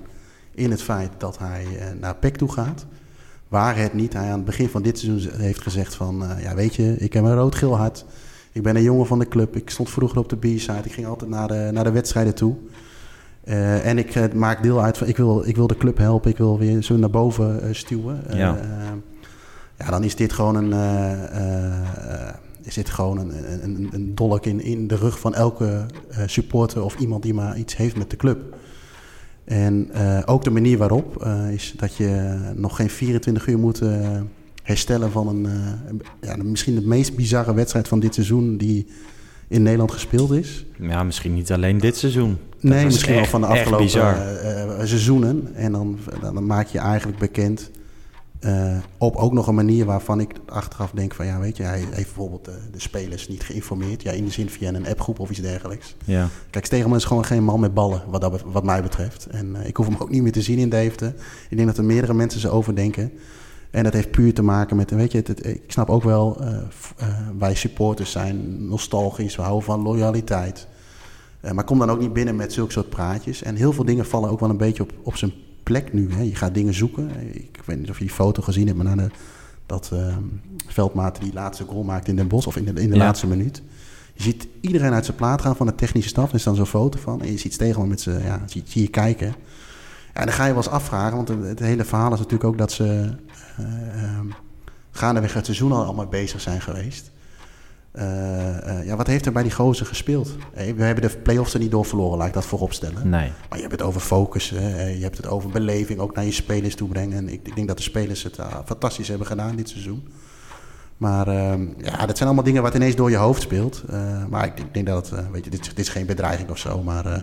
in 0.52 0.72
het 0.72 0.82
feit 0.82 1.12
dat 1.18 1.38
hij 1.38 1.66
naar 2.00 2.16
PEC 2.16 2.38
toe 2.38 2.52
gaat. 2.52 2.86
Waar 3.56 3.78
het 3.78 3.94
niet 3.94 4.14
hij 4.14 4.30
aan 4.30 4.36
het 4.36 4.46
begin 4.46 4.70
van 4.70 4.82
dit 4.82 5.00
seizoen 5.00 5.32
heeft 5.40 5.62
gezegd 5.62 5.96
van... 5.96 6.24
eh, 6.24 6.44
ja, 6.44 6.56
weet 6.56 6.76
je, 6.76 6.96
ik 6.98 7.14
heb 7.14 7.24
een 7.24 7.36
rood-geel 7.36 7.78
hart. 7.78 8.06
Ik 8.52 8.64
ben 8.64 8.76
een 8.76 8.84
jongen 8.84 9.06
van 9.06 9.20
de 9.20 9.28
club. 9.28 9.56
Ik 9.56 9.70
stond 9.70 9.90
vroeger 9.90 10.18
op 10.18 10.30
de 10.30 10.38
B-side. 10.38 10.82
Ik 10.84 10.92
ging 10.92 11.08
altijd 11.08 11.30
naar 11.30 11.48
de, 11.48 11.70
naar 11.74 11.84
de 11.84 11.92
wedstrijden 11.92 12.36
toe. 12.36 12.56
Eh, 13.44 13.86
en 13.86 13.98
ik 13.98 14.16
eh, 14.16 14.32
maak 14.34 14.64
deel 14.64 14.82
uit 14.82 14.98
van... 14.98 15.08
Ik 15.08 15.18
wil, 15.18 15.48
ik 15.48 15.56
wil 15.56 15.68
de 15.68 15.78
club 15.78 15.98
helpen. 15.98 16.32
Ik 16.32 16.38
wil 16.38 16.58
weer 16.58 16.82
zo 16.84 16.98
naar 16.98 17.10
boven 17.10 17.76
stuwen. 17.76 18.24
Ja. 18.30 18.58
ja, 19.78 19.90
dan 19.90 20.04
is 20.04 20.16
dit 20.16 20.34
gewoon 20.34 20.56
een... 20.56 20.74
is 22.62 22.74
dit 22.74 22.90
gewoon 22.90 23.18
een, 23.18 23.64
een, 23.64 23.90
een, 23.92 24.16
dolk 24.16 24.46
in, 24.46 24.62
in 24.62 24.88
de 24.88 24.96
rug 24.96 25.20
van 25.20 25.34
elke 25.34 25.86
supporter... 26.26 26.84
of 26.84 26.96
iemand 27.00 27.24
die 27.24 27.34
maar 27.34 27.58
iets 27.58 27.76
heeft 27.76 27.98
met 27.98 28.10
de 28.10 28.18
club. 28.18 28.56
En 29.46 29.90
eh, 29.92 30.20
ook 30.26 30.44
de 30.44 30.50
manier 30.50 30.78
waarop 30.78 31.24
eh, 31.24 31.52
is 31.52 31.74
dat 31.78 31.96
je 31.96 32.40
nog 32.56 32.76
geen 32.76 32.90
24 32.90 33.48
uur 33.48 33.60
moet 33.60 33.82
eh, 33.82 34.22
herstellen 34.64 35.12
van 35.12 35.28
een, 35.28 35.48
ja, 36.22 36.36
misschien 36.36 36.76
de 36.76 36.88
meest 36.88 37.16
bizarre 37.16 37.54
wedstrijd 37.54 37.88
van 37.88 38.00
dit 38.00 38.14
seizoen 38.14 38.58
die 38.58 38.88
in 39.48 39.64
Nederland 39.64 39.92
gespeeld 39.92 40.32
is. 40.32 40.66
Ja, 40.80 41.04
misschien 41.04 41.34
niet 41.34 41.52
alleen 41.52 41.78
dit 41.78 41.98
seizoen. 41.98 42.38
Dat 42.50 42.72
nee, 42.72 42.86
misschien 42.86 43.16
wel 43.16 43.26
van 43.26 43.42
de 43.42 43.48
afgelopen 43.48 43.90
seizoenen. 44.88 45.56
En 45.56 45.72
dan, 45.72 46.00
dan 46.22 46.46
maak 46.46 46.68
je 46.68 46.80
eigenlijk 46.80 47.18
bekend 47.20 47.72
eh, 48.46 48.78
op 48.98 49.16
ook 49.16 49.34
nog 49.34 49.48
een 49.48 49.56
manier 49.56 49.86
waarvan 49.86 50.20
ik 50.20 50.32
achteraf 50.46 50.92
denk 50.92 51.14
van 51.14 51.26
ja, 51.26 51.40
weet 51.40 51.58
je, 51.58 51.64
hij 51.64 51.78
heeft 51.80 51.94
bijvoorbeeld 51.94 52.46
de, 52.46 52.58
de 52.72 52.80
spelers 52.80 53.28
niet 53.28 53.44
geïnformeerd. 53.44 54.02
Ja, 54.02 54.12
in 54.12 54.26
de 54.26 54.32
zin 54.32 54.50
via 54.50 54.74
een 54.74 54.88
appgroep 54.88 55.20
of 55.20 55.30
iets 55.30 55.40
dergelijks. 55.42 55.96
Ja. 56.06 56.28
Kijk, 56.50 56.66
Stegeman 56.66 56.98
is 56.98 57.04
gewoon 57.04 57.26
geen 57.26 57.44
man 57.44 57.60
met 57.60 57.74
ballen, 57.74 58.04
wat, 58.10 58.22
dat, 58.22 58.42
wat 58.46 58.64
mij 58.64 58.82
betreft. 58.82 59.26
En 59.26 59.56
eh, 59.56 59.68
ik 59.68 59.78
hoef 59.78 59.86
hem 59.88 59.96
ook 60.00 60.10
niet 60.10 60.22
meer 60.22 60.32
te 60.32 60.42
zien 60.42 60.58
in 60.58 60.70
Deventer. 60.70 61.14
Ik 61.50 61.56
denk 61.58 61.68
dat 61.70 61.78
er 61.78 61.84
meerdere 61.84 62.14
mensen 62.14 62.40
zo 62.40 62.50
overdenken. 62.50 63.12
En 63.72 63.84
dat 63.84 63.94
heeft 63.94 64.12
puur 64.12 64.34
te 64.34 64.42
maken 64.44 64.76
met, 64.76 64.92
weet 64.92 65.12
je, 65.12 65.18
het, 65.18 65.28
het- 65.28 65.46
ik 65.46 65.64
snap 65.72 65.90
ook 65.90 66.04
wel, 66.04 66.38
eh, 66.42 66.58
eh, 66.98 67.08
wij 67.38 67.56
supporters 67.56 68.12
zijn 68.12 68.68
nostalgisch, 68.68 69.36
we 69.36 69.42
houden 69.42 69.64
van 69.66 69.82
loyaliteit. 69.82 70.68
Eh, 71.40 71.52
maar 71.52 71.64
kom 71.64 71.80
dan 71.80 71.90
ook 71.90 72.00
niet 72.00 72.14
binnen 72.14 72.36
met 72.36 72.54
zulke 72.54 72.72
soort 72.72 72.90
praatjes. 72.90 73.44
En 73.44 73.56
heel 73.56 73.74
veel 73.74 73.86
dingen 73.86 74.06
vallen 74.06 74.30
ook 74.30 74.40
wel 74.40 74.50
een 74.50 74.58
beetje 74.58 74.84
op, 74.84 74.92
op 75.04 75.16
zijn 75.16 75.34
plek 75.66 75.94
nu. 75.94 76.14
Hè. 76.14 76.22
Je 76.22 76.36
gaat 76.36 76.54
dingen 76.54 76.74
zoeken. 76.74 77.10
Ik 77.34 77.60
weet 77.66 77.80
niet 77.80 77.90
of 77.90 77.98
je 77.98 78.04
die 78.06 78.14
foto 78.14 78.42
gezien 78.42 78.66
hebt, 78.68 78.78
maar 78.84 78.96
na 78.96 79.04
de, 79.04 79.10
dat 79.66 79.90
eh 79.94 80.18
Veldmaat 80.68 81.20
die 81.22 81.34
laatste 81.34 81.64
goal 81.66 81.84
maakt 81.84 82.08
in 82.08 82.16
Den 82.16 82.28
Bosch, 82.28 82.48
of 82.48 82.56
in 82.56 82.64
de, 82.66 82.82
in 82.82 82.90
de 82.90 82.96
Ja. 82.96 83.04
laatste 83.04 83.28
minuut. 83.28 83.62
Je 84.14 84.24
ziet 84.24 84.48
iedereen 84.62 84.94
uit 84.94 85.06
zijn 85.06 85.18
plaat 85.18 85.42
gaan 85.42 85.56
van 85.56 85.66
de 85.66 85.76
technische 85.76 86.10
staf. 86.10 86.30
Er 86.30 86.36
is 86.36 86.44
dan 86.44 86.56
zo'n 86.56 86.66
foto 86.66 87.00
van. 87.00 87.22
En 87.22 87.32
je 87.32 87.38
ziet 87.38 87.54
Stegeman 87.54 87.88
met 87.88 88.02
zijn, 88.02 88.24
ja, 88.24 88.42
zie, 88.46 88.64
zie 88.66 88.82
je 88.82 88.88
kijken. 88.88 89.28
Ja, 89.28 89.34
en 90.14 90.26
dan 90.26 90.34
ga 90.36 90.44
je 90.46 90.54
wel 90.54 90.64
eens 90.64 90.72
afvragen, 90.72 91.16
want 91.16 91.28
het, 91.28 91.44
het 91.44 91.60
hele 91.60 91.84
verhaal 91.86 92.12
is 92.14 92.18
natuurlijk 92.18 92.44
ook 92.44 92.58
dat 92.58 92.72
ze 92.72 93.10
ehm, 93.58 94.26
gaandeweg 94.92 95.34
het 95.34 95.46
seizoen 95.46 95.72
al 95.72 95.84
allemaal 95.84 96.08
bezig 96.08 96.42
zijn 96.42 96.62
geweest. 96.62 97.12
Eh, 97.96 98.80
eh, 98.80 98.86
ja, 98.86 98.96
wat 98.96 99.08
heeft 99.08 99.26
er 99.26 99.32
bij 99.32 99.44
die 99.44 99.52
gozer 99.52 99.86
gespeeld? 99.86 100.36
Hey, 100.54 100.76
we 100.76 100.84
hebben 100.84 101.10
de 101.10 101.18
play-offs 101.18 101.54
er 101.54 101.60
niet 101.60 101.72
door 101.72 101.86
verloren, 101.86 102.18
laat 102.18 102.28
ik 102.28 102.34
dat 102.34 102.46
voorop 102.46 102.74
stellen. 102.74 103.10
Nee. 103.10 103.32
Maar 103.50 103.58
je 103.58 103.66
hebt 103.66 103.72
het 103.72 103.82
over 103.82 104.02
focus, 104.02 104.50
hè. 104.50 104.88
je 104.88 105.04
hebt 105.04 105.18
het 105.18 105.28
over 105.28 105.50
beleving, 105.50 106.00
ook 106.00 106.16
naar 106.16 106.26
je 106.26 106.32
spelers 106.32 106.76
toe 106.76 106.88
brengen. 106.88 107.18
En 107.18 107.30
ik, 107.30 107.40
ik 107.44 107.56
denk 107.56 107.68
dat 107.68 107.78
de 107.78 107.84
spelers 107.84 108.24
het 108.24 108.38
fantastisch 108.66 109.08
hebben 109.08 109.28
gedaan 109.28 109.56
dit 109.56 109.70
seizoen. 109.70 110.08
Maar 110.98 111.28
ehm, 111.28 111.68
ja, 111.78 112.06
dat 112.06 112.18
zijn 112.18 112.30
allemaal 112.30 112.44
dingen 112.44 112.62
wat 112.62 112.76
ineens 112.76 112.96
door 112.96 113.10
je 113.10 113.16
hoofd 113.16 113.42
speelt. 113.42 113.84
Eh, 113.90 114.26
maar 114.30 114.46
ik, 114.46 114.60
ik 114.60 114.74
denk 114.74 114.86
dat 114.86 115.10
het, 115.10 115.20
eh, 115.20 115.26
weet 115.32 115.44
je, 115.44 115.50
dit, 115.50 115.64
dit 115.64 115.80
is 115.80 115.90
geen 115.90 116.06
bedreiging 116.06 116.50
of 116.50 116.58
zo. 116.58 116.84
Maar 116.84 117.06
eh, 117.06 117.22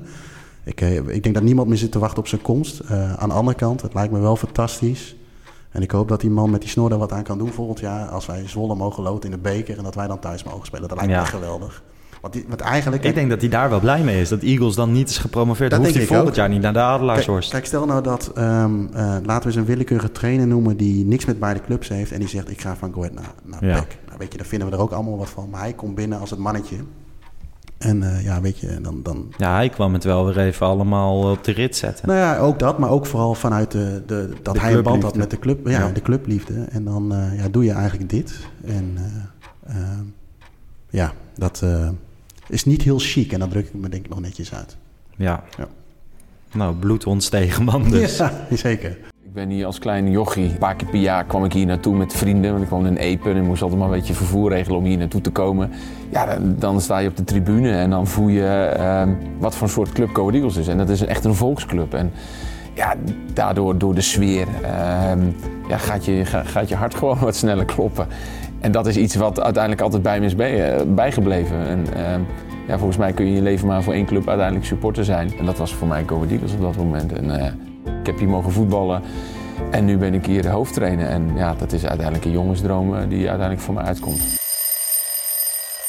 ik, 0.64 0.80
eh, 0.80 0.96
ik 0.96 1.22
denk 1.22 1.34
dat 1.34 1.42
niemand 1.42 1.68
meer 1.68 1.76
zit 1.76 1.92
te 1.92 1.98
wachten 1.98 2.18
op 2.18 2.26
zijn 2.26 2.42
komst. 2.42 2.78
Eh, 2.78 3.12
aan 3.12 3.28
de 3.28 3.34
andere 3.34 3.56
kant, 3.56 3.82
het 3.82 3.94
lijkt 3.94 4.12
me 4.12 4.20
wel 4.20 4.36
fantastisch. 4.36 5.16
En 5.72 5.82
ik 5.82 5.90
hoop 5.90 6.08
dat 6.08 6.20
die 6.20 6.30
man 6.30 6.50
met 6.50 6.60
die 6.60 6.70
snor 6.70 6.88
daar 6.88 6.98
wat 6.98 7.12
aan 7.12 7.22
kan 7.22 7.38
doen 7.38 7.52
volgend 7.52 7.80
jaar. 7.80 8.08
Als 8.08 8.26
wij 8.26 8.42
Zwolle 8.48 8.74
mogen 8.74 9.02
loten 9.02 9.30
in 9.30 9.36
de 9.36 9.42
beker 9.42 9.78
en 9.78 9.84
dat 9.84 9.94
wij 9.94 10.06
dan 10.06 10.18
thuis 10.18 10.44
mogen 10.44 10.66
spelen. 10.66 10.88
Dat 10.88 10.96
lijkt 10.96 11.12
me 11.12 11.16
Ja. 11.18 11.22
echt 11.24 11.34
geweldig. 11.34 11.82
Want, 12.20 12.34
die, 12.34 12.44
want 12.48 12.60
eigenlijk... 12.60 13.04
Ik 13.04 13.14
denk 13.14 13.30
dat 13.30 13.40
hij 13.40 13.48
daar 13.50 13.70
wel 13.70 13.80
blij 13.80 14.02
mee 14.02 14.20
is. 14.20 14.28
Dat 14.28 14.42
Eagles 14.42 14.74
dan 14.74 14.92
niet 14.92 15.08
is 15.08 15.18
gepromoveerd. 15.18 15.70
Dat 15.70 15.78
hoeft 15.78 15.92
denk 15.92 16.06
hij 16.06 16.14
volgend 16.16 16.34
ook. 16.36 16.40
jaar 16.40 16.48
niet 16.48 16.60
naar 16.62 16.72
de 16.72 16.78
Adelaarshorst. 16.78 17.50
kijk, 17.50 17.66
stel 17.66 17.86
nou 17.86 18.02
dat, 18.02 18.30
ehm, 18.34 18.86
eh, 18.92 19.16
laten 19.22 19.40
we 19.42 19.46
eens 19.46 19.54
een 19.56 19.64
willekeurige 19.64 20.12
trainer 20.12 20.46
noemen 20.46 20.76
die 20.76 21.04
niks 21.04 21.24
met 21.24 21.38
beide 21.40 21.60
clubs 21.60 21.88
heeft 21.88 22.12
en 22.12 22.18
die 22.18 22.28
zegt 22.28 22.50
ik 22.50 22.60
ga 22.60 22.76
van 22.76 22.92
Go 22.92 23.00
Ahead 23.00 23.14
naar, 23.14 23.32
naar 23.44 23.64
Ja. 23.64 23.74
Nou, 23.74 24.18
weet 24.18 24.32
je, 24.32 24.38
daar 24.38 24.46
vinden 24.46 24.68
we 24.70 24.74
er 24.74 24.80
ook 24.80 24.92
allemaal 24.92 25.16
wat 25.18 25.30
van. 25.30 25.50
Maar 25.50 25.60
hij 25.60 25.72
komt 25.72 25.94
binnen 25.94 26.20
als 26.20 26.30
het 26.30 26.38
mannetje. 26.38 26.76
En 27.82 28.02
eh, 28.02 28.24
ja, 28.24 28.40
weet 28.40 28.58
je, 28.58 28.80
dan, 28.80 29.02
dan... 29.02 29.32
Ja, 29.36 29.54
hij 29.54 29.68
kwam 29.68 29.92
het 29.92 30.04
wel 30.04 30.24
weer 30.26 30.38
even 30.38 30.66
allemaal 30.66 31.30
op 31.30 31.44
de 31.44 31.52
rit 31.52 31.76
zetten. 31.76 32.06
Nou 32.06 32.18
ja, 32.18 32.38
ook 32.38 32.58
dat, 32.58 32.78
maar 32.78 32.90
ook 32.90 33.06
vooral 33.06 33.34
vanuit 33.34 33.70
de, 33.70 34.02
de, 34.06 34.30
dat 34.42 34.54
De 34.54 34.60
hij 34.60 34.74
een 34.74 34.82
band 34.82 35.02
had 35.02 35.16
met 35.16 35.30
de 35.30 35.38
club. 35.38 35.66
Ja, 35.66 35.78
Ja. 35.78 35.88
de 35.92 36.02
clubliefde. 36.02 36.64
En 36.70 36.84
dan 36.84 37.14
eh, 37.14 37.38
ja, 37.38 37.48
doe 37.48 37.64
je 37.64 37.72
eigenlijk 37.72 38.10
dit. 38.10 38.34
En 38.64 38.96
eh, 39.66 39.76
ja, 40.90 41.12
dat 41.34 41.60
eh, 41.62 41.88
is 42.48 42.64
niet 42.64 42.82
heel 42.82 42.98
chic. 42.98 43.32
En 43.32 43.38
dat 43.38 43.50
druk 43.50 43.66
ik 43.66 43.74
me 43.74 43.88
denk 43.88 44.04
ik 44.04 44.10
nog 44.10 44.20
netjes 44.20 44.54
uit. 44.54 44.76
Ja. 45.16 45.44
Ja. 45.58 45.68
Nou, 46.52 46.74
bloedontstegen 46.76 47.64
man 47.64 47.90
dus. 47.90 48.16
Ja, 48.18 48.32
zeker. 48.50 48.98
Ik 49.32 49.38
ben 49.38 49.48
hier 49.48 49.66
als 49.66 49.78
klein 49.78 50.10
jochie. 50.10 50.50
Een 50.50 50.58
paar 50.58 50.74
keer 50.74 50.88
per 50.88 50.98
jaar 50.98 51.24
kwam 51.24 51.44
ik 51.44 51.52
hier 51.52 51.66
naartoe 51.66 51.96
met 51.96 52.12
vrienden. 52.12 52.50
Want 52.52 52.62
ik 52.64 52.68
woonde 52.70 52.88
in 52.88 52.96
Epen 52.96 53.36
en 53.36 53.44
moest 53.44 53.62
altijd 53.62 53.80
maar 53.80 53.88
een 53.90 53.94
beetje 53.94 54.14
vervoer 54.14 54.50
regelen 54.50 54.78
om 54.78 54.84
hier 54.84 54.98
naartoe 54.98 55.20
te 55.20 55.30
komen. 55.30 55.70
Ja, 56.10 56.38
dan, 56.40 56.80
sta 56.80 56.98
je 56.98 57.08
op 57.08 57.16
de 57.16 57.24
tribune 57.24 57.70
en 57.72 57.90
dan 57.90 58.06
voel 58.06 58.28
je 58.28 58.46
ehm, 58.46 59.10
wat 59.38 59.54
voor 59.54 59.66
een 59.66 59.72
soort 59.72 59.92
club 59.92 60.14
Go 60.14 60.30
Eagles 60.30 60.56
is. 60.56 60.68
En 60.68 60.78
dat 60.78 60.88
is 60.88 61.04
echt 61.04 61.24
een 61.24 61.34
volksclub. 61.34 61.94
En 61.94 62.12
ja, 62.74 62.94
daardoor, 63.34 63.78
door 63.78 63.94
de 63.94 64.00
sfeer, 64.00 64.46
ehm, 64.62 65.20
ja, 65.68 65.76
gaat, 65.76 66.04
je, 66.04 66.24
ga- 66.24 66.44
gaat 66.44 66.68
je 66.68 66.76
hart 66.76 66.94
gewoon 66.98 67.18
wat 67.18 67.36
sneller 67.36 67.64
kloppen. 67.64 68.06
En 68.60 68.72
dat 68.72 68.86
is 68.86 68.96
iets 68.96 69.14
wat 69.14 69.40
uiteindelijk 69.40 69.82
altijd 69.82 70.02
bij 70.02 70.20
me 70.20 70.26
is 70.26 70.34
eh, 70.34 70.80
bijgebleven. 70.86 71.66
En, 71.66 71.84
ehm, 71.94 72.20
ja, 72.68 72.76
volgens 72.76 72.98
mij 72.98 73.12
kun 73.12 73.24
je 73.24 73.30
in 73.30 73.36
je 73.36 73.42
leven 73.42 73.66
maar 73.66 73.82
voor 73.82 73.94
één 73.94 74.06
club 74.06 74.28
uiteindelijk 74.28 74.66
supporter 74.66 75.04
zijn. 75.04 75.38
En 75.38 75.44
dat 75.44 75.58
was 75.58 75.74
voor 75.74 75.88
mij 75.88 76.02
Go 76.06 76.24
Eagles 76.30 76.52
op 76.52 76.60
dat 76.60 76.76
moment. 76.76 77.12
En, 77.12 77.40
eh, 77.40 77.52
ik 78.02 78.08
heb 78.08 78.18
hier 78.18 78.28
mogen 78.28 78.52
voetballen 78.52 79.02
en 79.70 79.84
nu 79.84 79.98
ben 79.98 80.14
ik 80.14 80.26
hier 80.26 80.42
de 80.42 80.48
hoofdtrainer. 80.48 81.06
En 81.06 81.30
ja, 81.36 81.54
dat 81.58 81.72
is 81.72 81.84
uiteindelijk 81.84 82.24
een 82.24 82.32
jongensdroom 82.32 82.94
eh, 82.94 83.00
die 83.08 83.28
uiteindelijk 83.28 83.60
voor 83.60 83.74
mij 83.74 83.84
uitkomt. 83.84 84.20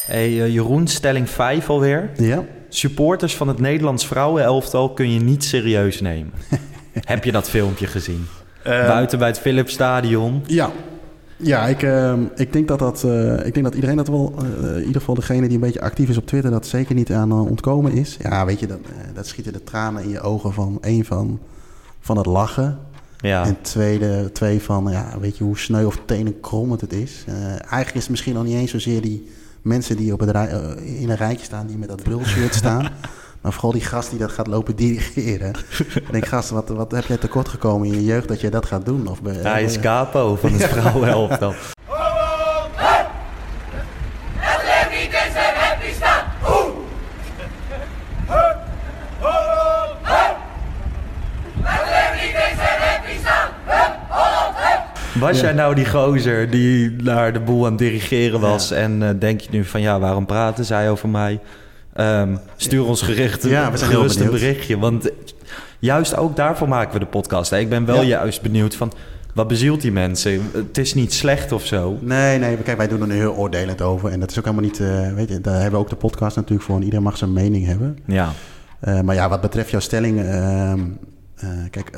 Hey, 0.05 0.41
eh, 0.41 0.53
Jeroen, 0.53 0.87
stelling 0.87 1.29
5 1.29 1.69
alweer. 1.69 2.09
Ja. 2.17 2.43
Supporters 2.69 3.35
van 3.35 3.47
het 3.47 3.59
Nederlands 3.59 4.07
vrouwenelftal 4.07 4.93
kun 4.93 5.13
je 5.13 5.19
niet 5.19 5.43
serieus 5.43 6.01
nemen. 6.01 6.33
Heb 6.93 7.23
je 7.23 7.31
dat 7.31 7.49
filmpje 7.49 7.87
gezien? 7.87 8.25
Buiten 8.63 9.19
bij 9.19 9.27
het 9.27 9.39
Philipsstadion. 9.39 10.43
Ja. 10.45 10.69
Ja, 11.43 11.67
ik, 11.67 11.83
eh, 11.83 12.13
ik, 12.35 12.53
denk 12.53 12.67
dat 12.67 12.79
dat, 12.79 13.03
eh, 13.03 13.45
ik 13.45 13.53
denk 13.53 13.65
dat 13.65 13.75
iedereen 13.75 13.95
dat 13.95 14.07
wel, 14.07 14.33
eh, 14.37 14.75
in 14.75 14.85
ieder 14.85 14.99
geval 14.99 15.15
degene 15.15 15.45
die 15.47 15.55
een 15.55 15.59
beetje 15.59 15.81
actief 15.81 16.09
is 16.09 16.17
op 16.17 16.25
Twitter, 16.25 16.51
dat 16.51 16.67
zeker 16.67 16.95
niet 16.95 17.11
aan 17.11 17.31
ontkomen 17.31 17.91
is. 17.91 18.17
Ja, 18.21 18.45
weet 18.45 18.59
je, 18.59 18.67
dat, 18.67 18.79
eh, 18.79 19.15
dat 19.15 19.27
schieten 19.27 19.53
de 19.53 19.63
tranen 19.63 20.03
in 20.03 20.09
je 20.09 20.21
ogen 20.21 20.53
van 20.53 20.77
één 20.81 21.05
van, 21.05 21.39
van 22.03 22.17
het 22.17 22.25
lachen. 22.25 22.79
Ja. 23.17 23.45
En 23.45 23.57
tweede, 23.61 24.31
twee 24.31 24.61
van, 24.61 24.87
ja, 24.91 25.13
weet 25.19 25.37
je 25.37 25.43
hoe 25.43 25.57
sneu 25.57 25.85
of 25.85 25.97
tenenkrommend 26.05 26.81
het 26.81 26.93
is. 26.93 27.23
Eh, 27.27 27.33
eigenlijk 27.49 27.93
is 27.93 28.01
het 28.01 28.09
misschien 28.09 28.33
nog 28.33 28.43
niet 28.43 28.55
eens 28.55 28.71
zozeer 28.71 29.01
die 29.01 29.29
mensen 29.61 29.97
die 29.97 30.13
op 30.13 30.19
het 30.19 30.29
rij, 30.29 30.47
eh, 30.47 31.01
in 31.01 31.09
een 31.09 31.15
rijtje 31.15 31.45
staan, 31.45 31.67
die 31.67 31.77
met 31.77 31.89
dat 31.89 32.03
brulshirt 32.03 32.55
staan. 32.55 32.87
Maar 33.41 33.51
vooral 33.53 33.71
die 33.71 33.81
gast 33.81 34.09
die 34.09 34.19
dat 34.19 34.31
gaat 34.31 34.47
lopen 34.47 34.75
dirigeren. 34.75 35.53
ik 35.77 36.11
denk, 36.11 36.25
gast, 36.25 36.49
wat, 36.49 36.69
wat 36.69 36.91
heb 36.91 37.05
jij 37.05 37.17
tekort 37.17 37.47
gekomen 37.47 37.87
in 37.87 37.93
je 37.93 38.03
jeugd 38.03 38.27
dat 38.27 38.41
je 38.41 38.49
dat 38.49 38.65
gaat 38.65 38.85
doen? 38.85 39.07
Of 39.07 39.21
ben- 39.21 39.41
Hij 39.41 39.63
is 39.63 39.79
capo 39.79 40.35
van 40.35 40.51
het 40.51 40.63
vrouwenelftal. 40.73 41.53
Was 55.19 55.39
jij 55.39 55.53
nou 55.53 55.75
die 55.75 55.89
gozer 55.89 56.49
die 56.49 56.91
naar 57.01 57.33
de 57.33 57.39
boel 57.39 57.63
aan 57.65 57.69
het 57.69 57.79
dirigeren 57.79 58.39
was... 58.39 58.71
en 58.71 59.03
eh, 59.03 59.09
denk 59.19 59.39
je 59.41 59.47
nu 59.51 59.65
van 59.65 59.81
ja, 59.81 59.99
waarom 59.99 60.25
praten 60.25 60.65
zij 60.65 60.89
over 60.89 61.09
mij? 61.09 61.39
Ehm, 61.93 62.35
stuur 62.55 62.85
ons 62.85 63.01
gericht 63.01 63.43
Ja, 63.43 63.71
we 63.71 63.77
zijn 63.77 63.89
heel 63.89 63.99
gerust 63.99 64.19
een 64.19 64.29
berichtje. 64.29 64.79
Want 64.79 65.09
juist 65.79 66.17
ook 66.17 66.35
daarvoor 66.35 66.67
maken 66.67 66.93
we 66.93 66.99
de 66.99 67.05
podcast. 67.05 67.49
hè. 67.49 67.57
Ik 67.59 67.69
ben 67.69 67.85
wel 67.85 68.01
juist 68.01 68.41
benieuwd 68.41 68.75
van... 68.75 68.91
wat 69.33 69.47
bezielt 69.47 69.81
die 69.81 69.91
mensen? 69.91 70.41
Het 70.53 70.77
is 70.77 70.93
niet 70.93 71.13
slecht 71.13 71.51
of 71.51 71.65
zo. 71.65 71.97
Nee, 72.01 72.39
nee, 72.39 72.57
kijk, 72.57 72.77
wij 72.77 72.87
doen 72.87 73.01
er 73.09 73.15
heel 73.15 73.33
oordelend 73.35 73.81
over. 73.81 74.11
En 74.11 74.19
dat 74.19 74.31
is 74.31 74.37
ook 74.39 74.45
helemaal 74.45 74.65
niet, 74.65 74.79
eh, 74.79 75.13
weet 75.13 75.29
je, 75.29 75.41
daar 75.41 75.53
hebben 75.53 75.71
we 75.71 75.77
ook 75.85 75.89
de 75.89 75.95
podcast 75.95 76.35
natuurlijk 76.35 76.63
voor. 76.67 76.75
En 76.75 76.83
iedereen 76.83 77.03
mag 77.03 77.17
zijn 77.17 77.33
mening 77.33 77.65
hebben. 77.65 77.97
Ja, 78.05 78.31
Eh, 78.79 79.01
maar 79.01 79.15
ja, 79.15 79.29
wat 79.29 79.41
betreft 79.41 79.69
jouw 79.69 79.79
stelling, 79.79 80.19
ehm, 80.19 80.79
eh, 81.35 81.49
kijk, 81.69 81.89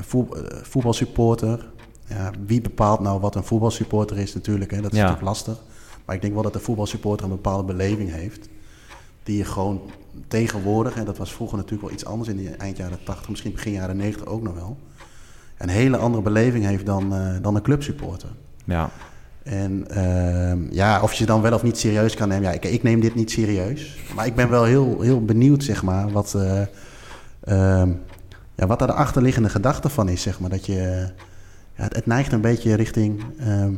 voetbalsupporter. 0.61 1.65
Ja, 2.07 2.31
wie 2.45 2.61
bepaalt 2.61 2.99
nou 2.99 3.19
wat 3.19 3.35
een 3.35 3.43
voetbalsupporter 3.43 4.17
is 4.17 4.33
natuurlijk, 4.33 4.71
hè? 4.71 4.81
dat 4.81 4.91
is 4.91 4.97
Ja. 4.97 5.03
natuurlijk 5.03 5.29
lastig. 5.29 5.57
Maar 6.05 6.15
ik 6.15 6.21
denk 6.21 6.33
wel 6.33 6.43
dat 6.43 6.55
een 6.55 6.61
voetbalsupporter 6.61 7.25
een 7.25 7.31
bepaalde 7.31 7.63
beleving 7.63 8.11
heeft. 8.11 8.49
Die 9.23 9.37
je 9.37 9.45
gewoon 9.45 9.81
tegenwoordig, 10.27 10.95
en 10.95 11.05
dat 11.05 11.17
was 11.17 11.33
vroeger 11.33 11.57
natuurlijk 11.57 11.83
wel 11.83 11.91
iets 11.93 12.05
anders 12.05 12.29
in 12.29 12.37
de 12.37 12.49
eind 12.49 12.77
jaren 12.77 12.99
80, 13.03 13.29
misschien 13.29 13.51
begin 13.51 13.71
jaren 13.71 13.97
90 13.97 14.25
ook 14.27 14.41
nog 14.41 14.53
wel. 14.53 14.77
een 15.57 15.69
hele 15.69 15.97
andere 15.97 16.23
beleving 16.23 16.65
heeft 16.65 16.85
dan, 16.85 17.13
eh, 17.15 17.29
dan 17.41 17.55
een 17.55 17.61
clubsupporter. 17.61 18.29
Ja. 18.65 18.89
En 19.43 19.85
ehm, 19.89 20.59
ja, 20.73 21.01
of 21.01 21.11
je 21.11 21.17
ze 21.17 21.25
dan 21.25 21.41
wel 21.41 21.53
of 21.53 21.63
niet 21.63 21.77
serieus 21.77 22.15
kan 22.15 22.27
nemen. 22.27 22.43
Ja, 22.43 22.51
ik, 22.51 22.65
ik 22.65 22.83
neem 22.83 22.99
dit 22.99 23.15
niet 23.15 23.31
serieus. 23.31 23.97
Maar 24.15 24.25
ik 24.25 24.35
ben 24.35 24.49
wel 24.49 24.63
heel, 24.63 25.01
heel 25.01 25.25
benieuwd, 25.25 25.63
zeg 25.63 25.83
maar, 25.83 26.11
wat, 26.11 26.35
ehm, 27.43 27.89
ja, 28.55 28.67
wat 28.67 28.79
daar 28.79 28.87
de 28.87 28.93
achterliggende 28.93 29.49
gedachte 29.49 29.89
van 29.89 30.09
is, 30.09 30.21
zeg 30.21 30.39
maar. 30.39 30.49
Dat 30.49 30.65
je, 30.65 31.09
ja, 31.75 31.83
het, 31.83 31.95
het 31.95 32.05
neigt 32.05 32.31
een 32.31 32.41
beetje 32.41 32.73
richting, 32.73 33.23
ehm, 33.39 33.73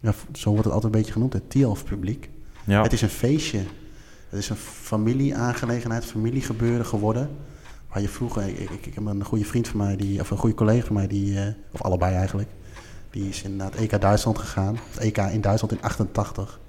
ja, 0.00 0.14
zo 0.32 0.50
wordt 0.50 0.64
het 0.64 0.74
altijd 0.74 0.94
een 0.94 0.98
beetje 0.98 1.12
genoemd, 1.12 1.32
het 1.32 1.50
Tialf-publiek. 1.50 2.30
Ja. 2.64 2.82
Het 2.82 2.92
is 2.92 3.02
een 3.02 3.08
feestje. 3.08 3.58
Het 4.28 4.38
is 4.38 4.48
een 4.48 4.56
familieaangelegenheid, 4.56 6.04
familiegebeuren 6.04 6.86
geworden. 6.86 7.30
Waar 7.88 8.02
je 8.02 8.08
vroeger, 8.08 8.48
ik, 8.48 8.58
ik, 8.58 8.86
ik 8.86 8.94
heb 8.94 9.06
een 9.06 9.24
goede 9.24 9.44
vriend 9.44 9.68
van 9.68 9.78
mij, 9.78 9.96
die, 9.96 10.20
of 10.20 10.30
een 10.30 10.38
goede 10.38 10.54
collega 10.54 10.86
van 10.86 10.94
mij, 10.94 11.06
die, 11.06 11.38
eh, 11.38 11.46
of 11.70 11.82
allebei 11.82 12.14
eigenlijk, 12.14 12.48
die 13.10 13.28
is 13.28 13.42
in 13.42 13.60
het 13.60 13.74
EK 13.74 14.00
Duitsland 14.00 14.38
gegaan. 14.38 14.78
Het 14.90 14.98
EK 14.98 15.16
in 15.16 15.40
Duitsland 15.40 15.72
in 15.72 15.82
88. 15.82 16.60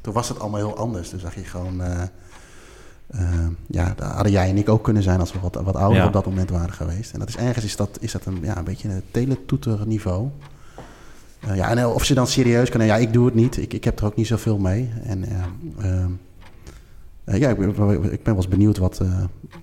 Toen 0.00 0.12
was 0.12 0.28
het 0.28 0.38
allemaal 0.38 0.60
heel 0.60 0.76
anders. 0.76 1.08
Toen 1.08 1.20
zag 1.20 1.34
je 1.34 1.44
gewoon, 1.44 1.82
eh, 1.82 2.02
ja, 3.66 3.92
daar 3.96 4.10
hadden 4.14 4.32
jij 4.32 4.48
en 4.48 4.56
ik 4.58 4.68
ook 4.68 4.84
kunnen 4.84 5.02
zijn 5.02 5.20
als 5.20 5.32
we 5.32 5.38
wat, 5.40 5.54
wat 5.64 5.76
ouder 5.76 5.98
Ja. 5.98 6.06
op 6.06 6.12
dat 6.12 6.26
moment 6.26 6.50
waren 6.50 6.72
geweest. 6.72 7.12
En 7.12 7.18
dat 7.18 7.28
is 7.28 7.36
ergens 7.36 7.64
is 7.64 7.76
dat, 7.76 7.98
is 8.00 8.12
dat 8.12 8.24
een, 8.26 8.38
ja, 8.42 8.56
een 8.58 8.64
beetje 8.64 8.88
een 8.88 9.02
teletoeterniveau. 9.10 10.28
Eh, 11.40 11.56
ja, 11.56 11.68
en 11.70 11.78
eh, 11.78 11.94
of 11.94 12.04
ze 12.04 12.14
dan 12.14 12.26
serieus 12.26 12.68
kunnen, 12.70 12.88
ja, 12.88 12.96
ik 12.96 13.12
doe 13.12 13.24
het 13.24 13.34
niet. 13.34 13.56
Ik, 13.56 13.72
ik 13.74 13.84
heb 13.84 13.98
er 13.98 14.04
ook 14.06 14.16
niet 14.16 14.26
zoveel 14.26 14.58
mee. 14.58 14.90
En 15.04 15.24
eh, 15.24 16.04
eh, 17.24 17.40
ja, 17.40 17.48
ik 17.48 17.56
ben, 17.58 17.68
ik 17.70 17.76
ben 18.10 18.18
wel 18.24 18.36
eens 18.36 18.48
benieuwd 18.48 18.78
wat. 18.78 18.98
eh, 19.00 19.18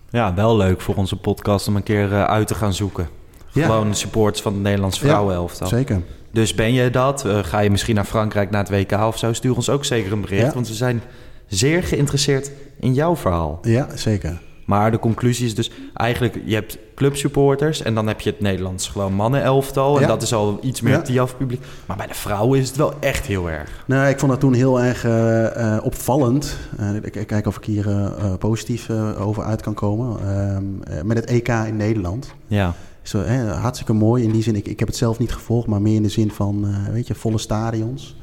ja, 0.09 0.33
wel 0.33 0.57
leuk 0.57 0.81
voor 0.81 0.95
onze 0.95 1.15
podcast 1.15 1.67
om 1.67 1.75
een 1.75 1.83
keer 1.83 2.13
eh, 2.13 2.23
uit 2.23 2.47
te 2.47 2.55
gaan 2.55 2.73
zoeken. 2.73 3.07
Ja. 3.51 3.65
Gewoon 3.65 3.95
supporters 3.95 4.41
van 4.41 4.53
het 4.53 4.61
Nederlands 4.61 4.99
vrouwenelftal. 4.99 5.67
zeker. 5.67 6.01
Dus 6.31 6.55
ben 6.55 6.73
je 6.73 6.89
dat? 6.89 7.25
Eh, 7.25 7.39
ga 7.43 7.59
je 7.59 7.69
misschien 7.71 7.95
naar 7.95 8.05
Frankrijk 8.05 8.49
naar 8.49 8.65
het 8.67 8.69
WK 8.69 8.91
of 8.99 9.17
zo? 9.17 9.33
Stuur 9.33 9.55
ons 9.55 9.69
ook 9.69 9.85
zeker 9.85 10.11
een 10.11 10.21
bericht. 10.21 10.45
Ja. 10.45 10.53
Want 10.53 10.67
we 10.67 10.73
zijn 10.73 11.01
zeer 11.49 11.83
geïnteresseerd 11.83 12.51
in 12.79 12.93
jouw 12.93 13.15
verhaal. 13.15 13.59
Ja, 13.61 13.87
zeker. 13.95 14.41
Maar 14.65 14.91
de 14.91 14.99
conclusie 14.99 15.45
is 15.45 15.55
dus 15.55 15.71
eigenlijk... 15.93 16.41
je 16.45 16.53
hebt 16.53 16.77
clubsupporters 16.95 17.81
en 17.81 17.93
dan 17.93 18.07
heb 18.07 18.21
je 18.21 18.29
het 18.29 18.39
Nederlands 18.39 18.87
gewoon 18.87 19.13
mannenelftal. 19.13 19.95
En 19.95 20.01
Ja. 20.01 20.07
dat 20.07 20.21
is 20.21 20.33
al 20.33 20.59
iets 20.61 20.81
meer 20.81 20.93
Ja. 20.93 21.01
TIAF 21.01 21.37
publiek. 21.37 21.61
Maar 21.85 21.97
bij 21.97 22.07
de 22.07 22.13
vrouwen 22.13 22.59
is 22.59 22.67
het 22.67 22.77
wel 22.77 22.93
echt 22.99 23.25
heel 23.25 23.49
erg. 23.49 23.83
Nou, 23.87 24.09
ik 24.09 24.19
vond 24.19 24.31
dat 24.31 24.39
toen 24.39 24.53
heel 24.53 24.81
erg 24.81 25.03
eh, 25.05 25.75
eh, 25.75 25.85
opvallend. 25.85 26.57
Eh, 26.77 26.95
ik, 26.95 27.23
kijk 27.27 27.47
of 27.47 27.57
ik 27.57 27.63
hier 27.65 28.11
positief 28.39 28.89
over 29.19 29.43
uit 29.43 29.61
kan 29.61 29.73
komen. 29.73 30.19
Ehm, 30.19 30.63
eh, 30.97 31.03
met 31.03 31.17
het 31.17 31.25
EK 31.29 31.47
in 31.47 31.77
Nederland. 31.77 32.33
Ja, 32.47 32.73
Zo, 33.01 33.21
hè, 33.23 33.45
hartstikke 33.47 33.93
mooi 33.93 34.23
in 34.23 34.31
die 34.31 34.43
zin. 34.43 34.55
Ik, 34.55 34.67
ik 34.67 34.79
heb 34.79 34.87
het 34.87 34.97
zelf 34.97 35.19
niet 35.19 35.31
gevolgd, 35.31 35.67
maar 35.67 35.81
meer 35.81 35.95
in 35.95 36.03
de 36.03 36.09
zin 36.09 36.31
van, 36.31 36.75
weet 36.91 37.07
je, 37.07 37.15
volle 37.15 37.37
stadions. 37.37 38.15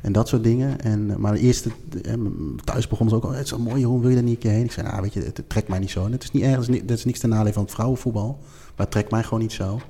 En 0.00 0.12
dat 0.12 0.28
soort 0.28 0.42
dingen. 0.42 0.80
En, 0.80 1.10
eh, 1.10 1.16
maar 1.16 1.34
eerst, 1.34 1.66
eh, 1.66 2.14
thuis 2.64 2.88
begonnen 2.88 3.14
ze 3.14 3.22
ook 3.22 3.30
al, 3.30 3.36
het 3.36 3.44
is 3.44 3.48
zo 3.48 3.58
mooi, 3.58 3.84
hoe 3.84 4.00
wil 4.00 4.10
je 4.10 4.16
er 4.16 4.22
niet 4.22 4.34
een 4.34 4.40
keer 4.40 4.50
heen? 4.50 4.64
Ik 4.64 4.72
zei, 4.72 4.86
nou, 4.86 5.02
weet 5.02 5.12
je, 5.12 5.20
het, 5.20 5.42
trekt 5.46 5.68
mij 5.68 5.78
niet 5.78 5.90
zo. 5.90 6.04
En 6.04 6.12
het 6.12 6.22
is 6.22 6.30
niet 6.30 6.42
ergens, 6.42 6.66
dat 6.66 6.98
is 6.98 7.04
niks 7.04 7.18
ten 7.18 7.28
nadele 7.28 7.52
van 7.52 7.62
het 7.62 7.72
vrouwenvoetbal. 7.72 8.38
Maar 8.76 8.86
het 8.86 8.90
trekt 8.90 9.10
mij 9.10 9.22
gewoon 9.22 9.40
niet 9.40 9.52
zo. 9.52 9.80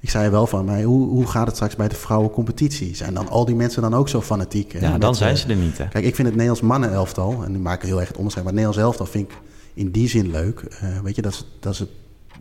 Ik 0.00 0.10
zei 0.10 0.30
wel 0.30 0.46
van 0.46 0.64
mij, 0.64 0.82
hoe, 0.82 1.08
hoe 1.08 1.26
gaat 1.26 1.46
het 1.46 1.54
straks 1.54 1.76
bij 1.76 1.88
de 1.88 1.94
vrouwencompetitie? 1.94 2.96
Zijn 2.96 3.14
dan 3.14 3.28
al 3.28 3.44
die 3.44 3.54
mensen 3.54 3.82
dan 3.82 3.94
ook 3.94 4.08
zo 4.08 4.20
fanatiek? 4.20 4.80
ja 4.80 4.98
dan 4.98 5.14
zijn 5.14 5.34
eh, 5.34 5.40
ze 5.40 5.48
er 5.48 5.56
niet, 5.56 5.78
hè? 5.78 5.88
Kijk, 5.88 6.04
ik 6.04 6.14
vind 6.14 6.28
het 6.28 6.36
Nederlands 6.36 6.60
mannenelftal, 6.60 7.44
en 7.44 7.62
maak 7.62 7.82
ik 7.82 7.88
heel 7.88 7.98
erg 7.98 8.08
het 8.08 8.16
onderscheid, 8.16 8.44
maar 8.44 8.54
het 8.54 8.62
Nederlands 8.64 8.98
elftal 8.98 9.12
vind 9.12 9.30
ik 9.30 9.38
in 9.74 9.90
die 9.90 10.08
zin 10.08 10.30
leuk. 10.30 10.78
Weet 11.02 11.16
je, 11.16 11.22
dat 11.22 11.32
is, 11.32 11.46
dat 11.60 11.72
is 11.72 11.78
het, 11.78 11.88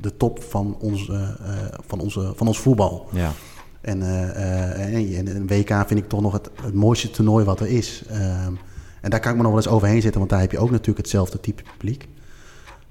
de 0.01 0.17
top 0.17 0.43
van 0.43 0.77
ons, 0.79 1.09
eh, 1.09 1.29
van, 1.87 1.99
onze, 1.99 2.33
van 2.35 2.47
ons 2.47 2.59
voetbal. 2.59 3.07
Ja. 3.11 3.31
En, 3.81 4.01
eh, 4.01 4.29
eh, 4.29 5.17
en, 5.17 5.27
en 5.27 5.35
een 5.35 5.47
WK 5.47 5.87
vind 5.87 5.99
ik 5.99 6.09
toch 6.09 6.21
nog 6.21 6.33
het, 6.33 6.49
het 6.63 6.73
mooiste 6.73 7.09
toernooi 7.09 7.45
wat 7.45 7.59
er 7.59 7.67
is. 7.67 8.03
Ehm, 8.09 8.53
en 9.01 9.09
daar 9.09 9.19
kan 9.19 9.31
ik 9.31 9.37
me 9.37 9.43
nog 9.43 9.51
wel 9.51 9.61
eens 9.61 9.71
overheen 9.71 10.01
zitten, 10.01 10.19
want 10.19 10.31
daar 10.31 10.39
heb 10.39 10.51
je 10.51 10.59
ook 10.59 10.71
natuurlijk 10.71 10.97
hetzelfde 10.97 11.39
type 11.39 11.63
publiek. 11.63 12.07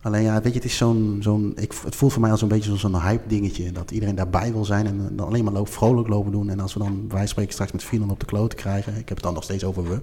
Alleen 0.02 0.22
ja, 0.22 0.34
weet 0.34 0.52
je, 0.52 0.58
het 0.58 0.68
is 0.68 0.76
zo'n, 0.76 1.18
zo'n 1.20 1.52
ik, 1.56 1.72
het 1.84 1.96
voelt 1.96 2.12
voor 2.12 2.22
mij 2.22 2.30
als 2.30 2.42
een 2.42 2.48
beetje 2.48 2.76
zo'n 2.76 3.00
hype 3.00 3.28
dingetje. 3.28 3.72
Dat 3.72 3.90
iedereen 3.90 4.14
daarbij 4.14 4.52
wil 4.52 4.64
zijn 4.64 4.86
en 4.86 5.16
dan 5.16 5.26
alleen 5.26 5.44
maar 5.44 5.52
loop, 5.52 5.68
vrolijk 5.68 6.08
lopen 6.08 6.32
doen. 6.32 6.50
En 6.50 6.60
als 6.60 6.74
we 6.74 6.78
dan, 6.78 7.04
wij 7.08 7.26
spreken 7.26 7.52
straks 7.52 7.72
met 7.72 7.84
4 7.84 8.10
op 8.10 8.20
de 8.20 8.26
kloot 8.26 8.54
krijgen. 8.54 8.92
Ik 8.92 9.08
heb 9.08 9.16
het 9.16 9.22
dan 9.22 9.34
nog 9.34 9.42
steeds 9.44 9.64
over 9.64 9.88
we. 9.88 10.00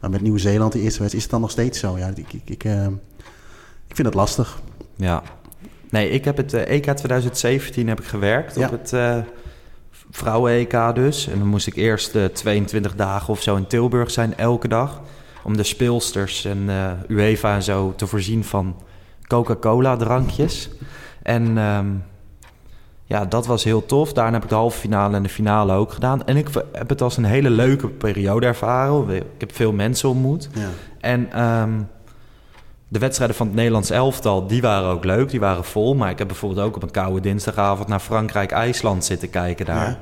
Maar 0.00 0.10
met 0.10 0.20
Nieuw-Zeeland, 0.20 0.72
de 0.72 0.80
eerste 0.80 0.98
wedstrijd, 0.98 1.14
is 1.14 1.22
het 1.22 1.30
dan 1.30 1.40
nog 1.40 1.50
steeds 1.50 1.78
zo. 1.78 1.98
Ja, 1.98 2.12
ik, 2.14 2.32
ik, 2.32 2.42
ik, 2.44 2.64
eh, 2.64 2.86
ik 3.86 3.94
vind 3.94 4.06
het 4.06 4.16
lastig. 4.16 4.60
Ja. 4.96 5.22
Nee, 5.90 6.10
ik 6.10 6.24
heb 6.24 6.36
het 6.36 6.52
eh, 6.54 6.74
EK 6.74 6.82
2017 6.82 7.88
heb 7.88 8.00
ik 8.00 8.06
gewerkt 8.06 8.54
Ja. 8.54 8.66
op 8.66 8.70
het 8.72 8.92
eh, 8.92 9.18
vrouwen-EK 10.10 10.94
dus. 10.94 11.28
En 11.28 11.38
dan 11.38 11.48
moest 11.48 11.66
ik 11.66 11.76
eerst 11.76 12.14
eh, 12.14 12.24
22 12.24 12.94
dagen 12.94 13.28
of 13.28 13.42
zo 13.42 13.56
in 13.56 13.66
Tilburg 13.66 14.10
zijn, 14.10 14.36
elke 14.36 14.68
dag. 14.68 15.00
Om 15.42 15.56
de 15.56 15.62
speelsters 15.62 16.44
en 16.44 16.64
eh, 16.68 16.90
UEFA 17.08 17.54
en 17.54 17.62
zo 17.62 17.92
te 17.96 18.06
voorzien 18.06 18.44
van 18.44 18.76
Coca-Cola 19.26 19.96
drankjes. 19.96 20.70
en 21.22 21.58
ehm, 21.58 21.86
ja, 23.04 23.24
dat 23.24 23.46
was 23.46 23.64
heel 23.64 23.86
tof. 23.86 24.12
Daarna 24.12 24.32
heb 24.32 24.42
ik 24.42 24.48
de 24.48 24.54
halve 24.54 24.78
finale 24.78 25.16
en 25.16 25.22
de 25.22 25.28
finale 25.28 25.72
ook 25.72 25.92
gedaan. 25.92 26.26
En 26.26 26.36
ik 26.36 26.48
heb 26.72 26.88
het 26.88 27.02
als 27.02 27.16
een 27.16 27.24
hele 27.24 27.50
leuke 27.50 27.88
periode 27.88 28.46
ervaren. 28.46 29.10
Ik 29.10 29.22
heb 29.38 29.54
veel 29.54 29.72
mensen 29.72 30.08
ontmoet. 30.08 30.48
Ja. 30.54 30.68
En 31.00 31.32
ehm, 31.32 31.70
de 32.90 32.98
wedstrijden 32.98 33.36
van 33.36 33.46
het 33.46 33.56
Nederlands 33.56 33.90
elftal, 33.90 34.46
die 34.46 34.60
waren 34.60 34.90
ook 34.90 35.04
leuk, 35.04 35.30
die 35.30 35.40
waren 35.40 35.64
vol. 35.64 35.94
Maar 35.94 36.10
ik 36.10 36.18
heb 36.18 36.28
bijvoorbeeld 36.28 36.66
ook 36.66 36.76
op 36.76 36.82
een 36.82 36.90
koude 36.90 37.20
dinsdagavond 37.20 37.88
naar 37.88 38.00
Frankrijk-IJsland 38.00 39.04
zitten 39.04 39.30
kijken 39.30 39.66
daar. 39.66 39.88
Ja. 39.88 39.98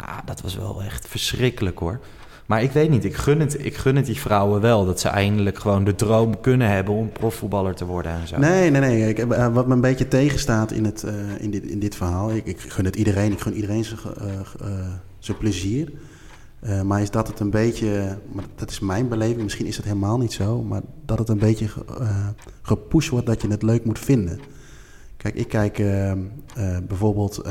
Ah, 0.00 0.18
dat 0.24 0.40
was 0.40 0.56
wel 0.56 0.82
echt 0.82 1.08
verschrikkelijk 1.08 1.78
hoor. 1.78 2.00
Maar 2.46 2.62
ik 2.62 2.72
weet 2.72 2.90
niet, 2.90 3.04
ik 3.04 3.16
gun, 3.16 3.40
het, 3.40 3.64
ik 3.64 3.76
gun 3.76 3.96
het 3.96 4.06
die 4.06 4.20
vrouwen 4.20 4.60
wel. 4.60 4.84
Dat 4.84 5.00
ze 5.00 5.08
eindelijk 5.08 5.58
gewoon 5.58 5.84
de 5.84 5.94
droom 5.94 6.40
kunnen 6.40 6.68
hebben 6.68 6.94
om 6.94 7.12
profvoetballer 7.12 7.74
te 7.74 7.84
worden 7.84 8.12
en 8.12 8.28
zo. 8.28 8.38
Nee, 8.38 8.70
nee, 8.70 8.80
nee. 8.80 9.08
Ik, 9.08 9.18
eh, 9.18 9.52
wat 9.52 9.66
me 9.66 9.74
een 9.74 9.80
beetje 9.80 10.08
tegenstaat 10.08 10.72
in, 10.72 10.84
het, 10.84 11.02
eh, 11.02 11.14
in, 11.38 11.50
dit, 11.50 11.64
in 11.64 11.78
dit 11.78 11.96
verhaal. 11.96 12.30
Ik, 12.30 12.46
ik 12.46 12.60
gun 12.60 12.84
het 12.84 12.96
iedereen. 12.96 13.32
Ik 13.32 13.40
gun 13.40 13.54
iedereen 13.54 13.84
zijn, 13.84 13.98
eh, 15.20 15.38
plezier. 15.38 15.92
Eh, 16.66 16.82
maar 16.82 17.02
is 17.02 17.10
dat 17.10 17.28
het 17.28 17.40
een 17.40 17.50
beetje, 17.50 18.18
maar 18.32 18.44
dat 18.54 18.70
is 18.70 18.80
mijn 18.80 19.08
beleving, 19.08 19.42
misschien 19.42 19.66
is 19.66 19.76
het 19.76 19.84
helemaal 19.84 20.18
niet 20.18 20.32
zo, 20.32 20.62
maar 20.62 20.80
dat 21.04 21.18
het 21.18 21.28
een 21.28 21.38
beetje 21.38 21.68
ge- 21.68 21.84
eh, 22.00 22.26
gepusht 22.62 23.10
wordt 23.10 23.26
dat 23.26 23.42
je 23.42 23.48
het 23.48 23.62
leuk 23.62 23.84
moet 23.84 23.98
vinden. 23.98 24.40
Kijk, 25.16 25.34
ik 25.34 25.48
kijk 25.48 25.78
eh, 25.78 26.12
bijvoorbeeld 26.88 27.42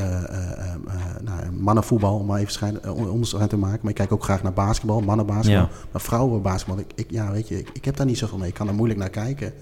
naar 1.22 1.52
mannenvoetbal, 1.58 2.18
om 2.18 2.26
maar 2.26 2.40
even 2.40 2.52
schijn, 2.52 2.88
onderscheid 2.90 3.48
te 3.50 3.56
maken. 3.56 3.78
Maar 3.80 3.90
ik 3.90 3.96
kijk 3.96 4.12
ook 4.12 4.24
graag 4.24 4.42
naar 4.42 4.52
basketbal, 4.52 5.00
mannenbasketbal. 5.00 5.62
Ja. 5.62 5.68
Maar 5.92 6.00
vrouwenbasketbal, 6.00 6.78
ik, 6.78 6.90
ik, 6.94 7.10
ja, 7.10 7.30
weet 7.30 7.48
je, 7.48 7.58
ik, 7.58 7.68
ik 7.72 7.84
heb 7.84 7.96
daar 7.96 8.06
niet 8.06 8.18
zoveel 8.18 8.38
mee. 8.38 8.48
Ik 8.48 8.54
kan 8.54 8.68
er 8.68 8.74
moeilijk 8.74 9.00
naar 9.00 9.10
kijken. 9.10 9.52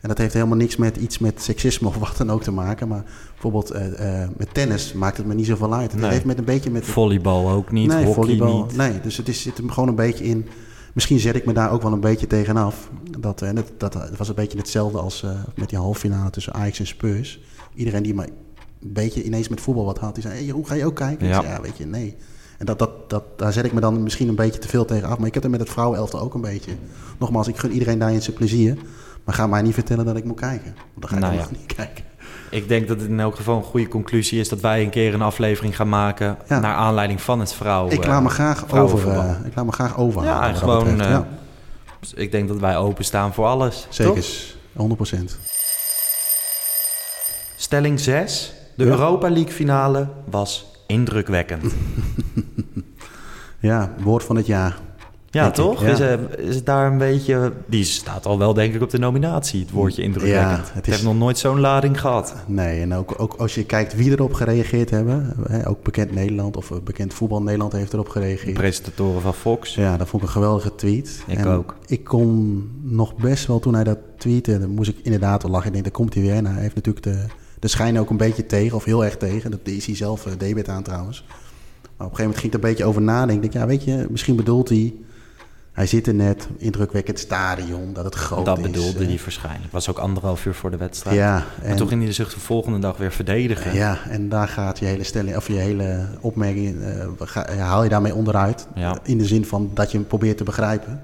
En 0.00 0.08
dat 0.08 0.18
heeft 0.18 0.32
helemaal 0.34 0.56
niks 0.56 0.76
met 0.76 0.96
iets 0.96 1.18
met 1.18 1.42
seksisme 1.42 1.88
of 1.88 1.96
wat 1.96 2.16
dan 2.16 2.30
ook 2.30 2.42
te 2.42 2.50
maken. 2.50 2.88
Maar 2.88 3.04
bijvoorbeeld 3.32 3.70
eh, 3.70 4.22
eh, 4.22 4.28
met 4.36 4.54
tennis 4.54 4.92
maakt 4.92 5.16
het 5.16 5.26
me 5.26 5.34
niet 5.34 5.46
zoveel 5.46 5.74
uit. 5.74 5.92
Het 5.92 6.00
Nee. 6.00 6.10
heeft 6.10 6.24
met 6.24 6.38
een 6.38 6.44
beetje 6.44 6.70
met... 6.70 6.84
Volleybal 6.84 7.50
ook 7.50 7.72
niet, 7.72 7.88
nee, 7.88 8.06
volleybal. 8.06 8.64
niet. 8.64 8.76
Nee, 8.76 9.00
dus 9.00 9.16
het 9.16 9.28
is, 9.28 9.42
zit 9.42 9.56
hem 9.56 9.70
gewoon 9.70 9.88
een 9.88 9.94
beetje 9.94 10.24
in. 10.24 10.46
Misschien 10.92 11.18
zet 11.18 11.34
ik 11.36 11.44
me 11.46 11.52
daar 11.52 11.70
ook 11.72 11.82
wel 11.82 11.92
een 11.92 12.00
beetje 12.00 12.26
tegenaf. 12.26 12.90
Dat, 13.18 13.42
en 13.42 13.54
dat, 13.54 13.72
dat, 13.78 13.92
dat 13.92 14.16
was 14.16 14.28
een 14.28 14.34
beetje 14.34 14.58
hetzelfde 14.58 14.98
als 14.98 15.22
eh, 15.22 15.30
met 15.56 15.68
die 15.68 15.78
halve 15.78 16.00
finale 16.00 16.30
tussen 16.30 16.52
Ajax 16.54 16.78
en 16.78 16.86
Spurs. 16.86 17.40
Iedereen 17.74 18.02
die 18.02 18.14
maar 18.14 18.26
een 18.82 18.92
beetje 18.92 19.22
ineens 19.22 19.48
met 19.48 19.60
voetbal 19.60 19.84
wat 19.84 19.98
had, 19.98 20.14
die 20.14 20.22
zei: 20.22 20.34
hey, 20.44 20.48
hoe 20.52 20.66
ga 20.66 20.74
je 20.74 20.84
ook 20.86 20.94
kijken? 20.96 21.26
Ja. 21.26 21.40
zei, 21.40 21.46
ja, 21.46 21.60
weet 21.60 21.76
je, 21.76 21.86
nee. 21.86 22.16
En 22.58 22.66
dat, 22.66 22.78
dat, 22.78 23.10
dat, 23.10 23.22
daar 23.36 23.52
zet 23.52 23.64
ik 23.64 23.72
me 23.72 23.80
dan 23.80 24.02
misschien 24.02 24.28
een 24.28 24.34
beetje 24.34 24.60
te 24.60 24.68
veel 24.68 24.84
tegen 24.84 25.08
af. 25.08 25.18
Maar 25.18 25.26
ik 25.26 25.34
heb 25.34 25.44
er 25.44 25.50
met 25.50 25.60
het 25.60 25.68
vrouwenelftal 25.70 26.20
ook 26.20 26.34
een 26.34 26.40
beetje. 26.40 26.72
Nogmaals, 27.18 27.48
ik 27.48 27.56
gun 27.56 27.72
iedereen 27.72 27.98
daarin 27.98 28.22
zijn 28.22 28.36
plezier. 28.36 28.76
Maar 29.28 29.36
ga 29.36 29.46
mij 29.46 29.62
niet 29.62 29.74
vertellen 29.74 30.04
dat 30.04 30.16
ik 30.16 30.24
moet 30.24 30.40
kijken. 30.40 30.74
Want 30.94 31.00
dan 31.00 31.08
ga 31.08 31.16
ik 31.16 31.38
Nou 31.38 31.48
niet 31.50 31.74
kijken. 31.74 32.04
Ik 32.50 32.68
denk 32.68 32.88
dat 32.88 33.00
het 33.00 33.08
in 33.08 33.20
elk 33.20 33.36
geval 33.36 33.56
een 33.56 33.62
goede 33.62 33.88
conclusie 33.88 34.40
is 34.40 34.48
dat 34.48 34.60
wij 34.60 34.82
een 34.82 34.90
keer 34.90 35.14
een 35.14 35.22
aflevering 35.22 35.76
gaan 35.76 35.88
maken 35.88 36.36
Ja. 36.48 36.58
naar 36.60 36.74
aanleiding 36.74 37.20
van 37.20 37.40
het 37.40 37.52
vrouw. 37.52 37.88
ik 37.88 38.02
eh, 38.02 38.08
laat 38.08 38.22
me 38.22 38.28
graag 38.28 38.72
over. 38.72 39.08
eh, 39.10 39.30
ik 39.44 39.54
laat 39.54 39.64
me 39.64 39.72
graag 39.72 39.98
overhalen. 39.98 40.48
Ja, 40.52 40.58
gewoon, 40.58 41.00
eh, 41.00 41.08
ja, 41.10 41.26
Dus 42.00 42.14
ik 42.14 42.30
denk 42.30 42.48
dat 42.48 42.58
wij 42.58 42.76
openstaan 42.76 43.34
voor 43.34 43.46
alles. 43.46 43.86
zeker. 43.90 44.14
toch? 44.14 44.26
100% 44.72 45.38
Stelling 47.56 48.00
6. 48.00 48.52
De 48.76 48.84
Ja. 48.84 48.90
Europa 48.90 49.30
League 49.30 49.52
finale 49.52 50.08
was 50.30 50.66
indrukwekkend. 50.86 51.72
Ja, 53.60 53.92
woord 54.00 54.24
van 54.24 54.36
het 54.36 54.46
jaar. 54.46 54.78
Ja, 55.30 55.46
ik, 55.46 55.54
toch? 55.54 55.82
ja. 55.82 55.88
Is, 55.88 56.00
eh, 56.00 56.12
is 56.38 56.54
het 56.54 56.66
daar 56.66 56.92
een 56.92 56.98
beetje... 56.98 57.52
Die 57.66 57.84
staat 57.84 58.26
al 58.26 58.38
wel 58.38 58.54
denk 58.54 58.74
ik 58.74 58.82
op 58.82 58.90
de 58.90 58.98
nominatie, 58.98 59.60
het 59.60 59.70
woordje 59.70 60.02
indrukwekkend. 60.02 60.66
Ja, 60.66 60.72
het 60.74 60.86
is- 60.86 60.92
heeft 60.92 61.04
nog 61.04 61.16
nooit 61.16 61.38
zo'n 61.38 61.60
lading 61.60 62.00
gehad. 62.00 62.34
Nee, 62.46 62.80
en 62.80 62.94
ook, 62.94 63.14
ook 63.16 63.34
als 63.34 63.54
je 63.54 63.64
kijkt 63.64 63.94
wie 63.94 64.10
erop 64.10 64.32
gereageerd 64.32 64.90
hebben. 64.90 65.34
Hè, 65.48 65.68
ook 65.68 65.82
bekend 65.82 66.12
Nederland 66.14 66.56
of 66.56 66.70
eh, 66.70 66.76
bekend 66.84 67.14
voetbal 67.14 67.42
Nederland 67.42 67.72
heeft 67.72 67.92
erop 67.92 68.04
De 68.06 68.10
gereageerd. 68.12 68.54
presentatoren 68.54 69.20
van 69.20 69.34
Fox. 69.34 69.74
Ja, 69.74 69.96
dat 69.96 70.08
vond 70.08 70.22
ik 70.22 70.28
een 70.28 70.34
geweldige 70.34 70.74
tweet. 70.74 71.22
Ik 71.26 71.38
en 71.38 71.46
ook. 71.46 71.74
Ik 71.86 72.04
kon 72.04 72.62
nog 72.82 73.16
best 73.16 73.46
wel, 73.46 73.58
toen 73.58 73.74
hij 73.74 73.84
dat 73.84 73.98
tweette, 74.18 74.58
dan 74.58 74.70
moest 74.70 74.90
ik 74.90 74.96
inderdaad 75.02 75.42
wel 75.42 75.50
lachen. 75.52 75.66
Ik 75.66 75.72
denk, 75.72 75.84
daar 75.84 75.92
komt 75.94 76.14
hij 76.14 76.22
weer. 76.22 76.34
En 76.34 76.46
hij 76.46 76.62
heeft 76.62 76.74
natuurlijk 76.74 77.04
de, 77.04 77.18
de 77.58 77.68
schijn 77.68 77.98
ook 77.98 78.10
een 78.10 78.16
beetje 78.16 78.46
tegen, 78.46 78.76
of 78.76 78.84
heel 78.84 79.04
erg 79.04 79.16
tegen. 79.16 79.50
Dat 79.50 79.60
is 79.62 79.86
hij 79.86 79.96
zelf 79.96 80.26
uh, 80.26 80.32
debet 80.38 80.68
aan 80.68 80.82
trouwens. 80.82 81.24
Maar 81.26 82.06
op 82.06 82.12
een 82.12 82.18
gegeven 82.18 82.22
moment 82.24 82.38
ging 82.40 82.52
ik 82.52 82.58
er 82.58 82.64
een 82.64 82.70
beetje 82.70 82.84
over 82.84 83.02
nadenken. 83.02 83.44
Ik 83.44 83.52
denk, 83.52 83.64
ja, 83.64 83.66
weet 83.70 83.84
je, 83.84 84.06
misschien 84.10 84.36
bedoelt 84.36 84.68
hij 84.68 84.94
hij 85.78 85.86
zit 85.86 86.06
er 86.06 86.14
net, 86.14 86.48
indrukwekkend 86.56 87.18
stadion, 87.18 87.92
dat 87.92 88.04
het 88.04 88.14
groot 88.14 88.44
dat 88.44 88.56
is. 88.56 88.62
Dat 88.62 88.72
bedoelde 88.72 89.04
hij 89.04 89.18
waarschijnlijk. 89.22 89.72
was 89.72 89.90
ook 89.90 89.98
anderhalf 89.98 90.46
uur 90.46 90.54
voor 90.54 90.70
de 90.70 90.76
wedstrijd. 90.76 91.16
Ja, 91.16 91.44
en, 91.62 91.76
toch 91.76 91.88
ging 91.88 92.02
hij 92.02 92.12
zich 92.12 92.34
de 92.34 92.40
volgende 92.40 92.78
dag 92.78 92.96
weer 92.96 93.12
verdedigen. 93.12 93.74
Ja, 93.74 93.98
en 94.08 94.28
daar 94.28 94.48
gaat 94.48 94.78
je 94.78 94.84
hele 94.84 95.04
stelling, 95.04 95.36
of 95.36 95.46
je 95.46 95.54
hele 95.54 96.06
opmerking, 96.20 96.76
uh, 96.76 97.60
haal 97.60 97.82
je 97.82 97.88
daarmee 97.88 98.14
onderuit. 98.14 98.66
Ja. 98.74 98.98
In 99.02 99.18
de 99.18 99.24
zin 99.24 99.44
van 99.44 99.70
dat 99.74 99.90
je 99.90 99.98
hem 99.98 100.06
probeert 100.06 100.36
te 100.36 100.44
begrijpen. 100.44 101.02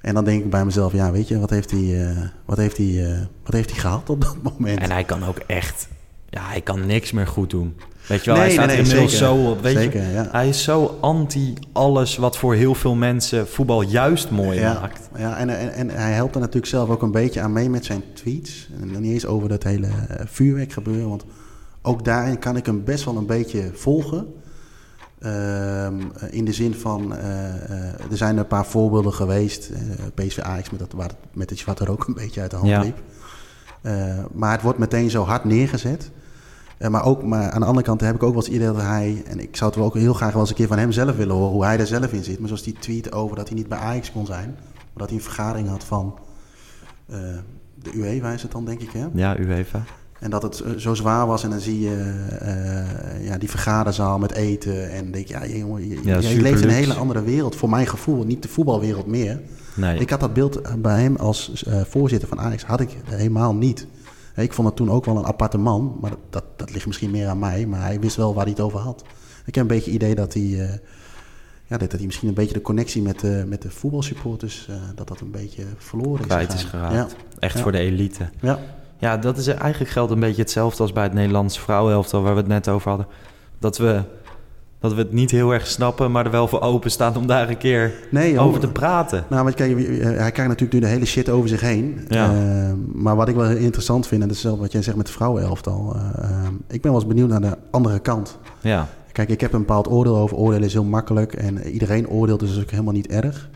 En 0.00 0.14
dan 0.14 0.24
denk 0.24 0.44
ik 0.44 0.50
bij 0.50 0.64
mezelf, 0.64 0.92
ja, 0.92 1.10
weet 1.10 1.28
je, 1.28 1.38
wat 1.38 1.50
heeft 1.50 1.70
hij, 1.70 1.80
uh, 1.80 2.18
wat 2.44 2.56
heeft 2.56 2.76
hij, 2.76 2.86
uh, 2.86 3.18
wat 3.44 3.54
heeft 3.54 3.70
hij 3.70 3.80
gehaald 3.80 4.10
op 4.10 4.20
dat 4.20 4.36
moment? 4.42 4.80
En 4.80 4.90
hij 4.90 5.04
kan 5.04 5.24
ook 5.24 5.38
echt, 5.38 5.88
ja, 6.28 6.42
hij 6.42 6.60
kan 6.60 6.86
niks 6.86 7.12
meer 7.12 7.26
goed 7.26 7.50
doen. 7.50 7.76
Weet 8.10 8.24
je 8.24 8.30
wel, 8.30 8.34
nee, 8.34 8.44
hij 8.44 8.52
staat 8.52 8.66
nee, 8.66 8.76
nee, 8.76 8.84
inmiddels 8.84 9.12
zeker, 9.12 9.26
zo 9.26 9.50
op. 9.50 9.60
Weet 9.60 9.76
zeker, 9.76 10.02
je, 10.02 10.12
ja. 10.12 10.28
Hij 10.30 10.48
is 10.48 10.62
zo 10.62 10.98
anti 11.00 11.54
alles 11.72 12.16
wat 12.16 12.36
voor 12.36 12.54
heel 12.54 12.74
veel 12.74 12.94
mensen 12.94 13.48
voetbal 13.48 13.82
juist 13.82 14.30
mooi 14.30 14.60
ja, 14.60 14.72
maakt. 14.72 15.08
Ja, 15.16 15.36
en, 15.36 15.48
en, 15.48 15.72
en 15.72 15.90
hij 15.90 16.12
helpt 16.12 16.34
er 16.34 16.40
natuurlijk 16.40 16.66
zelf 16.66 16.88
ook 16.88 17.02
een 17.02 17.10
beetje 17.10 17.40
aan 17.40 17.52
mee 17.52 17.70
met 17.70 17.84
zijn 17.84 18.02
tweets. 18.14 18.68
En 18.80 18.92
dan 18.92 19.02
niet 19.02 19.12
eens 19.12 19.26
over 19.26 19.48
dat 19.48 19.62
hele 19.62 19.86
uh, 19.86 20.16
vuurwerk 20.24 20.72
gebeuren. 20.72 21.08
Want 21.08 21.24
ook 21.82 22.04
daarin 22.04 22.38
kan 22.38 22.56
ik 22.56 22.66
hem 22.66 22.84
best 22.84 23.04
wel 23.04 23.16
een 23.16 23.26
beetje 23.26 23.70
volgen. 23.74 24.34
Uh, 25.20 25.86
in 26.30 26.44
de 26.44 26.52
zin 26.52 26.74
van, 26.74 27.12
uh, 27.12 27.24
er 28.10 28.16
zijn 28.16 28.36
een 28.36 28.46
paar 28.46 28.66
voorbeelden 28.66 29.12
geweest. 29.12 29.70
PSV 30.14 30.38
Ajax 30.38 30.70
met, 30.70 30.80
dat, 30.80 30.92
waar 30.92 31.08
het, 31.08 31.16
met 31.32 31.50
het 31.50 31.58
zwarte 31.58 31.84
rook 31.84 32.06
een 32.06 32.14
beetje 32.14 32.40
uit 32.40 32.50
de 32.50 32.56
hand 32.56 32.68
Ja. 32.68 32.80
liep. 32.80 32.98
maar 34.32 34.52
het 34.52 34.62
wordt 34.62 34.78
meteen 34.78 35.10
zo 35.10 35.24
hard 35.24 35.44
neergezet. 35.44 36.10
Uh, 36.80 36.88
maar, 36.88 37.04
ook, 37.04 37.22
maar 37.22 37.50
aan 37.50 37.60
de 37.60 37.66
andere 37.66 37.86
kant 37.86 38.00
heb 38.00 38.14
ik 38.14 38.22
ook 38.22 38.34
wel 38.34 38.42
eens 38.42 38.54
idee 38.54 38.66
dat 38.66 38.80
hij... 38.80 39.22
en 39.26 39.40
ik 39.40 39.56
zou 39.56 39.70
het 39.70 39.78
wel 39.78 39.88
ook 39.88 39.94
heel 39.94 40.14
graag 40.14 40.32
wel 40.32 40.40
eens 40.40 40.50
een 40.50 40.56
keer 40.56 40.66
van 40.66 40.78
hem 40.78 40.92
zelf 40.92 41.16
willen 41.16 41.34
horen... 41.34 41.52
hoe 41.52 41.64
hij 41.64 41.78
er 41.78 41.86
zelf 41.86 42.12
in 42.12 42.24
zit. 42.24 42.38
Maar 42.38 42.48
zoals 42.48 42.62
die 42.62 42.76
tweet 42.78 43.12
over 43.12 43.36
dat 43.36 43.48
hij 43.48 43.56
niet 43.56 43.68
bij 43.68 43.78
Ajax 43.78 44.12
kon 44.12 44.26
zijn... 44.26 44.54
maar 44.74 44.94
dat 44.94 45.08
hij 45.08 45.16
een 45.16 45.24
vergadering 45.24 45.68
had 45.68 45.84
van 45.84 46.18
uh, 47.10 47.16
de 47.74 47.90
UEFA 47.94 48.32
is 48.32 48.42
het 48.42 48.52
dan, 48.52 48.64
denk 48.64 48.80
ik, 48.80 48.90
hè? 48.90 49.06
Ja, 49.12 49.38
UEFA. 49.38 49.82
En 50.20 50.30
dat 50.30 50.42
het 50.42 50.64
zo 50.76 50.94
zwaar 50.94 51.26
was 51.26 51.44
en 51.44 51.50
dan 51.50 51.60
zie 51.60 51.80
je 51.80 52.14
uh, 52.42 53.26
ja, 53.26 53.38
die 53.38 53.50
vergaderzaal 53.50 54.18
met 54.18 54.32
eten... 54.32 54.90
en 54.90 55.10
denk 55.10 55.26
je, 55.26 55.34
ja, 55.34 55.46
jongen, 55.46 55.88
je, 55.88 56.00
ja, 56.04 56.18
je 56.18 56.40
leeft 56.40 56.62
in 56.62 56.68
een 56.68 56.74
hele 56.74 56.94
andere 56.94 57.22
wereld. 57.22 57.56
Voor 57.56 57.70
mijn 57.70 57.86
gevoel, 57.86 58.24
niet 58.24 58.42
de 58.42 58.48
voetbalwereld 58.48 59.06
meer. 59.06 59.40
Nee. 59.76 59.98
Ik 59.98 60.10
had 60.10 60.20
dat 60.20 60.34
beeld 60.34 60.82
bij 60.82 61.02
hem 61.02 61.16
als 61.16 61.64
voorzitter 61.88 62.28
van 62.28 62.40
Ajax 62.40 62.64
had 62.64 62.80
ik 62.80 62.96
helemaal 63.04 63.54
niet... 63.54 63.86
Ik 64.34 64.52
vond 64.52 64.68
het 64.68 64.76
toen 64.76 64.90
ook 64.90 65.04
wel 65.04 65.16
een 65.16 65.26
aparte 65.26 65.58
man, 65.58 65.98
maar 66.00 66.10
dat, 66.30 66.44
dat 66.56 66.72
ligt 66.72 66.86
misschien 66.86 67.10
meer 67.10 67.28
aan 67.28 67.38
mij. 67.38 67.66
Maar 67.66 67.82
hij 67.82 68.00
wist 68.00 68.16
wel 68.16 68.34
waar 68.34 68.44
hij 68.44 68.52
het 68.52 68.62
over 68.62 68.78
had. 68.78 69.04
Ik 69.46 69.54
heb 69.54 69.64
een 69.64 69.76
beetje 69.76 69.92
het 69.92 70.02
idee 70.02 70.14
dat 70.14 70.34
hij, 70.34 70.42
uh, 70.42 70.72
ja, 71.66 71.76
dat 71.76 71.92
hij 71.92 72.06
misschien 72.06 72.28
een 72.28 72.34
beetje 72.34 72.54
de 72.54 72.62
connectie 72.62 73.02
met 73.02 73.20
de, 73.20 73.44
met 73.48 73.62
de 73.62 73.70
voetbalsupporters, 73.70 74.66
uh, 74.70 74.76
dat 74.94 75.08
dat 75.08 75.20
een 75.20 75.30
beetje 75.30 75.64
verloren 75.76 76.26
Kwijt 76.26 76.52
is 76.52 76.54
is 76.54 76.64
geraakt. 76.64 76.94
Ja. 76.94 77.06
Echt 77.38 77.56
ja. 77.56 77.62
voor 77.62 77.72
de 77.72 77.78
elite. 77.78 78.28
Ja. 78.40 78.58
ja, 78.98 79.16
dat 79.16 79.38
is 79.38 79.46
eigenlijk 79.46 79.90
geldt 79.90 80.12
een 80.12 80.20
beetje 80.20 80.42
hetzelfde 80.42 80.82
als 80.82 80.92
bij 80.92 81.02
het 81.02 81.12
Nederlandse 81.12 81.60
vrouwenhelftal 81.60 82.22
waar 82.22 82.34
we 82.34 82.40
het 82.40 82.48
net 82.48 82.68
over 82.68 82.88
hadden. 82.88 83.06
Dat 83.58 83.78
we, 83.78 84.02
dat 84.80 84.92
we 84.92 84.98
het 84.98 85.12
niet 85.12 85.30
heel 85.30 85.52
erg 85.52 85.66
snappen, 85.66 86.10
maar 86.10 86.24
er 86.24 86.30
wel 86.30 86.48
voor 86.48 86.60
openstaan 86.60 87.16
om 87.16 87.26
daar 87.26 87.48
een 87.48 87.58
keer 87.58 87.92
nee, 88.10 88.38
over 88.38 88.60
te 88.60 88.68
praten. 88.68 89.24
Nou, 89.28 89.44
want 89.44 89.54
kijk, 89.54 89.78
hij 90.02 90.14
krijgt 90.14 90.36
natuurlijk 90.36 90.72
nu 90.72 90.80
de 90.80 90.86
hele 90.86 91.04
shit 91.04 91.28
over 91.28 91.48
zich 91.48 91.60
heen. 91.60 92.00
Ja. 92.08 92.32
Uh, 92.32 92.72
maar 92.92 93.16
wat 93.16 93.28
ik 93.28 93.34
wel 93.34 93.48
heel 93.48 93.56
interessant 93.56 94.06
vind, 94.06 94.22
en 94.22 94.28
dat 94.28 94.36
is 94.36 94.42
zelf 94.42 94.58
wat 94.58 94.72
jij 94.72 94.82
zegt 94.82 94.96
met 94.96 95.06
de 95.06 95.12
vrouwenelftal. 95.12 95.96
Uh, 95.96 96.02
ik 96.68 96.80
ben 96.80 96.92
wel 96.92 97.00
eens 97.00 97.08
benieuwd 97.08 97.28
naar 97.28 97.40
de 97.40 97.58
andere 97.70 97.98
kant. 97.98 98.38
Ja. 98.60 98.88
Kijk, 99.12 99.28
ik 99.28 99.40
heb 99.40 99.52
een 99.52 99.58
bepaald 99.58 99.88
oordeel 99.88 100.16
over. 100.16 100.36
Oordelen 100.36 100.66
is 100.66 100.72
heel 100.72 100.84
makkelijk 100.84 101.32
en 101.32 101.62
iedereen 101.68 102.08
oordeelt, 102.08 102.40
dus 102.40 102.48
dat 102.48 102.58
is 102.58 102.64
ook 102.64 102.70
helemaal 102.70 102.92
niet 102.92 103.08
erg. 103.08 103.48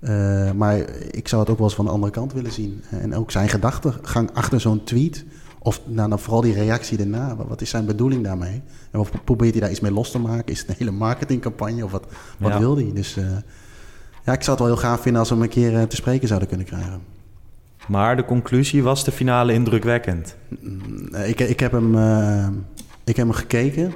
Uh, 0.00 0.50
maar 0.50 0.76
ik 1.10 1.28
zou 1.28 1.42
het 1.42 1.50
ook 1.50 1.58
wel 1.58 1.66
eens 1.66 1.76
van 1.76 1.84
de 1.84 1.90
andere 1.90 2.12
kant 2.12 2.32
willen 2.32 2.52
zien. 2.52 2.82
En 2.90 3.14
ook 3.14 3.30
zijn 3.30 3.48
gedachtegang 3.48 4.30
achter 4.32 4.60
zo'n 4.60 4.84
tweet. 4.84 5.24
Of 5.64 5.80
nou, 5.86 6.08
dan 6.08 6.18
vooral 6.18 6.40
die 6.40 6.54
reactie 6.54 6.96
daarna. 6.98 7.36
Wat 7.36 7.60
is 7.60 7.70
zijn 7.70 7.86
bedoeling 7.86 8.24
daarmee? 8.24 8.62
En 8.90 9.00
of 9.00 9.10
probeert 9.24 9.52
hij 9.52 9.60
daar 9.60 9.70
iets 9.70 9.80
mee 9.80 9.92
los 9.92 10.10
te 10.10 10.18
maken? 10.18 10.52
Is 10.52 10.58
het 10.60 10.68
een 10.68 10.74
hele 10.78 10.90
marketingcampagne? 10.90 11.84
Of 11.84 11.90
wat, 11.90 12.06
wat 12.38 12.52
Ja. 12.52 12.58
wil 12.58 12.76
hij? 12.76 12.90
Dus 12.94 13.16
uh, 13.16 13.24
ja, 14.24 14.32
ik 14.32 14.42
zou 14.42 14.50
het 14.56 14.58
wel 14.58 14.66
heel 14.66 14.76
gaaf 14.76 15.00
vinden 15.00 15.20
als 15.20 15.28
we 15.30 15.34
hem 15.34 15.44
een 15.44 15.50
keer 15.50 15.72
uh, 15.72 15.82
te 15.82 15.96
spreken 15.96 16.26
zouden 16.28 16.48
kunnen 16.48 16.66
krijgen. 16.66 17.00
Maar 17.88 18.16
de 18.16 18.24
conclusie 18.24 18.82
was 18.82 19.04
de 19.04 19.12
finale 19.12 19.52
indrukwekkend. 19.52 20.36
Mm, 20.60 21.14
ik, 21.14 21.40
ik, 21.40 21.60
heb 21.60 21.72
hem, 21.72 21.94
uh, 21.94 22.46
ik 23.04 23.16
heb 23.16 23.26
hem 23.26 23.34
gekeken. 23.34 23.94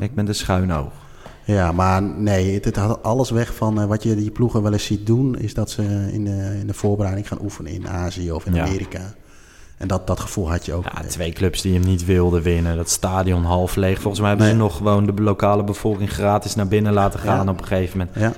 Ik 0.00 0.14
ben 0.14 0.24
de 0.24 0.32
schuinoog. 0.32 0.92
Ja, 1.44 1.72
maar 1.72 2.02
nee, 2.02 2.54
het, 2.54 2.64
het 2.64 2.76
had 2.76 3.02
alles 3.02 3.30
weg 3.30 3.54
van 3.54 3.80
uh, 3.80 3.84
wat 3.86 4.02
je 4.02 4.14
die 4.14 4.30
ploegen 4.30 4.62
wel 4.62 4.72
eens 4.72 4.84
ziet 4.84 5.06
doen... 5.06 5.38
is 5.38 5.54
dat 5.54 5.70
ze 5.70 5.82
in 6.12 6.24
de, 6.24 6.56
in 6.60 6.66
de 6.66 6.74
voorbereiding 6.74 7.28
gaan 7.28 7.42
oefenen 7.42 7.72
in 7.72 7.88
Azië 7.88 8.32
of 8.32 8.46
in 8.46 8.54
Ja. 8.54 8.64
Amerika. 8.66 9.14
En 9.76 9.88
dat, 9.88 10.06
dat 10.06 10.20
gevoel 10.20 10.50
had 10.50 10.66
je 10.66 10.72
ook. 10.72 10.84
Ja, 10.84 11.02
twee 11.08 11.32
clubs 11.32 11.60
die 11.62 11.72
hem 11.72 11.82
niet 11.84 12.04
wilden 12.04 12.42
winnen. 12.42 12.76
Dat 12.76 12.90
stadion 12.90 13.44
half 13.44 13.76
leeg. 13.76 14.00
Volgens 14.00 14.20
mij 14.20 14.28
hebben 14.28 14.46
Nee. 14.46 14.56
ze 14.56 14.62
nog 14.62 14.76
gewoon 14.76 15.06
de 15.06 15.22
lokale 15.22 15.64
bevolking 15.64 16.10
gratis 16.12 16.54
naar 16.54 16.68
binnen 16.68 16.92
laten 16.92 17.20
gaan 17.20 17.44
Ja. 17.44 17.50
op 17.52 17.60
een 17.60 17.66
gegeven 17.66 17.98
moment. 17.98 18.16
Ja, 18.18 18.32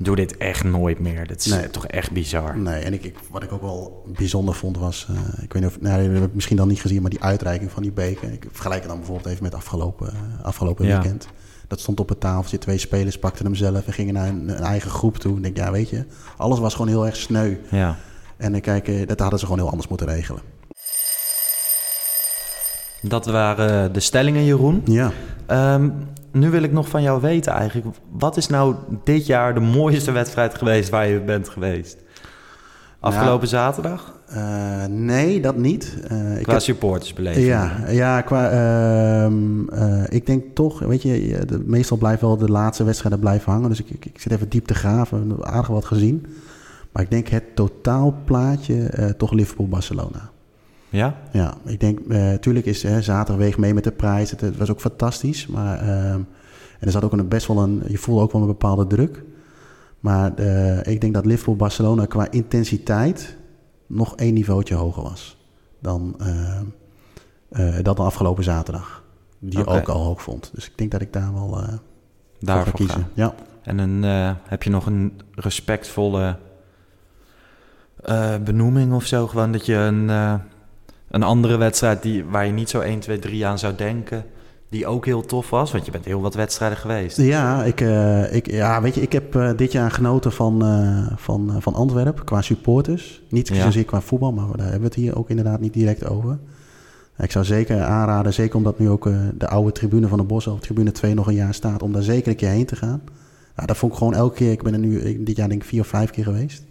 Doe 0.00 0.16
dit 0.16 0.36
echt 0.36 0.64
nooit 0.64 0.98
meer. 0.98 1.26
Dat 1.26 1.38
is 1.38 1.46
Nee. 1.46 1.70
toch 1.70 1.86
echt 1.86 2.10
bizar. 2.10 2.58
nee. 2.58 2.82
En 2.82 2.92
ik, 2.92 3.04
ik, 3.04 3.16
wat 3.30 3.42
ik 3.42 3.52
ook 3.52 3.60
wel 3.60 4.02
bijzonder 4.16 4.54
vond 4.54 4.78
was... 4.78 5.06
eh, 5.10 5.42
ik 5.44 5.52
weet 5.52 5.62
niet 5.62 5.70
of... 5.70 5.80
Nou, 5.80 6.02
dat 6.04 6.12
heb 6.20 6.28
ik 6.28 6.34
misschien 6.34 6.56
dan 6.56 6.68
niet 6.68 6.80
gezien, 6.80 7.00
maar 7.02 7.10
die 7.10 7.22
uitreiking 7.22 7.70
van 7.70 7.82
die 7.82 7.92
beker. 7.92 8.32
Ik 8.32 8.46
vergelijk 8.52 8.80
het 8.80 8.88
dan 8.90 8.98
bijvoorbeeld 8.98 9.28
even 9.28 9.42
met 9.42 9.54
afgelopen, 9.54 10.08
eh, 10.08 10.44
afgelopen 10.44 10.86
Ja. 10.86 11.00
weekend. 11.00 11.28
Dat 11.68 11.80
stond 11.80 12.00
op 12.00 12.08
het 12.08 12.20
tafeltje. 12.20 12.58
Twee 12.58 12.78
spelers 12.78 13.18
pakten 13.18 13.44
hem 13.44 13.54
zelf 13.54 13.86
en 13.86 13.92
gingen 13.92 14.14
naar 14.14 14.28
een, 14.28 14.48
een 14.48 14.62
eigen 14.64 14.90
groep 14.90 15.16
toe. 15.16 15.36
Ik 15.36 15.42
denk, 15.42 15.56
ja, 15.56 15.70
weet 15.70 15.88
je... 15.90 16.04
Alles 16.36 16.58
was 16.58 16.72
gewoon 16.74 16.88
heel 16.88 17.06
erg 17.06 17.16
sneu. 17.16 17.54
Ja. 17.70 17.96
En 18.36 18.54
ik 18.54 18.62
kijk, 18.62 18.88
eh, 18.88 19.06
dat 19.06 19.20
hadden 19.20 19.38
ze 19.38 19.44
gewoon 19.44 19.60
heel 19.60 19.70
anders 19.70 19.88
moeten 19.88 20.06
regelen. 20.06 20.42
Dat 23.02 23.26
waren 23.26 23.92
de 23.92 24.00
stellingen, 24.00 24.44
Jeroen. 24.44 24.82
Ja. 24.84 25.10
Ehm, 25.46 25.90
nu 26.32 26.50
wil 26.50 26.62
ik 26.62 26.72
nog 26.72 26.88
van 26.88 27.02
jou 27.02 27.20
weten 27.20 27.52
eigenlijk. 27.52 27.86
Wat 28.10 28.36
is 28.36 28.46
nou 28.46 28.74
dit 29.04 29.26
jaar 29.26 29.54
de 29.54 29.60
mooiste 29.60 30.12
wedstrijd 30.12 30.54
geweest 30.54 30.88
waar 30.88 31.08
je 31.08 31.20
bent 31.20 31.48
geweest? 31.48 31.96
Afgelopen 33.00 33.48
zaterdag? 33.48 34.16
Eh, 34.26 34.84
nee, 34.88 35.40
dat 35.40 35.56
niet. 35.56 35.96
Ik 36.36 36.42
Qua 36.42 36.52
heb- 36.52 36.62
supportersbeleving. 36.62 37.46
Ja, 37.46 37.72
ja 37.88 38.20
qua, 38.20 38.50
ehm, 38.50 39.68
eh, 39.68 40.02
ik 40.08 40.26
denk 40.26 40.44
toch, 40.54 40.78
weet 40.78 41.02
je, 41.02 41.42
de, 41.46 41.62
meestal 41.66 41.96
blijven 41.96 42.26
wel 42.28 42.36
de 42.36 42.48
laatste 42.50 42.84
wedstrijden 42.84 43.20
blijven 43.20 43.52
hangen. 43.52 43.68
Dus 43.68 43.80
ik, 43.80 43.90
ik, 43.90 44.04
ik 44.04 44.20
zit 44.20 44.32
even 44.32 44.48
diep 44.48 44.66
te 44.66 44.74
graven, 44.74 45.36
aardig 45.40 45.66
wat 45.66 45.84
gezien. 45.84 46.26
Maar 46.92 47.02
ik 47.02 47.10
denk 47.10 47.28
het 47.28 47.44
totaalplaatje 47.54 49.14
toch 49.16 49.32
Liverpool-Barcelona. 49.32 50.30
Ja? 50.88 51.18
Ja, 51.32 51.54
ik 51.64 51.80
denk, 51.80 51.98
eh 52.08 52.34
tuurlijk 52.34 52.66
is 52.66 52.82
hè, 52.82 53.02
zaterdag 53.02 53.44
weeg 53.44 53.58
mee 53.58 53.74
met 53.74 53.84
de 53.84 53.92
prijs. 53.92 54.30
Het, 54.30 54.40
het 54.40 54.56
was 54.56 54.70
ook 54.70 54.80
fantastisch. 54.80 55.46
Maar, 55.46 55.78
ehm, 55.78 56.20
en 56.78 56.86
er 56.86 56.90
zat 56.90 57.04
ook 57.04 57.12
een, 57.12 57.28
best 57.28 57.46
wel 57.46 57.58
een, 57.58 57.82
je 57.88 57.98
voelde 57.98 58.22
ook 58.22 58.32
wel 58.32 58.40
een 58.40 58.46
bepaalde 58.46 58.86
druk. 58.86 59.22
Maar 60.00 60.34
eh, 60.34 60.92
ik 60.92 61.00
denk 61.00 61.14
dat 61.14 61.26
Liverpool-Barcelona 61.26 62.06
qua 62.06 62.30
intensiteit 62.30 63.36
nog 63.86 64.16
één 64.16 64.34
niveautje 64.34 64.74
hoger 64.74 65.02
was 65.02 65.36
dan, 65.80 66.14
ehm, 66.18 66.64
eh, 67.48 67.82
dan 67.82 67.94
de 67.94 68.02
afgelopen 68.02 68.44
zaterdag. 68.44 69.02
Die 69.38 69.60
Oké. 69.60 69.70
ook 69.70 69.88
al 69.88 70.04
hoog 70.04 70.22
vond. 70.22 70.50
Dus 70.54 70.66
ik 70.66 70.78
denk 70.78 70.90
dat 70.90 71.00
ik 71.00 71.12
daar 71.12 71.34
wel 71.34 71.62
eh 71.62 72.62
voor 72.62 72.72
kiezen. 72.72 73.00
gaan. 73.00 73.08
Ja. 73.14 73.34
En 73.62 73.78
een, 73.78 74.04
eh, 74.04 74.34
heb 74.42 74.62
je 74.62 74.70
nog 74.70 74.86
een 74.86 75.20
respectvolle 75.34 76.36
eh, 78.04 78.36
benoeming 78.44 78.92
of 78.92 79.04
zo? 79.04 79.26
Gewoon 79.26 79.52
dat 79.52 79.66
je 79.66 79.74
een, 79.74 80.10
eh, 80.10 80.34
een 81.10 81.22
andere 81.22 81.56
wedstrijd 81.56 82.02
die, 82.02 82.24
waar 82.24 82.46
je 82.46 82.52
niet 82.52 82.70
zo 82.70 82.80
1, 82.80 82.98
2, 83.00 83.18
3 83.18 83.46
aan 83.46 83.58
zou 83.58 83.74
denken... 83.76 84.24
die 84.70 84.86
ook 84.86 85.06
heel 85.06 85.22
tof 85.22 85.50
was? 85.50 85.72
Want 85.72 85.84
je 85.84 85.90
bent 85.90 86.04
heel 86.04 86.20
wat 86.20 86.34
wedstrijden 86.34 86.78
geweest. 86.78 87.16
Ja, 87.16 87.64
ik, 87.64 87.80
eh, 87.80 88.34
ik, 88.34 88.50
ja, 88.50 88.82
weet 88.82 88.94
je, 88.94 89.00
ik 89.00 89.12
heb 89.12 89.34
eh, 89.36 89.50
dit 89.56 89.72
jaar 89.72 89.90
genoten 89.90 90.32
van, 90.32 90.62
eh, 90.64 91.06
van, 91.16 91.56
van 91.58 91.74
Antwerpen 91.74 92.24
qua 92.24 92.42
supporters. 92.42 93.22
Niet 93.30 93.48
Ja. 93.48 93.62
zozeer 93.62 93.84
qua 93.84 94.00
voetbal, 94.00 94.32
maar 94.32 94.46
daar 94.46 94.60
hebben 94.70 94.78
we 94.80 94.84
het 94.86 94.94
hier 94.94 95.16
ook 95.18 95.30
inderdaad 95.30 95.60
niet 95.60 95.72
direct 95.72 96.06
over. 96.08 96.38
Ik 97.18 97.30
zou 97.30 97.44
zeker 97.44 97.82
aanraden, 97.82 98.34
zeker 98.34 98.56
omdat 98.56 98.78
nu 98.78 98.88
ook 98.88 99.10
de 99.38 99.48
oude 99.48 99.72
tribune 99.72 100.08
van 100.08 100.18
de 100.18 100.24
Bos, 100.24 100.46
of 100.46 100.60
tribune 100.60 100.92
2 100.92 101.14
nog 101.14 101.26
een 101.26 101.34
jaar 101.34 101.54
staat, 101.54 101.82
om 101.82 101.92
daar 101.92 102.02
zeker 102.02 102.30
een 102.30 102.36
keer 102.36 102.48
heen 102.48 102.66
te 102.66 102.76
gaan. 102.76 103.00
Ja, 103.56 103.66
dat 103.66 103.76
vond 103.76 103.92
ik 103.92 103.98
gewoon 103.98 104.14
elke 104.14 104.34
keer, 104.34 104.50
ik 104.52 104.62
ben 104.62 104.72
er 104.72 104.78
nu 104.78 105.00
ik- 105.00 105.26
dit 105.26 105.36
jaar 105.36 105.48
denk 105.48 105.62
ik 105.62 105.68
vier 105.68 105.80
of 105.80 105.86
vijf 105.86 106.10
keer 106.10 106.24
geweest. 106.24 106.62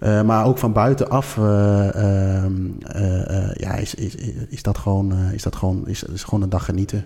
Eh, 0.00 0.22
maar 0.22 0.46
ook 0.46 0.58
van 0.58 0.72
buitenaf 0.72 1.38
eh, 1.38 1.88
eh, 1.88 2.44
eh, 2.44 3.50
ja, 3.54 3.74
is, 3.74 3.94
is, 3.94 4.14
is 4.48 4.62
dat 4.62 4.78
gewoon, 4.78 5.12
eh, 5.12 5.32
is 5.32 5.42
dat 5.42 5.56
gewoon, 5.56 5.88
is, 5.88 6.02
is 6.02 6.22
gewoon 6.24 6.42
een 6.42 6.48
dag 6.48 6.64
genieten 6.64 7.04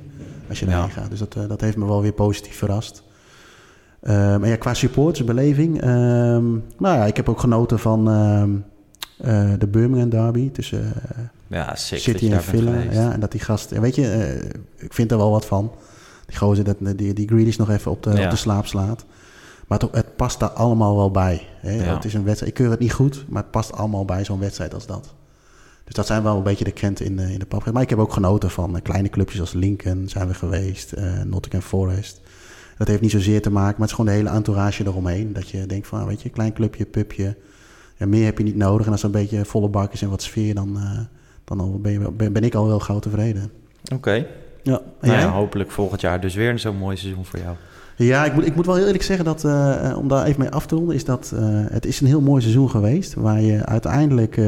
als 0.49 0.59
je 0.61 0.67
Ja. 0.67 0.73
daarheen 0.73 0.91
gaat. 0.91 1.11
Dus 1.11 1.19
dat, 1.19 1.35
eh, 1.37 1.49
dat 1.49 1.61
heeft 1.61 1.77
me 1.77 1.87
wel 1.87 2.03
weer 2.03 2.13
positief 2.13 2.57
verrast. 2.57 3.03
Ehm, 4.03 4.43
en 4.43 4.49
ja, 4.49 4.57
qua 4.57 4.75
supportersbeleving, 4.75 5.81
ehm 5.81 6.45
nou 6.79 6.97
ja, 6.97 7.05
ik 7.05 7.17
heb 7.17 7.29
ook 7.29 7.41
genoten 7.41 7.79
van 7.79 8.09
ehm, 8.11 8.51
eh, 9.19 9.51
de 9.59 9.67
Birmingham 9.67 10.09
derby 10.11 10.51
tussen 10.51 10.85
eh, 10.85 11.19
Ja, 11.47 11.77
zeker 11.77 12.05
City 12.05 12.33
en 12.33 12.43
Villa. 12.43 12.73
Ja, 12.91 13.13
en 13.13 13.21
dat 13.21 13.31
die 13.33 13.41
gast... 13.41 13.73
en 13.73 13.81
Weet 13.81 13.95
je, 13.95 14.11
eh, 14.11 14.51
ik 14.77 14.93
vind 14.95 15.11
er 15.11 15.17
wel 15.17 15.31
wat 15.31 15.45
van. 15.47 15.73
Die 16.27 16.37
gozer, 16.37 16.65
dat, 16.65 16.77
die, 16.97 17.13
die 17.15 17.29
Grealish 17.29 17.57
nog 17.57 17.71
even 17.71 17.91
op 17.91 18.03
de, 18.03 18.11
Ja. 18.13 18.25
op 18.25 18.31
de 18.31 18.37
slaap 18.37 18.67
slaat. 18.67 19.05
Maar 19.75 19.83
het, 19.83 19.95
het 19.95 20.17
past 20.17 20.41
daar 20.41 20.49
allemaal 20.49 20.97
wel 20.97 21.11
bij. 21.11 21.47
Hè? 21.61 21.85
Ja. 21.85 21.95
Het 21.95 22.05
is 22.05 22.15
een 22.15 22.25
wedstrijd. 22.25 22.53
Ik 22.53 22.59
keur 22.63 22.71
het 22.71 22.81
niet 22.81 22.93
goed, 22.93 23.25
maar 23.29 23.43
het 23.43 23.51
past 23.51 23.73
allemaal 23.73 24.05
bij 24.05 24.25
zo'n 24.25 24.39
wedstrijd 24.39 24.75
als 24.75 24.87
dat. 24.87 25.15
Dus 25.85 25.95
dat 25.95 26.07
zijn 26.07 26.23
wel 26.23 26.37
een 26.37 26.43
beetje 26.43 26.65
de 26.65 26.73
krenten 26.73 27.07
in 27.07 27.17
de, 27.17 27.33
in 27.33 27.39
de 27.39 27.47
pap. 27.47 27.73
Maar 27.73 27.83
ik 27.83 27.91
heb 27.91 27.99
ook 27.99 28.13
genoten 28.13 28.51
van 28.51 28.77
eh, 28.77 28.83
kleine 28.83 29.09
clubjes 29.09 29.41
als 29.41 29.53
Lincoln 29.53 30.09
zijn 30.09 30.29
we 30.29 30.35
geweest. 30.35 30.93
eh 30.93 31.23
Nottingham 31.23 31.63
Forest. 31.63 32.21
Dat 32.79 32.89
heeft 32.89 33.01
niet 33.01 33.11
zozeer 33.11 33.43
te 33.43 33.51
maken, 33.51 33.71
maar 33.71 33.89
het 33.89 33.91
is 33.91 33.95
gewoon 33.97 34.11
de 34.11 34.17
hele 34.17 34.29
entourage 34.37 34.85
eromheen. 34.87 35.33
Dat 35.33 35.49
je 35.49 35.67
denkt 35.67 35.87
van, 35.87 36.07
weet 36.07 36.23
je, 36.23 36.29
klein 36.29 36.53
clubje, 36.53 36.85
pubje. 36.85 37.37
Ja, 37.97 38.07
meer 38.07 38.25
heb 38.25 38.39
je 38.39 38.45
niet 38.45 38.57
nodig. 38.57 38.87
En 38.87 38.93
als 38.93 39.01
er 39.01 39.07
een 39.07 39.13
beetje 39.13 39.45
volle 39.45 39.69
bak 39.69 39.93
is 39.93 40.03
en 40.03 40.11
wat 40.11 40.23
sfeer, 40.23 40.55
dan, 40.55 40.77
eh, 40.77 40.99
dan 41.45 41.61
al 41.61 41.79
ben, 41.81 41.93
je, 41.93 42.11
ben, 42.11 42.33
ben 42.33 42.45
ik 42.45 42.55
al 42.55 42.67
wel 42.67 42.81
gauw 42.81 42.99
tevreden. 42.99 43.51
Oké. 43.95 44.27
Ja, 44.63 44.81
Nou 45.01 45.19
ja, 45.19 45.31
hopelijk 45.31 45.71
volgend 45.71 46.01
jaar 46.01 46.21
dus 46.21 46.35
weer 46.35 46.59
zo'n 46.59 46.77
mooi 46.77 46.97
seizoen 46.97 47.25
voor 47.25 47.39
jou. 47.39 47.57
Ja, 47.97 48.25
ik 48.25 48.35
moet, 48.35 48.47
ik 48.47 48.55
moet 48.55 48.67
wel 48.67 48.75
heel 48.75 48.85
eerlijk 48.87 49.03
zeggen 49.05 49.25
dat, 49.25 49.45
eh, 49.45 49.91
eh, 49.91 49.99
om 49.99 50.09
daar 50.09 50.27
even 50.27 50.41
mee 50.41 50.51
af 50.51 50.67
te 50.67 50.75
ronden, 50.75 50.95
is 50.95 51.05
dat 51.05 51.33
eh, 51.35 51.41
het 51.49 51.87
is 51.87 52.01
een 52.01 52.07
heel 52.07 52.21
mooi 52.21 52.41
seizoen 52.43 52.71
geweest. 52.71 53.15
Waar 53.15 53.41
je 53.41 53.65
uiteindelijk, 53.65 54.41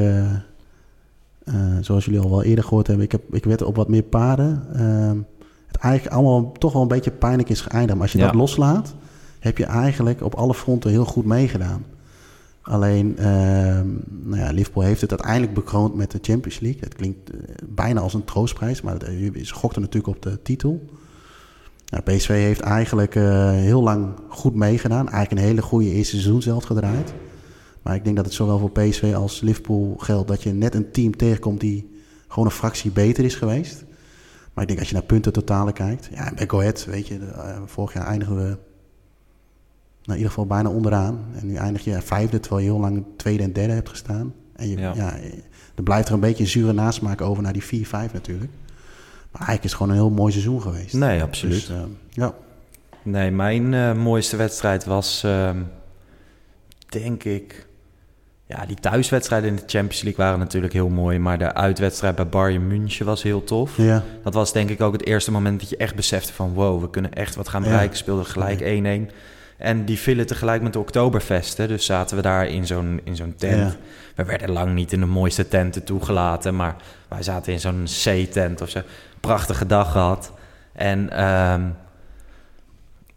zoals 1.80 2.04
jullie 2.04 2.20
al 2.20 2.30
wel 2.30 2.42
eerder 2.42 2.64
gehoord 2.64 2.86
hebben, 2.86 3.04
ik, 3.04 3.12
heb, 3.12 3.22
ik 3.34 3.44
werd 3.44 3.62
op 3.62 3.76
wat 3.76 3.88
meer 3.88 4.02
paarden. 4.02 4.62
ehm, 4.74 5.16
het 5.66 5.76
eigenlijk 5.76 6.14
allemaal 6.14 6.52
toch 6.52 6.72
wel 6.72 6.82
een 6.82 6.88
beetje 6.88 7.10
pijnlijk 7.10 7.48
is 7.48 7.60
geëindigd. 7.60 7.92
Maar 7.94 8.02
als 8.02 8.12
je 8.12 8.18
Ja. 8.18 8.24
dat 8.26 8.34
loslaat, 8.34 8.94
heb 9.38 9.58
je 9.58 9.64
eigenlijk 9.64 10.22
op 10.22 10.34
alle 10.34 10.54
fronten 10.54 10.90
heel 10.90 11.04
goed 11.04 11.24
meegedaan. 11.24 11.84
Alleen, 12.62 13.18
ehm, 13.18 13.86
nou 14.22 14.40
ja, 14.42 14.50
Liverpool 14.50 14.82
heeft 14.82 15.00
het 15.00 15.10
uiteindelijk 15.10 15.54
bekroond 15.54 15.94
met 15.94 16.10
de 16.10 16.18
Champions 16.22 16.60
League. 16.60 16.80
Het 16.80 16.94
klinkt 16.94 17.30
bijna 17.68 18.00
als 18.00 18.14
een 18.14 18.24
troostprijs, 18.24 18.82
maar 18.82 18.94
het- 18.94 19.06
je 19.34 19.52
gokte 19.52 19.80
natuurlijk 19.80 20.16
op 20.16 20.22
de 20.22 20.42
titel. 20.42 20.84
Nou, 21.86 22.02
PSV 22.02 22.28
heeft 22.28 22.60
eigenlijk 22.60 23.14
eh, 23.14 23.50
heel 23.50 23.82
lang 23.82 24.14
goed 24.28 24.54
meegedaan. 24.54 25.08
Eigenlijk 25.08 25.42
een 25.42 25.48
hele 25.48 25.62
goede 25.62 25.90
eerste 25.90 26.16
seizoen 26.16 26.42
zelf 26.42 26.64
gedraaid. 26.64 27.14
Maar 27.82 27.94
ik 27.94 28.04
denk 28.04 28.16
dat 28.16 28.24
het 28.24 28.34
zowel 28.34 28.58
voor 28.58 28.70
PSV 28.70 29.12
als 29.16 29.40
Liverpool 29.40 29.94
geldt 29.98 30.28
dat 30.28 30.42
je 30.42 30.52
net 30.52 30.74
een 30.74 30.90
team 30.90 31.16
tegenkomt 31.16 31.60
die 31.60 31.90
gewoon 32.28 32.44
een 32.44 32.54
fractie 32.54 32.90
beter 32.90 33.24
is 33.24 33.34
geweest. 33.34 33.84
Maar 34.52 34.62
ik 34.62 34.68
denk 34.68 34.78
als 34.78 34.88
je 34.88 34.94
naar 34.94 35.04
punten 35.04 35.32
totalen 35.32 35.72
kijkt. 35.72 36.08
Ja, 36.12 36.32
bij 36.34 36.48
Go 36.48 36.58
Ahead, 36.58 36.84
weet 36.84 37.06
je, 37.06 37.18
eh, 37.18 37.56
vorig 37.66 37.92
jaar 37.92 38.06
eindigen 38.06 38.36
we 38.36 38.42
nou, 38.42 38.58
in 40.18 40.24
ieder 40.24 40.28
geval 40.28 40.46
bijna 40.46 40.68
onderaan. 40.68 41.24
En 41.34 41.46
nu 41.46 41.54
eindig 41.54 41.84
je 41.84 42.02
vijfde, 42.02 42.40
terwijl 42.40 42.62
je 42.62 42.70
heel 42.70 42.80
lang 42.80 43.04
tweede 43.16 43.42
en 43.42 43.52
derde 43.52 43.72
hebt 43.72 43.88
gestaan. 43.88 44.34
En 44.52 44.68
je, 44.68 44.78
Ja. 44.78 44.94
ja. 44.94 45.16
er 45.74 45.82
blijft 45.82 46.08
er 46.08 46.14
een 46.14 46.20
beetje 46.20 46.42
een 46.42 46.50
zure 46.50 46.72
nasmaak 46.72 47.20
over 47.20 47.42
naar 47.42 47.52
die 47.52 47.86
4-5 47.86 48.12
natuurlijk. 48.12 48.50
Maar 49.38 49.46
eigenlijk 49.46 49.64
is 49.64 49.70
het 49.70 49.80
gewoon 49.80 49.92
een 49.92 50.08
heel 50.08 50.16
mooi 50.16 50.32
seizoen 50.32 50.62
geweest. 50.62 50.94
Nee, 50.94 51.22
absoluut. 51.22 51.66
Dus, 51.66 51.68
eh, 51.76 51.82
ja. 52.10 52.34
Nee, 53.02 53.30
mijn 53.30 53.74
eh, 53.74 53.92
mooiste 53.92 54.36
wedstrijd 54.36 54.84
was, 54.84 55.22
ehm, 55.24 55.56
denk 56.88 57.24
ik... 57.24 57.66
Ja, 58.48 58.66
die 58.66 58.76
thuiswedstrijden 58.76 59.48
in 59.50 59.56
de 59.56 59.62
Champions 59.66 60.02
League 60.02 60.24
waren 60.24 60.38
natuurlijk 60.38 60.72
heel 60.72 60.88
mooi. 60.88 61.18
Maar 61.18 61.38
de 61.38 61.54
uitwedstrijd 61.54 62.14
bij 62.14 62.28
Bayern 62.28 62.66
München 62.66 63.06
was 63.06 63.22
heel 63.22 63.44
tof. 63.44 63.76
ja. 63.76 64.02
Dat 64.22 64.34
was 64.34 64.52
denk 64.52 64.70
ik 64.70 64.80
ook 64.80 64.92
het 64.92 65.06
eerste 65.06 65.30
moment 65.30 65.60
dat 65.60 65.68
je 65.70 65.76
echt 65.76 65.94
besefte 65.94 66.32
van... 66.32 66.52
wow, 66.52 66.80
we 66.80 66.90
kunnen 66.90 67.12
echt 67.12 67.34
wat 67.34 67.48
gaan 67.48 67.62
Ja. 67.62 67.68
bereiken. 67.68 67.96
Speelden 67.96 68.26
gelijk 68.26 68.60
1-1. 68.60 69.10
En 69.58 69.84
die 69.84 69.98
vielen 69.98 70.26
tegelijk 70.26 70.62
met 70.62 70.72
de 70.72 70.78
Oktoberfest. 70.78 71.56
Hè? 71.56 71.66
Dus 71.66 71.84
zaten 71.84 72.16
we 72.16 72.22
daar 72.22 72.46
in 72.46 72.66
zo'n, 72.66 73.00
in 73.04 73.16
zo'n 73.16 73.34
tent. 73.36 73.72
Ja. 73.72 73.76
We 74.14 74.24
werden 74.24 74.50
lang 74.50 74.74
niet 74.74 74.92
in 74.92 75.00
de 75.00 75.06
mooiste 75.06 75.48
tenten 75.48 75.84
toegelaten... 75.84 76.56
maar 76.56 76.76
wij 77.08 77.22
zaten 77.22 77.52
in 77.52 77.60
zo'n 77.60 77.84
C-tent 78.02 78.60
of 78.60 78.68
zo. 78.68 78.80
Prachtige 79.20 79.66
dag 79.66 79.92
gehad. 79.92 80.32
En 80.72 81.10
ehm, 81.10 81.62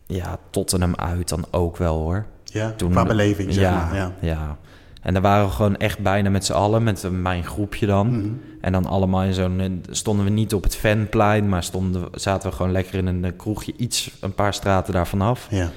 ja, 0.06 0.38
Tottenham 0.50 0.96
uit 0.96 1.30
dan 1.30 1.46
ook 1.52 1.78
wel 1.78 1.98
hoor. 1.98 2.26
Ja, 2.44 2.72
Toen- 2.72 2.92
qua 2.92 3.04
beleving, 3.04 3.54
zeg 3.54 3.64
ja, 3.64 3.86
maar. 3.86 3.96
Ja. 3.96 4.12
ja. 4.20 4.58
En 5.02 5.14
daar 5.14 5.22
waren 5.22 5.46
we 5.46 5.52
gewoon 5.52 5.78
echt 5.78 6.00
bijna 6.00 6.30
met 6.30 6.46
z'n 6.46 6.54
allen, 6.54 6.84
met 6.84 7.08
mijn 7.12 7.44
groepje 7.44 7.86
dan. 7.86 8.08
Mhm. 8.08 8.30
En 8.62 8.72
dan 8.72 8.86
allemaal 8.86 9.24
in 9.24 9.34
zo'n... 9.34 9.84
Stonden 9.90 10.26
we 10.26 10.32
niet 10.32 10.54
op 10.54 10.64
het 10.64 10.76
fanplein, 10.76 11.50
maar 11.50 11.64
stonden, 11.64 12.08
zaten 12.14 12.50
we 12.50 12.56
gewoon 12.56 12.72
lekker 12.72 12.94
in 12.94 13.08
een 13.08 13.36
kroegje 13.36 13.74
iets, 13.78 14.12
een 14.20 14.34
paar 14.34 14.54
straten 14.54 14.94
daarvan 14.94 15.22
af. 15.22 15.48
Ja. 15.50 15.70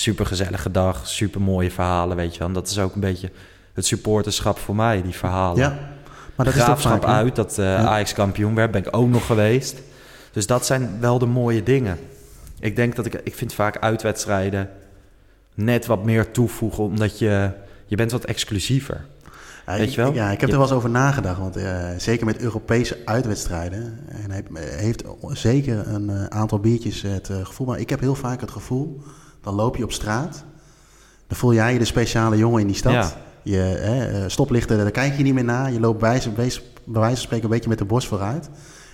Super 0.00 0.26
gezellige 0.26 0.70
dag, 0.70 1.08
super 1.08 1.40
mooie 1.40 1.70
verhalen, 1.70 2.16
weet 2.16 2.32
je 2.32 2.38
wel. 2.38 2.48
En 2.48 2.54
dat 2.54 2.68
is 2.68 2.78
ook 2.78 2.94
een 2.94 3.00
beetje 3.00 3.30
het 3.74 3.86
supporterschap 3.86 4.58
voor 4.58 4.74
mij, 4.74 5.02
die 5.02 5.14
verhalen. 5.14 5.58
ja, 5.58 5.78
maar 6.34 6.46
dat 6.46 6.54
is 6.54 6.62
Graafschap 6.62 7.02
vaak, 7.02 7.10
uit, 7.10 7.36
dat 7.36 7.58
eh 7.58 7.86
Ajax 7.86 8.12
kampioen 8.12 8.54
werd, 8.54 8.70
ben 8.70 8.86
ik 8.86 8.96
ook 8.96 9.08
nog 9.08 9.26
geweest. 9.26 9.82
Dus 10.32 10.46
dat 10.46 10.66
zijn 10.66 10.96
wel 11.00 11.18
de 11.18 11.26
mooie 11.26 11.62
dingen. 11.62 11.98
Ik 12.60 12.76
denk 12.76 12.96
dat 12.96 13.06
ik... 13.06 13.14
Ik 13.24 13.34
vind 13.34 13.54
vaak 13.54 13.78
uitwedstrijden 13.78 14.70
net 15.54 15.86
wat 15.86 16.04
meer 16.04 16.30
toevoegen, 16.30 16.84
omdat 16.84 17.18
je... 17.18 17.50
Je 17.86 17.96
bent 17.96 18.10
wat 18.10 18.24
exclusiever. 18.24 19.04
Ja, 19.66 19.76
Weet 19.76 19.94
je 19.94 20.00
wel? 20.02 20.12
Ja, 20.12 20.30
ik 20.30 20.40
heb 20.40 20.50
er 20.50 20.56
wel 20.56 20.66
eens 20.66 20.74
over 20.74 20.90
nagedacht. 20.90 21.38
Want 21.38 21.56
eh, 21.56 21.88
zeker 21.96 22.26
met 22.26 22.38
Europese 22.38 22.98
uitwedstrijden. 23.04 23.98
En 24.08 24.30
hij 24.30 24.44
heeft 24.54 25.04
zeker 25.32 25.88
een 25.88 26.10
eh, 26.10 26.24
aantal 26.24 26.58
biertjes 26.58 27.02
het 27.02 27.30
eh, 27.30 27.46
gevoel. 27.46 27.66
Maar 27.66 27.78
ik 27.78 27.90
heb 27.90 28.00
heel 28.00 28.14
vaak 28.14 28.40
het 28.40 28.50
gevoel. 28.50 29.02
Dan 29.42 29.54
loop 29.54 29.76
je 29.76 29.84
op 29.84 29.92
straat. 29.92 30.44
Dan 31.26 31.38
voel 31.38 31.54
jij 31.54 31.72
je 31.72 31.78
de 31.78 31.84
speciale 31.84 32.36
jongen 32.36 32.60
in 32.60 32.66
die 32.66 32.76
stad. 32.76 32.92
Ja. 32.92 33.12
Je 33.42 33.56
hè, 33.56 34.06
eh, 34.06 34.28
stoplichten, 34.28 34.78
daar 34.78 34.90
kijk 34.90 35.16
je 35.16 35.22
niet 35.22 35.34
meer 35.34 35.44
naar. 35.44 35.72
Je 35.72 35.80
loopt 35.80 35.98
bij, 35.98 36.22
bij 36.34 36.50
wijze 36.84 37.16
van 37.16 37.16
spreken 37.16 37.44
een 37.44 37.50
beetje 37.50 37.68
met 37.68 37.78
de 37.78 37.84
borst 37.84 38.08
vooruit. 38.08 38.50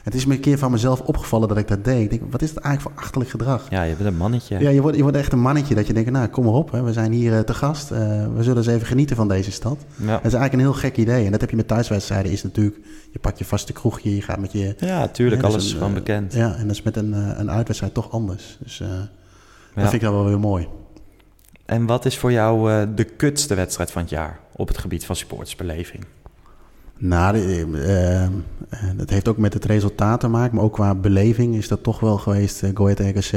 Het 0.06 0.14
is 0.14 0.26
me 0.26 0.34
een 0.34 0.40
keer 0.40 0.58
van 0.58 0.70
mezelf 0.70 1.00
opgevallen 1.00 1.48
dat 1.48 1.56
ik 1.56 1.68
dat 1.68 1.84
deed. 1.84 2.02
Ik 2.02 2.10
denk, 2.10 2.32
wat 2.32 2.42
is 2.42 2.48
het 2.50 2.58
eigenlijk 2.58 2.94
voor 2.94 3.04
achterlijk 3.04 3.30
gedrag? 3.30 3.66
Ja, 3.70 3.82
je 3.82 3.94
bent 3.94 4.08
een 4.08 4.16
mannetje. 4.16 4.58
Ja, 4.58 4.70
je 4.70 4.80
wordt, 4.80 4.96
je 4.96 5.02
wordt 5.02 5.16
echt 5.16 5.32
een 5.32 5.40
mannetje 5.40 5.74
dat 5.74 5.86
je 5.86 5.92
denkt, 5.92 6.10
nou 6.10 6.28
kom 6.28 6.44
maar 6.44 6.52
op. 6.54 6.70
Hè. 6.70 6.82
We 6.82 6.92
zijn 6.92 7.12
hier 7.12 7.36
eh, 7.36 7.40
te 7.40 7.54
gast. 7.54 7.90
Eh, 7.90 7.98
we 8.34 8.42
zullen 8.42 8.56
eens 8.56 8.66
even 8.66 8.86
genieten 8.86 9.16
van 9.16 9.28
deze 9.28 9.50
stad. 9.50 9.78
Ja. 9.96 10.06
Het 10.06 10.24
is 10.24 10.32
eigenlijk 10.34 10.52
een 10.52 10.58
heel 10.58 10.72
gek 10.72 10.96
idee. 10.96 11.24
En 11.24 11.30
dat 11.30 11.40
heb 11.40 11.50
je 11.50 11.56
met 11.56 11.68
thuiswedstrijden. 11.68 12.32
Is 12.32 12.42
natuurlijk, 12.42 12.76
je 13.10 13.18
pakt 13.18 13.38
je 13.38 13.44
vaste 13.44 13.72
kroegje, 13.72 14.14
je 14.14 14.22
gaat 14.22 14.38
met 14.38 14.52
je... 14.52 14.74
Ja, 14.78 15.08
tuurlijk, 15.08 15.42
dat 15.42 15.50
alles 15.50 15.64
is 15.64 15.72
gewoon 15.72 15.94
bekend. 15.94 16.32
Ja, 16.32 16.54
en 16.54 16.66
dat 16.66 16.76
is 16.76 16.82
met 16.82 16.96
een, 16.96 17.12
een 17.12 17.50
uitwedstrijd 17.50 17.94
toch 17.94 18.10
anders. 18.10 18.58
Dus 18.60 18.78
Ja. 18.78 19.08
Dat 19.82 19.90
vind 19.90 20.02
ik 20.02 20.08
dan 20.08 20.12
wel 20.18 20.24
weer 20.24 20.38
mooi. 20.40 20.68
En 21.64 21.86
wat 21.86 22.04
is 22.04 22.18
voor 22.18 22.32
jou 22.32 22.72
eh, 22.72 22.82
de 22.94 23.04
kutste 23.04 23.54
wedstrijd 23.54 23.90
van 23.90 24.02
het 24.02 24.10
jaar 24.10 24.40
op 24.52 24.68
het 24.68 24.78
gebied 24.78 25.06
van 25.06 25.16
supportersbeleving? 25.16 26.04
Nou, 26.98 27.32
de- 27.32 28.28
eh, 28.70 28.80
dat 28.96 29.10
heeft 29.10 29.28
ook 29.28 29.36
met 29.38 29.54
het 29.54 29.64
resultaat 29.64 30.20
te 30.20 30.28
maken. 30.28 30.54
Maar 30.56 30.64
ook 30.64 30.72
qua 30.72 30.94
beleving 30.94 31.54
is 31.56 31.68
dat 31.68 31.82
toch 31.82 32.00
wel 32.00 32.18
geweest 32.18 32.62
uh, 32.62 32.70
Go 32.74 32.84
Ahead 32.88 33.00
RKC. 33.16 33.32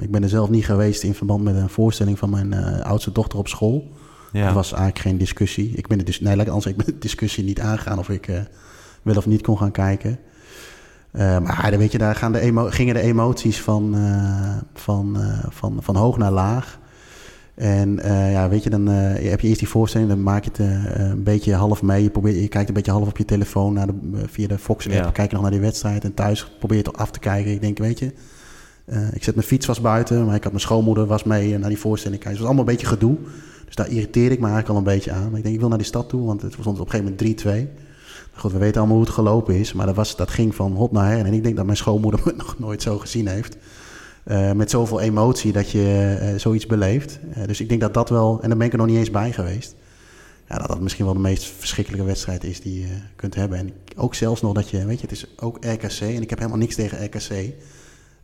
Ik 0.00 0.10
ben 0.10 0.22
er 0.22 0.28
zelf 0.28 0.48
niet 0.48 0.64
geweest 0.64 1.02
in 1.02 1.14
verband 1.14 1.44
met 1.44 1.56
een 1.56 1.68
voorstelling 1.68 2.18
van 2.18 2.30
mijn 2.30 2.54
oudste 2.82 3.12
dochter 3.12 3.38
op 3.38 3.48
school. 3.48 3.88
Ja. 4.32 4.46
Er 4.48 4.54
was 4.54 4.72
eigenlijk 4.72 4.98
geen 4.98 5.18
discussie. 5.18 5.72
Ik 5.76 5.86
ben, 5.86 5.98
de 5.98 6.04
dis 6.04 6.20
nee, 6.20 6.38
anders, 6.50 6.66
ik 6.66 6.76
ben 6.76 6.86
de 6.86 6.98
discussie 6.98 7.44
niet 7.44 7.60
aangegaan 7.60 7.98
of 7.98 8.08
ik 8.08 8.28
wel 9.02 9.16
of 9.16 9.26
niet 9.26 9.42
kon 9.42 9.58
gaan 9.58 9.70
kijken. 9.70 10.18
Eh, 11.14 11.38
maar 11.38 11.74
weet 11.78 11.92
je, 11.92 11.98
daar 11.98 12.14
gaan 12.14 12.32
de 12.32 12.40
emo 12.40 12.66
gingen 12.70 12.94
de 12.94 13.00
emoties 13.00 13.60
van, 13.60 13.94
eh, 13.94 14.56
van, 14.74 15.16
eh, 15.20 15.44
van, 15.48 15.76
van 15.80 15.96
hoog 15.96 16.18
naar 16.18 16.32
laag. 16.32 16.78
En 17.54 18.00
ja, 18.30 18.48
weet 18.48 18.62
je, 18.62 18.70
dan 18.70 18.86
heb 18.86 19.40
je 19.40 19.48
eerst 19.48 19.58
die 19.58 19.68
voorstelling, 19.68 20.10
dan 20.10 20.22
maak 20.22 20.44
je 20.44 20.50
het 20.50 20.58
een 20.98 21.22
beetje 21.22 21.54
half 21.54 21.82
mee. 21.82 22.02
Je, 22.02 22.10
probeert, 22.10 22.36
je 22.36 22.48
kijkt 22.48 22.68
een 22.68 22.74
beetje 22.74 22.90
half 22.90 23.08
op 23.08 23.18
je 23.18 23.24
telefoon 23.24 23.72
naar 23.72 23.86
de, 23.86 23.94
via 24.26 24.46
de 24.46 24.58
Fox-app. 24.58 24.94
Ja. 24.94 25.10
Kijk 25.10 25.28
je 25.28 25.34
nog 25.34 25.42
naar 25.42 25.52
die 25.52 25.60
wedstrijd. 25.60 26.04
En 26.04 26.14
thuis 26.14 26.56
probeer 26.58 26.76
je 26.76 26.82
toch 26.82 26.96
af 26.96 27.10
te 27.10 27.18
kijken. 27.18 27.52
Ik 27.52 27.60
denk, 27.60 27.78
weet 27.78 27.98
je, 27.98 28.12
ik 29.12 29.24
zet 29.24 29.34
mijn 29.34 29.46
fiets 29.46 29.66
was 29.66 29.80
buiten, 29.80 30.24
maar 30.24 30.34
ik 30.34 30.42
had 30.42 30.52
mijn 30.52 30.64
schoonmoeder 30.64 31.06
was 31.06 31.24
mee 31.24 31.58
naar 31.58 31.68
die 31.68 31.78
voorstelling 31.78 32.20
kijken. 32.20 32.38
Dus 32.38 32.48
het 32.48 32.56
was 32.56 32.56
allemaal 32.56 32.72
een 32.72 32.78
beetje 32.78 32.96
gedoe. 32.96 33.16
Dus 33.64 33.74
daar 33.74 33.88
irriteerde 33.88 34.34
ik 34.34 34.40
me 34.40 34.46
eigenlijk 34.46 34.68
al 34.68 34.76
een 34.76 34.96
beetje 34.96 35.12
aan. 35.12 35.28
Maar 35.28 35.36
ik 35.36 35.42
denk, 35.42 35.54
ik 35.54 35.60
wil 35.60 35.68
naar 35.68 35.78
die 35.78 35.86
stad 35.86 36.08
toe, 36.08 36.26
want 36.26 36.42
het 36.42 36.52
stond 36.52 36.80
op 36.80 36.84
een 36.84 36.90
gegeven 36.90 37.16
moment 37.44 37.70
3-2. 37.78 37.93
Goed, 38.36 38.52
we 38.52 38.58
weten 38.58 38.76
allemaal 38.78 38.96
hoe 38.96 39.06
het 39.06 39.14
gelopen 39.14 39.54
is, 39.54 39.72
maar 39.72 39.86
dat, 39.86 39.94
was, 39.94 40.16
dat 40.16 40.30
ging 40.30 40.54
van 40.54 40.72
hot 40.72 40.92
naar 40.92 41.10
her. 41.10 41.26
En 41.26 41.32
ik 41.32 41.42
denk 41.42 41.56
dat 41.56 41.64
mijn 41.64 41.76
schoonmoeder 41.76 42.20
me 42.24 42.32
nog 42.36 42.58
nooit 42.58 42.82
zo 42.82 42.98
gezien 42.98 43.26
heeft. 43.26 43.56
Eh, 44.24 44.52
met 44.52 44.70
zoveel 44.70 45.00
emotie 45.00 45.52
dat 45.52 45.70
je 45.70 46.16
eh, 46.20 46.38
zoiets 46.38 46.66
beleeft. 46.66 47.18
Eh, 47.34 47.46
dus 47.46 47.60
ik 47.60 47.68
denk 47.68 47.80
dat 47.80 47.94
dat 47.94 48.08
wel, 48.08 48.38
en 48.42 48.48
daar 48.48 48.58
ben 48.58 48.66
ik 48.66 48.72
er 48.72 48.78
nog 48.78 48.86
niet 48.86 48.96
eens 48.98 49.10
bij 49.10 49.32
geweest. 49.32 49.74
Ja, 50.48 50.58
dat 50.58 50.68
dat 50.68 50.80
misschien 50.80 51.04
wel 51.04 51.14
de 51.14 51.20
meest 51.20 51.44
verschrikkelijke 51.58 52.06
wedstrijd 52.06 52.44
is 52.44 52.60
die 52.60 52.80
je 52.80 52.86
kunt 53.16 53.34
hebben. 53.34 53.58
En 53.58 53.70
ook 53.96 54.14
zelfs 54.14 54.42
nog 54.42 54.52
dat 54.52 54.68
je, 54.68 54.86
weet 54.86 55.00
je, 55.00 55.06
het 55.06 55.12
is 55.12 55.26
ook 55.36 55.64
RKC. 55.64 56.00
En 56.00 56.22
ik 56.22 56.30
heb 56.30 56.38
helemaal 56.38 56.60
niks 56.60 56.74
tegen 56.74 57.04
RKC. 57.04 57.52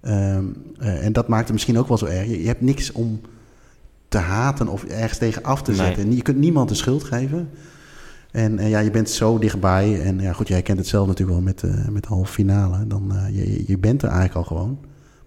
Ehm, 0.00 0.44
eh, 0.78 1.04
en 1.04 1.12
dat 1.12 1.28
maakt 1.28 1.42
het 1.44 1.52
misschien 1.52 1.78
ook 1.78 1.88
wel 1.88 1.98
zo 1.98 2.04
erg. 2.06 2.26
Je, 2.26 2.40
je 2.40 2.46
hebt 2.46 2.60
niks 2.60 2.92
om 2.92 3.20
te 4.08 4.18
haten 4.18 4.68
of 4.68 4.84
ergens 4.84 5.18
tegen 5.18 5.42
af 5.42 5.62
te 5.62 5.70
Nee. 5.70 5.80
zetten. 5.80 6.14
Je 6.16 6.22
kunt 6.22 6.38
niemand 6.38 6.68
de 6.68 6.74
schuld 6.74 7.04
geven. 7.04 7.50
En 8.32 8.58
eh, 8.58 8.70
ja, 8.70 8.78
je 8.78 8.90
bent 8.90 9.10
zo 9.10 9.38
dichtbij. 9.38 10.02
En 10.02 10.20
ja, 10.20 10.32
goed, 10.32 10.48
jij 10.48 10.62
kent 10.62 10.78
het 10.78 10.86
zelf 10.86 11.06
natuurlijk 11.06 11.38
wel 11.38 11.46
met, 11.46 11.62
eh, 11.62 11.88
met 11.88 12.02
de 12.02 12.08
halve 12.08 12.32
finale. 12.32 12.86
Dan, 12.86 13.12
eh, 13.16 13.36
je- 13.36 13.64
je, 13.66 13.78
bent 13.78 14.02
er 14.02 14.08
eigenlijk 14.08 14.38
al 14.38 14.56
gewoon. 14.56 14.78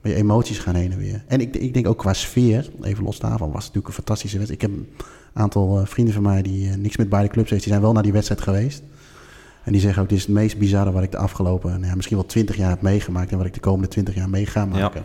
Maar 0.01 0.11
je 0.11 0.17
emoties 0.17 0.59
gaan 0.59 0.75
heen 0.75 0.91
en 0.91 0.97
weer. 0.97 1.23
En 1.27 1.41
ik, 1.41 1.55
ik 1.55 1.73
denk 1.73 1.87
ook 1.87 1.97
qua 1.97 2.13
sfeer, 2.13 2.69
even 2.81 3.03
los 3.03 3.19
daarvan, 3.19 3.51
was 3.51 3.65
het 3.65 3.73
natuurlijk 3.73 3.87
een 3.87 3.93
fantastische 3.93 4.37
wedstrijd. 4.37 4.63
Ik 4.63 4.69
heb 4.69 4.79
een 4.79 4.93
aantal 5.41 5.85
vrienden 5.85 6.13
van 6.13 6.23
mij 6.23 6.41
die 6.41 6.69
niks 6.69 6.97
met 6.97 7.09
beide 7.09 7.29
clubs 7.29 7.49
heeft. 7.49 7.61
Die 7.61 7.71
zijn 7.71 7.83
wel 7.83 7.93
naar 7.93 8.03
die 8.03 8.11
wedstrijd 8.13 8.41
geweest. 8.41 8.83
En 9.63 9.71
die 9.71 9.81
zeggen 9.81 10.01
ook, 10.01 10.09
dit 10.09 10.17
is 10.17 10.23
het 10.23 10.33
meest 10.33 10.57
bizarre 10.57 10.91
wat 10.91 11.03
ik 11.03 11.11
de 11.11 11.17
afgelopen, 11.17 11.71
nou 11.71 11.85
ja, 11.85 11.95
misschien 11.95 12.17
wel 12.17 12.25
twintig 12.25 12.55
jaar 12.55 12.69
heb 12.69 12.81
meegemaakt. 12.81 13.31
En 13.31 13.37
wat 13.37 13.45
ik 13.45 13.53
de 13.53 13.59
komende 13.59 13.87
twintig 13.87 14.15
jaar 14.15 14.29
mee 14.29 14.45
ga 14.45 14.65
maken. 14.65 15.03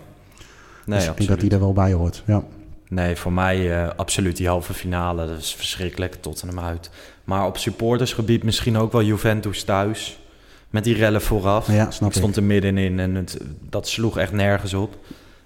Nee, 0.86 0.98
dus 0.98 1.08
ik 1.08 1.16
denk 1.16 1.28
dat 1.28 1.40
die 1.40 1.50
er 1.50 1.58
wel 1.60 1.72
bij 1.72 1.92
hoort. 1.92 2.22
Ja. 2.26 2.42
Nee, 2.88 3.16
voor 3.16 3.32
mij 3.32 3.88
absoluut 3.96 4.36
die 4.36 4.46
halve 4.48 4.74
finale. 4.74 5.26
Dat 5.26 5.38
is 5.38 5.54
verschrikkelijk, 5.54 6.14
Tottenham 6.14 6.58
uit. 6.58 6.90
Maar 7.28 7.46
op 7.46 7.58
supportersgebied 7.58 8.42
misschien 8.42 8.78
ook 8.78 8.92
wel 8.92 9.02
Juventus 9.02 9.62
thuis. 9.62 10.18
Met 10.70 10.84
die 10.84 10.94
rellen 10.94 11.22
vooraf. 11.22 11.72
Ja, 11.72 11.90
snap 11.90 12.10
ik 12.10 12.16
stond 12.16 12.36
er 12.36 12.42
middenin 12.42 13.00
en 13.00 13.14
het, 13.14 13.38
dat 13.60 13.88
sloeg 13.88 14.18
echt 14.18 14.32
nergens 14.32 14.74
op. 14.74 14.96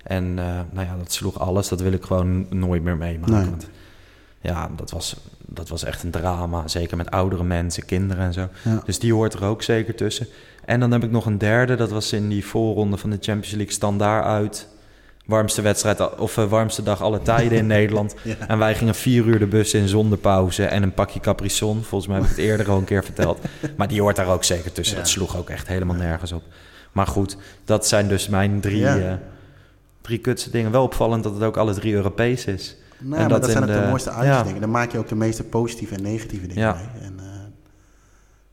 En 0.03 0.25
uh, 0.25 0.61
nou 0.71 0.87
ja, 0.87 0.97
dat 0.99 1.13
sloeg 1.13 1.39
alles. 1.39 1.69
Dat 1.69 1.81
wil 1.81 1.93
ik 1.93 2.05
gewoon 2.05 2.47
nooit 2.51 2.83
meer 2.83 2.97
meemaken. 2.97 3.35
Nee. 3.35 3.45
Want, 3.45 3.69
ja, 4.41 4.71
dat 4.77 4.91
was, 4.91 5.17
dat 5.39 5.69
was 5.69 5.85
echt 5.85 6.03
een 6.03 6.11
drama. 6.11 6.69
Zeker 6.69 6.97
met 6.97 7.11
oudere 7.11 7.45
mensen, 7.45 7.85
kinderen 7.85 8.25
en 8.25 8.33
zo. 8.33 8.49
Ja. 8.65 8.83
Dus 8.85 8.99
die 8.99 9.13
hoort 9.13 9.35
er 9.35 9.45
ook 9.45 9.63
zeker 9.63 9.95
tussen. 9.95 10.27
En 10.65 10.81
dan 10.81 10.93
heb 10.93 11.05
ik 11.05 11.11
nog 11.11 11.27
een 11.27 11.39
derde. 11.39 11.75
Dat 11.75 11.91
was 11.91 12.13
in 12.13 12.29
die 12.29 12.45
voorronde 12.45 12.97
van 12.97 13.11
de 13.11 13.19
Champions 13.21 13.55
League 13.55 13.73
standaard 13.73 14.25
uit. 14.25 14.69
Warmste 15.27 15.63
wedstrijd 15.63 16.17
of 16.19 16.37
uh, 16.37 16.45
warmste 16.49 16.83
dag 16.83 17.03
alle 17.03 17.23
tijden 17.23 17.59
in 17.59 17.67
Nederland. 17.67 18.15
Ja. 18.25 18.35
En 18.49 18.59
wij 18.59 18.75
gingen 18.75 18.95
vier 18.95 19.25
uur 19.25 19.39
de 19.39 19.47
bus 19.47 19.75
in 19.75 19.89
zonder 19.89 20.19
pauze 20.19 20.65
en 20.65 20.83
een 20.83 20.95
pakje 20.95 21.21
Capri 21.21 21.49
Sun. 21.49 21.83
Volgens 21.85 22.07
mij 22.07 22.17
heb 22.21 22.25
ik 22.31 22.37
het 22.37 22.45
eerder 22.45 22.71
al 22.71 22.79
een 22.79 22.85
keer 22.85 23.05
verteld. 23.05 23.39
Maar 23.77 23.89
die 23.89 24.01
hoort 24.01 24.17
daar 24.17 24.29
ook 24.29 24.45
zeker 24.45 24.73
tussen. 24.73 24.97
Ja. 24.97 25.03
Dat 25.03 25.11
sloeg 25.11 25.37
ook 25.37 25.51
echt 25.51 25.67
helemaal 25.67 25.97
nergens 25.97 26.33
op. 26.33 26.43
Maar 26.93 27.07
goed, 27.07 27.37
dat 27.65 27.87
zijn 27.87 28.09
dus 28.09 28.29
mijn 28.29 28.61
drie, 28.61 28.77
Ja. 28.79 28.97
eh, 28.99 29.15
drie 30.01 30.19
kutse 30.19 30.51
dingen. 30.51 30.71
Wel 30.71 30.83
opvallend 30.83 31.23
dat 31.23 31.35
het 31.35 31.43
ook 31.43 31.57
alle 31.57 31.75
drie 31.75 31.93
Europees 31.95 32.45
is. 32.45 32.77
Nou, 32.99 33.13
En 33.15 33.19
maar 33.21 33.29
dat 33.29 33.41
dat 33.43 33.51
zijn 33.51 33.63
ook 33.63 33.69
de 33.71 33.81
de- 33.81 33.87
mooiste 33.89 34.11
ja. 34.11 34.17
uitdingen. 34.37 34.61
Dan 34.61 34.71
maak 34.71 34.93
je 34.93 34.99
ook 34.99 35.09
de 35.09 35.15
meeste 35.15 35.45
positieve 35.45 35.95
en 35.95 36.03
negatieve 36.03 36.47
dingen 36.47 36.77
mee. 36.77 37.03
En 37.03 37.15
eh 37.19 37.25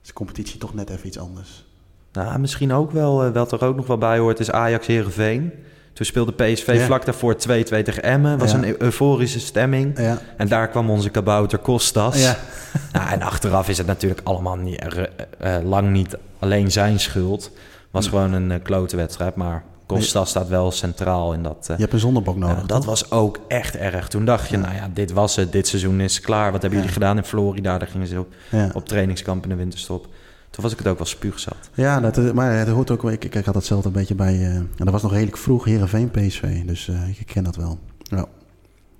is 0.01 0.07
de 0.07 0.13
competitie 0.13 0.59
toch 0.59 0.73
net 0.73 0.89
even 0.89 1.07
iets 1.07 1.19
anders. 1.19 1.65
Nou, 2.13 2.39
misschien 2.39 2.73
ook 2.73 2.91
wel, 2.91 3.23
eh, 3.23 3.31
wat 3.33 3.51
er 3.51 3.63
ook 3.65 3.75
nog 3.75 3.87
wel 3.87 3.97
bij 3.97 4.17
hoort, 4.17 4.39
is 4.39 4.51
Ajax 4.51 4.87
Herenveen. 4.87 5.51
Toen 5.99 6.07
speelde 6.07 6.31
PSV 6.31 6.73
Ja. 6.73 6.85
vlak 6.85 7.05
daarvoor 7.05 7.35
2-2 7.35 7.83
tegen 7.83 8.03
Emmen. 8.03 8.37
Was 8.37 8.51
Ja. 8.51 8.57
een 8.57 8.63
eu- 8.63 8.75
euforische 8.79 9.39
stemming. 9.39 9.99
Ja, 9.99 10.17
En 10.37 10.47
daar 10.47 10.67
kwam 10.67 10.89
onze 10.89 11.09
kabouter 11.09 11.57
Kostas. 11.57 12.21
ja. 12.21 12.37
Nou, 12.91 13.09
en 13.09 13.21
achteraf 13.21 13.69
is 13.69 13.77
het 13.77 13.87
natuurlijk 13.87 14.21
allemaal 14.23 14.55
niet, 14.55 14.79
eh, 14.79 15.55
eh, 15.57 15.63
lang 15.63 15.91
niet 15.91 16.17
alleen 16.39 16.71
zijn 16.71 16.99
schuld. 16.99 17.51
was 17.91 18.07
gewoon 18.07 18.33
een 18.33 18.51
eh, 18.51 18.57
klote 18.63 18.95
wedstrijd. 18.95 19.35
Maar 19.35 19.63
Kostas 19.85 20.29
staat 20.29 20.47
wel 20.47 20.71
centraal 20.71 21.33
in 21.33 21.43
dat. 21.43 21.57
eh, 21.69 21.75
Je 21.75 21.81
hebt 21.81 21.93
een 21.93 21.99
zondebok 21.99 22.35
nodig. 22.37 22.65
dat 22.65 22.85
was 22.85 23.11
ook 23.11 23.39
echt 23.47 23.75
erg. 23.75 24.07
Toen 24.07 24.25
dacht 24.25 24.49
je, 24.49 24.57
nou 24.57 24.75
ja, 24.75 24.89
dit 24.93 25.11
was 25.11 25.35
het. 25.35 25.51
Dit 25.51 25.67
seizoen 25.67 25.99
is 26.01 26.21
klaar. 26.21 26.51
Wat 26.51 26.61
hebben 26.61 26.79
jullie 26.79 26.93
gedaan 26.93 27.17
in 27.17 27.23
Florida? 27.23 27.77
Daar 27.77 27.87
gingen 27.87 28.07
ze 28.07 28.19
op, 28.19 28.27
op 28.73 28.87
trainingskamp 28.87 29.43
in 29.43 29.49
de 29.49 29.55
winterstop. 29.55 30.07
Toen 30.49 30.63
was 30.63 30.71
ik 30.71 30.77
het 30.77 30.87
ook 30.87 30.97
wel 30.97 31.07
spuugzat. 31.07 31.69
Ja, 31.73 31.99
dat, 31.99 32.17
eh, 32.17 32.31
maar 32.31 32.57
het 32.57 32.67
hoort 32.67 32.91
ook 32.91 33.01
wel. 33.01 33.11
Ik, 33.11 33.25
ik 33.25 33.45
had 33.45 33.53
datzelfde 33.53 33.87
een 33.87 33.93
beetje 33.93 34.15
bij. 34.15 34.33
eh, 34.33 34.45
en 34.55 34.69
dat 34.77 34.89
was 34.91 35.01
nog 35.01 35.11
redelijk 35.11 35.37
vroeg 35.37 35.65
Herenveen 35.65 36.11
PSV. 36.11 36.61
Dus 36.65 36.87
eh, 36.87 37.09
ik 37.19 37.25
ken 37.25 37.43
dat 37.43 37.55
wel. 37.55 37.79
Ja. 38.03 38.25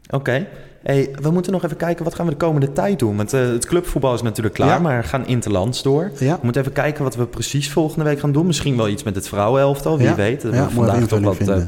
Oké. 0.10 0.48
Hey, 0.84 1.16
we 1.22 1.32
moeten 1.32 1.52
nog 1.52 1.64
even 1.64 1.78
kijken, 1.78 2.04
wat 2.04 2.16
gaan 2.16 2.26
we 2.26 2.32
de 2.32 2.38
komende 2.38 2.72
tijd 2.72 3.00
doen? 3.00 3.16
Want 3.18 3.32
het 3.32 3.66
clubvoetbal 3.66 4.14
is 4.14 4.22
natuurlijk 4.22 4.56
klaar, 4.56 4.68
Ja. 4.70 4.80
maar 4.80 5.02
we 5.02 5.08
gaan 5.08 5.28
interlands 5.28 5.84
door. 5.84 6.12
Ja. 6.20 6.34
We 6.34 6.40
moeten 6.44 6.62
even 6.62 6.74
kijken 6.74 7.04
wat 7.04 7.16
we 7.16 7.26
precies 7.28 7.72
volgende 7.72 8.06
week 8.06 8.20
gaan 8.20 8.32
doen. 8.32 8.46
Misschien 8.46 8.78
wel 8.78 8.88
iets 8.88 9.04
met 9.04 9.16
het 9.16 9.28
vrouwenelftal, 9.28 9.98
wie 9.98 10.08
Ja. 10.08 10.16
weet. 10.16 10.42
Hebben 10.42 10.60
we 10.62 10.66
even 10.68 10.76
vandaag 10.76 11.08
toch 11.08 11.46
wat 11.48 11.66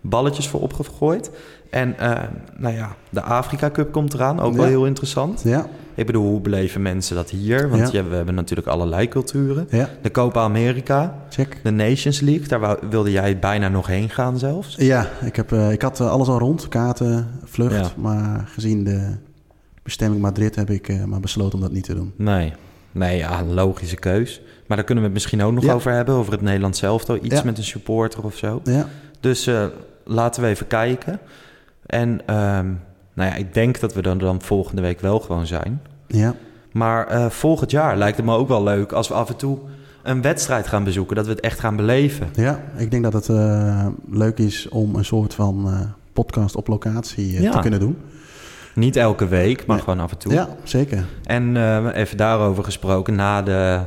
balletjes 0.00 0.48
voor 0.48 0.60
opgegooid. 0.60 1.30
En 1.70 1.98
eh, 1.98 2.22
nou 2.56 2.74
ja, 2.74 2.96
de 3.10 3.20
Afrika 3.22 3.70
Cup 3.70 3.92
komt 3.92 4.14
eraan, 4.14 4.40
ook 4.40 4.54
wel 4.54 4.64
heel 4.64 4.86
interessant. 4.86 5.42
Ja. 5.44 5.66
Ik 5.94 6.06
bedoel, 6.06 6.24
hoe 6.26 6.40
beleven 6.40 6.82
mensen 6.82 7.16
dat 7.16 7.30
hier? 7.30 7.68
Want 7.68 7.92
Ja. 7.92 7.98
ja, 8.02 8.08
we 8.08 8.14
hebben 8.14 8.34
natuurlijk 8.34 8.68
allerlei 8.68 9.08
culturen. 9.08 9.66
Ja. 9.70 9.88
De 10.02 10.10
Copa 10.10 10.40
America, 10.40 11.14
Check. 11.30 11.60
de 11.62 11.70
Nations 11.70 12.20
League, 12.20 12.48
daar 12.48 12.78
wilde 12.90 13.10
jij 13.10 13.38
bijna 13.38 13.68
nog 13.68 13.86
heen 13.86 14.10
gaan 14.10 14.38
zelfs. 14.38 14.74
Ja, 14.78 15.08
ik, 15.24 15.36
heb, 15.36 15.52
eh, 15.52 15.72
ik 15.72 15.82
had 15.82 16.00
eh, 16.00 16.10
alles 16.10 16.28
al 16.28 16.38
rond. 16.38 16.68
Kaarten, 16.68 17.28
vlucht. 17.44 17.74
Ja. 17.74 17.90
Maar 17.96 18.48
gezien 18.48 18.84
de 18.84 19.16
bestemming 19.82 20.22
Madrid 20.22 20.54
heb 20.54 20.70
ik 20.70 21.06
maar 21.06 21.20
besloten 21.20 21.54
om 21.54 21.60
dat 21.60 21.72
niet 21.72 21.84
te 21.84 21.94
doen. 21.94 22.12
Nee. 22.16 22.52
Nee, 22.92 23.16
ja, 23.16 23.44
logische 23.44 23.96
keus. 23.96 24.40
Maar 24.66 24.76
daar 24.76 24.86
kunnen 24.86 25.04
we 25.04 25.10
het 25.10 25.18
misschien 25.18 25.42
ook 25.42 25.52
nog 25.52 25.68
over 25.74 25.92
hebben. 25.92 26.14
Over 26.14 26.32
het 26.32 26.42
Nederlands 26.42 26.78
zelf. 26.78 27.08
Iets 27.08 27.42
met 27.42 27.58
een 27.58 27.64
supporter 27.64 28.24
of 28.24 28.36
zo. 28.36 28.60
Ja. 28.64 28.88
Dus 29.20 29.50
laten 30.04 30.42
we 30.42 30.48
even 30.48 30.66
kijken. 30.66 31.20
En 31.86 32.20
ehm, 32.26 32.66
nou 33.14 33.30
ja, 33.30 33.34
ik 33.34 33.54
denk 33.54 33.80
dat 33.80 33.94
we 33.94 34.02
dan, 34.02 34.18
dan 34.18 34.42
volgende 34.42 34.82
week 34.82 35.00
wel 35.00 35.20
gewoon 35.20 35.46
zijn. 35.46 35.80
Ja. 36.06 36.34
Maar 36.72 37.06
eh, 37.06 37.26
volgend 37.30 37.70
jaar 37.70 37.96
lijkt 37.96 38.16
het 38.16 38.26
me 38.26 38.34
ook 38.34 38.48
wel 38.48 38.62
leuk 38.62 38.92
als 38.92 39.08
we 39.08 39.14
af 39.14 39.28
en 39.28 39.36
toe 39.36 39.58
een 40.02 40.22
wedstrijd 40.22 40.66
gaan 40.66 40.84
bezoeken. 40.84 41.16
Dat 41.16 41.24
we 41.26 41.30
het 41.30 41.40
echt 41.40 41.60
gaan 41.60 41.76
beleven. 41.76 42.28
ja, 42.34 42.60
ik 42.76 42.90
denk 42.90 43.02
dat 43.02 43.12
het 43.12 43.28
eh, 43.28 43.86
leuk 44.10 44.38
is 44.38 44.68
om 44.68 44.94
een 44.94 45.04
soort 45.04 45.34
van 45.34 45.64
eh, 45.68 45.80
podcast 46.12 46.56
op 46.56 46.66
locatie 46.68 47.42
Ja. 47.42 47.50
te 47.50 47.58
kunnen 47.58 47.80
doen. 47.80 47.96
Niet 48.74 48.96
elke 48.96 49.28
week, 49.28 49.66
maar 49.66 49.76
Nee. 49.76 49.84
gewoon 49.84 50.00
af 50.00 50.10
en 50.10 50.18
toe. 50.18 50.32
Ja, 50.32 50.48
zeker. 50.62 51.04
En 51.24 51.56
even 51.92 52.16
daarover 52.16 52.64
gesproken, 52.64 53.14
na 53.14 53.42
de... 53.42 53.80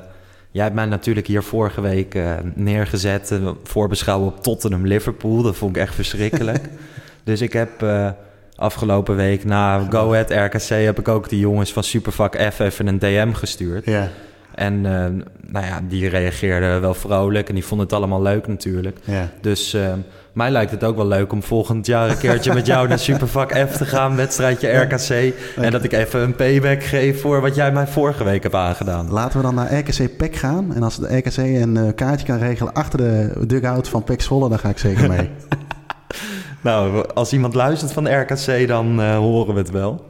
Jij 0.52 0.64
hebt 0.64 0.76
mij 0.76 0.86
natuurlijk 0.86 1.28
hier 1.28 1.44
vorige 1.44 1.82
week 1.82 2.20
neergezet... 2.56 3.40
voorbeschouwen 3.64 4.28
op 4.28 4.44
Tottenham-Liverpool. 4.44 5.42
Dat 5.42 5.56
vond 5.56 5.76
ik 5.76 5.82
echt 5.82 5.96
verschrikkelijk. 5.96 6.70
dus 7.30 7.42
ik 7.42 7.54
heb 7.54 7.84
eh, 7.84 8.10
afgelopen 8.56 9.16
week 9.16 9.46
na 9.46 9.88
Go 9.90 10.14
Ahead 10.14 10.32
RKC... 10.32 10.70
heb 10.70 11.00
ik 11.00 11.08
ook 11.08 11.30
die 11.30 11.40
jongens 11.40 11.74
van 11.74 11.84
Supervak 11.84 12.36
F 12.54 12.60
even 12.60 12.88
een 12.88 13.00
DM 13.00 13.32
gestuurd. 13.32 13.86
Ja. 13.86 14.10
En 14.56 14.86
eh, 14.86 15.26
nou 15.52 15.66
ja, 15.66 15.82
die 15.88 16.10
reageerden 16.10 16.82
wel 16.82 16.94
vrolijk... 16.94 17.50
en 17.50 17.54
die 17.54 17.66
vonden 17.66 17.88
het 17.88 17.96
allemaal 17.96 18.22
leuk 18.22 18.48
natuurlijk. 18.48 18.98
Ja. 19.04 19.30
Dus 19.42 19.74
eh, 19.74 19.94
mij 20.34 20.50
lijkt 20.50 20.72
het 20.72 20.84
ook 20.84 20.96
wel 20.96 21.08
leuk 21.08 21.32
om 21.32 21.44
volgend 21.44 21.86
jaar 21.86 22.10
een 22.10 22.18
keertje 22.18 22.54
met 22.54 22.66
jou 22.66 22.88
naar 22.88 23.00
Supervak 23.00 23.52
F 23.70 23.78
te 23.78 23.86
gaan, 23.86 24.16
wedstrijdje 24.16 24.78
RKC. 24.78 25.34
En 25.56 25.72
dat 25.72 25.84
ik 25.84 25.92
even 25.92 26.22
een 26.22 26.36
payback 26.36 26.84
geef 26.84 27.22
voor 27.22 27.42
wat 27.42 27.56
jij 27.56 27.72
mij 27.72 27.88
vorige 27.88 28.24
week 28.24 28.44
hebt 28.44 28.56
aangedaan. 28.56 29.12
Laten 29.12 29.38
we 29.38 29.44
dan 29.44 29.56
naar 29.56 29.78
RKC 29.78 30.18
PEC 30.18 30.36
gaan. 30.36 30.76
En 30.76 30.84
als 30.84 31.00
de 31.00 31.18
RKC 31.18 31.38
een 31.38 31.96
kaartje 31.96 32.26
kan 32.26 32.38
regelen 32.38 32.74
achter 32.74 32.98
de 32.98 33.46
dugout 33.48 33.90
van 33.90 34.04
PEC 34.04 34.22
Zwolle, 34.22 34.50
dan 34.50 34.60
ga 34.60 34.70
ik 34.70 34.78
zeker 34.78 35.10
mee. 35.10 35.30
Nou, 36.62 37.06
als 37.14 37.34
iemand 37.34 37.54
luistert 37.54 37.92
van 37.92 38.20
RKC, 38.22 38.68
dan 38.68 39.02
eh, 39.02 39.16
horen 39.18 39.54
we 39.54 39.60
het 39.60 39.72
wel. 39.72 40.06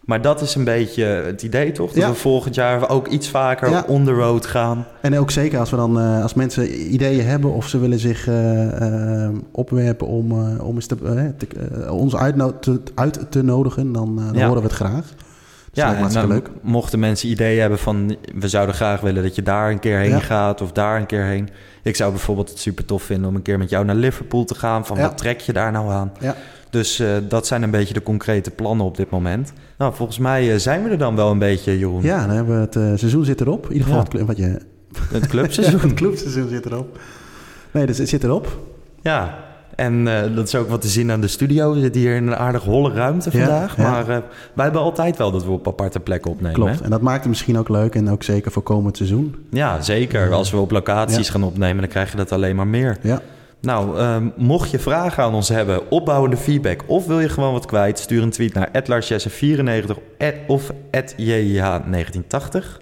Maar 0.00 0.22
dat 0.22 0.40
is 0.40 0.54
een 0.54 0.64
beetje 0.64 1.04
het 1.04 1.42
idee, 1.42 1.72
toch? 1.72 1.92
Dat 1.92 2.02
Ja. 2.02 2.08
we 2.08 2.14
volgend 2.14 2.54
jaar 2.54 2.88
ook 2.90 3.06
iets 3.08 3.28
vaker 3.28 3.70
Ja. 3.70 3.84
on 3.86 4.04
the 4.04 4.12
road 4.12 4.46
gaan. 4.46 4.84
en 5.00 5.18
ook 5.18 5.30
zeker 5.30 5.58
als, 5.58 5.70
we 5.70 5.76
dan, 5.76 6.00
eh, 6.00 6.22
als 6.22 6.34
mensen 6.34 6.92
ideeën 6.94 7.24
hebben 7.26 7.52
of 7.52 7.68
ze 7.68 7.78
willen 7.78 7.98
zich 7.98 8.28
eh, 8.28 9.28
opwerpen 9.52 10.06
om, 10.06 10.32
om 10.58 10.74
eens 10.74 10.86
te, 10.86 10.96
te- 11.36 11.92
ons 11.92 12.14
te- 12.60 12.80
uit 12.94 13.26
te 13.28 13.42
nodigen, 13.42 13.92
dan, 13.92 14.16
dan 14.16 14.30
Ja. 14.34 14.46
horen 14.46 14.62
we 14.62 14.68
het 14.68 14.76
graag. 14.76 15.04
Ja, 15.76 15.96
en 15.96 16.08
dan 16.12 16.28
leuk. 16.28 16.48
mochten 16.62 16.98
mensen 16.98 17.28
ideeën 17.28 17.60
hebben 17.60 17.78
van... 17.78 18.16
we 18.38 18.48
zouden 18.48 18.74
graag 18.74 19.00
willen 19.00 19.22
dat 19.22 19.34
je 19.34 19.42
daar 19.42 19.70
een 19.70 19.78
keer 19.78 19.98
heen 19.98 20.08
Ja. 20.10 20.18
gaat 20.20 20.60
of 20.60 20.72
daar 20.72 20.96
een 21.00 21.06
keer 21.06 21.24
heen. 21.24 21.48
Ik 21.82 21.96
zou 21.96 22.10
bijvoorbeeld 22.10 22.48
het 22.48 22.58
super 22.58 22.84
tof 22.84 23.02
vinden 23.02 23.28
om 23.28 23.34
een 23.36 23.42
keer 23.42 23.58
met 23.58 23.70
jou 23.70 23.84
naar 23.84 23.94
Liverpool 23.94 24.44
te 24.44 24.54
gaan. 24.54 24.86
Van 24.86 24.96
Ja. 24.96 25.02
wat 25.02 25.18
trek 25.18 25.40
je 25.40 25.52
daar 25.52 25.72
nou 25.72 25.90
aan? 25.90 26.12
Ja. 26.20 26.34
Dus 26.70 26.98
eh, 26.98 27.08
dat 27.28 27.46
zijn 27.46 27.62
een 27.62 27.70
beetje 27.70 27.94
de 27.94 28.02
concrete 28.02 28.50
plannen 28.50 28.86
op 28.86 28.96
dit 28.96 29.10
moment. 29.10 29.52
Nou, 29.78 29.94
volgens 29.94 30.18
mij 30.18 30.52
eh, 30.52 30.58
zijn 30.58 30.82
we 30.82 30.90
er 30.90 30.98
dan 30.98 31.16
wel 31.16 31.30
een 31.30 31.38
beetje, 31.38 31.78
Jeroen. 31.78 32.02
Ja, 32.02 32.26
dan 32.26 32.36
hebben 32.36 32.54
we 32.54 32.60
het 32.60 32.76
eh, 32.76 32.82
seizoen 32.94 33.24
zit 33.24 33.40
erop. 33.40 33.64
In 33.66 33.72
ieder 33.72 33.86
geval 33.88 34.02
het, 34.02 34.20
wat 34.26 34.36
je, 34.36 34.58
Het 35.12 35.26
clubseizoen. 35.26 35.80
het 35.88 35.94
clubseizoen 35.94 36.48
zit 36.48 36.66
erop. 36.66 36.98
Nee, 37.70 37.86
dus 37.86 37.98
het 37.98 38.08
zit 38.08 38.24
erop. 38.24 38.58
Ja, 39.02 39.38
en 39.76 40.08
eh, 40.08 40.34
dat 40.34 40.46
is 40.46 40.54
ook 40.54 40.68
wat 40.68 40.80
te 40.80 40.88
zien 40.88 41.10
aan 41.10 41.20
de 41.20 41.28
studio. 41.28 41.72
We 41.74 41.80
zitten 41.80 42.00
hier 42.00 42.16
in 42.16 42.26
een 42.26 42.36
aardig 42.36 42.62
holle 42.62 42.92
ruimte 42.92 43.30
vandaag. 43.30 43.76
ja. 43.76 43.90
Maar 43.90 44.08
eh, 44.08 44.16
wij 44.54 44.64
hebben 44.64 44.80
altijd 44.82 45.16
wel 45.16 45.30
dat 45.30 45.44
we 45.44 45.50
op 45.50 45.68
aparte 45.68 46.00
plekken 46.00 46.30
opnemen. 46.30 46.54
Klopt. 46.56 46.78
hè? 46.78 46.84
En 46.84 46.90
dat 46.90 47.00
maakt 47.00 47.18
het 47.20 47.28
misschien 47.28 47.58
ook 47.58 47.68
leuk 47.68 47.94
en 47.94 48.10
ook 48.10 48.22
zeker 48.22 48.50
voor 48.52 48.62
komend 48.62 48.96
seizoen. 48.96 49.34
Ja, 49.50 49.80
zeker. 49.82 50.32
Als 50.32 50.50
we 50.50 50.56
op 50.56 50.70
locaties 50.70 51.26
Ja. 51.26 51.32
gaan 51.32 51.42
opnemen, 51.44 51.80
dan 51.80 51.88
krijg 51.90 52.10
je 52.10 52.16
dat 52.16 52.32
alleen 52.32 52.56
maar 52.56 52.66
meer. 52.66 52.96
Ja, 53.02 53.20
Nou, 53.60 53.98
ehm, 53.98 54.28
mocht 54.36 54.70
je 54.70 54.78
vragen 54.78 55.22
aan 55.22 55.34
ons 55.34 55.48
hebben, 55.48 55.90
opbouwende 55.90 56.36
feedback... 56.36 56.82
of 56.86 57.06
wil 57.06 57.20
je 57.20 57.28
gewoon 57.28 57.52
wat 57.52 57.66
kwijt, 57.66 57.98
stuur 57.98 58.22
een 58.22 58.30
tweet 58.30 58.54
naar 58.54 58.70
@larsjesse94 58.84 59.98
of 60.46 60.70
@jh1980. 60.90 62.80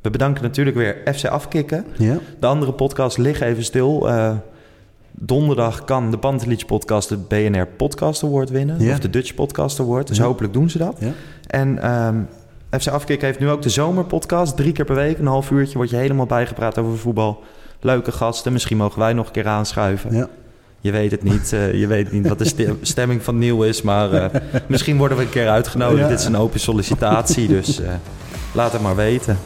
We 0.00 0.10
bedanken 0.10 0.42
natuurlijk 0.42 0.76
weer 0.76 0.96
FC 1.14 1.24
Afkikken. 1.24 1.84
ja. 1.96 2.18
De 2.40 2.46
andere 2.46 2.72
podcasts 2.72 3.16
liggen 3.18 3.46
even 3.46 3.64
stil. 3.64 4.08
Donderdag 5.18 5.84
kan 5.84 6.10
de 6.10 6.18
Pantelich 6.18 6.66
podcast 6.66 7.08
de 7.08 7.16
BNR 7.16 7.66
Podcast 7.66 8.24
Award 8.24 8.50
winnen. 8.50 8.80
Ja. 8.80 8.92
Of 8.92 8.98
de 8.98 9.10
Dutch 9.10 9.34
Podcast 9.34 9.80
Award. 9.80 10.06
Dus 10.08 10.16
Ja. 10.16 10.24
hopelijk 10.24 10.52
doen 10.52 10.70
ze 10.70 10.78
dat. 10.78 10.96
Ja. 11.00 11.10
En 11.46 11.82
ehm, 11.82 12.16
FC 12.80 12.88
Afkik 12.88 13.20
heeft 13.20 13.38
nu 13.38 13.50
ook 13.50 13.62
de 13.62 13.68
zomerpodcast. 13.68 14.56
Drie 14.56 14.72
keer 14.72 14.84
per 14.84 14.94
week, 14.94 15.18
een 15.18 15.26
half 15.26 15.50
uurtje, 15.50 15.76
word 15.76 15.90
je 15.90 15.96
helemaal 15.96 16.26
bijgepraat 16.26 16.78
over 16.78 16.98
voetbal. 16.98 17.42
Leuke 17.80 18.12
gasten. 18.12 18.52
Misschien 18.52 18.76
mogen 18.76 18.98
wij 18.98 19.12
nog 19.12 19.26
een 19.26 19.32
keer 19.32 19.46
aanschuiven. 19.46 20.14
ja. 20.14 20.28
Je 20.80 20.92
weet 20.92 21.10
het 21.10 21.22
niet. 21.22 21.52
eh, 21.52 21.72
je 21.80 21.86
weet 21.86 22.12
niet 22.12 22.28
wat 22.28 22.38
de 22.38 22.44
ste- 22.44 22.74
stemming 22.92 23.22
van 23.22 23.38
Neil 23.38 23.62
is. 23.64 23.82
Maar 23.82 24.12
eh, 24.12 24.40
misschien 24.68 24.96
worden 24.96 25.16
we 25.18 25.22
een 25.24 25.30
keer 25.30 25.48
uitgenodigd. 25.48 26.00
Ja. 26.02 26.08
Dit 26.08 26.18
is 26.18 26.24
een 26.24 26.36
open 26.36 26.60
sollicitatie. 26.60 27.48
Dus 27.48 27.80
eh, 27.80 27.88
laat 28.54 28.72
het 28.72 28.82
maar 28.82 28.96
weten. 28.96 29.38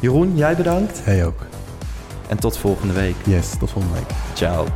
Jeroen, 0.00 0.32
jij 0.36 0.56
bedankt. 0.56 1.02
Jij 1.06 1.24
ook. 1.26 1.40
En 2.30 2.38
tot 2.38 2.56
volgende 2.56 2.92
week. 2.92 3.16
Yes, 3.24 3.56
tot 3.58 3.70
volgende 3.70 3.96
week. 3.96 4.10
Ciao. 4.34 4.66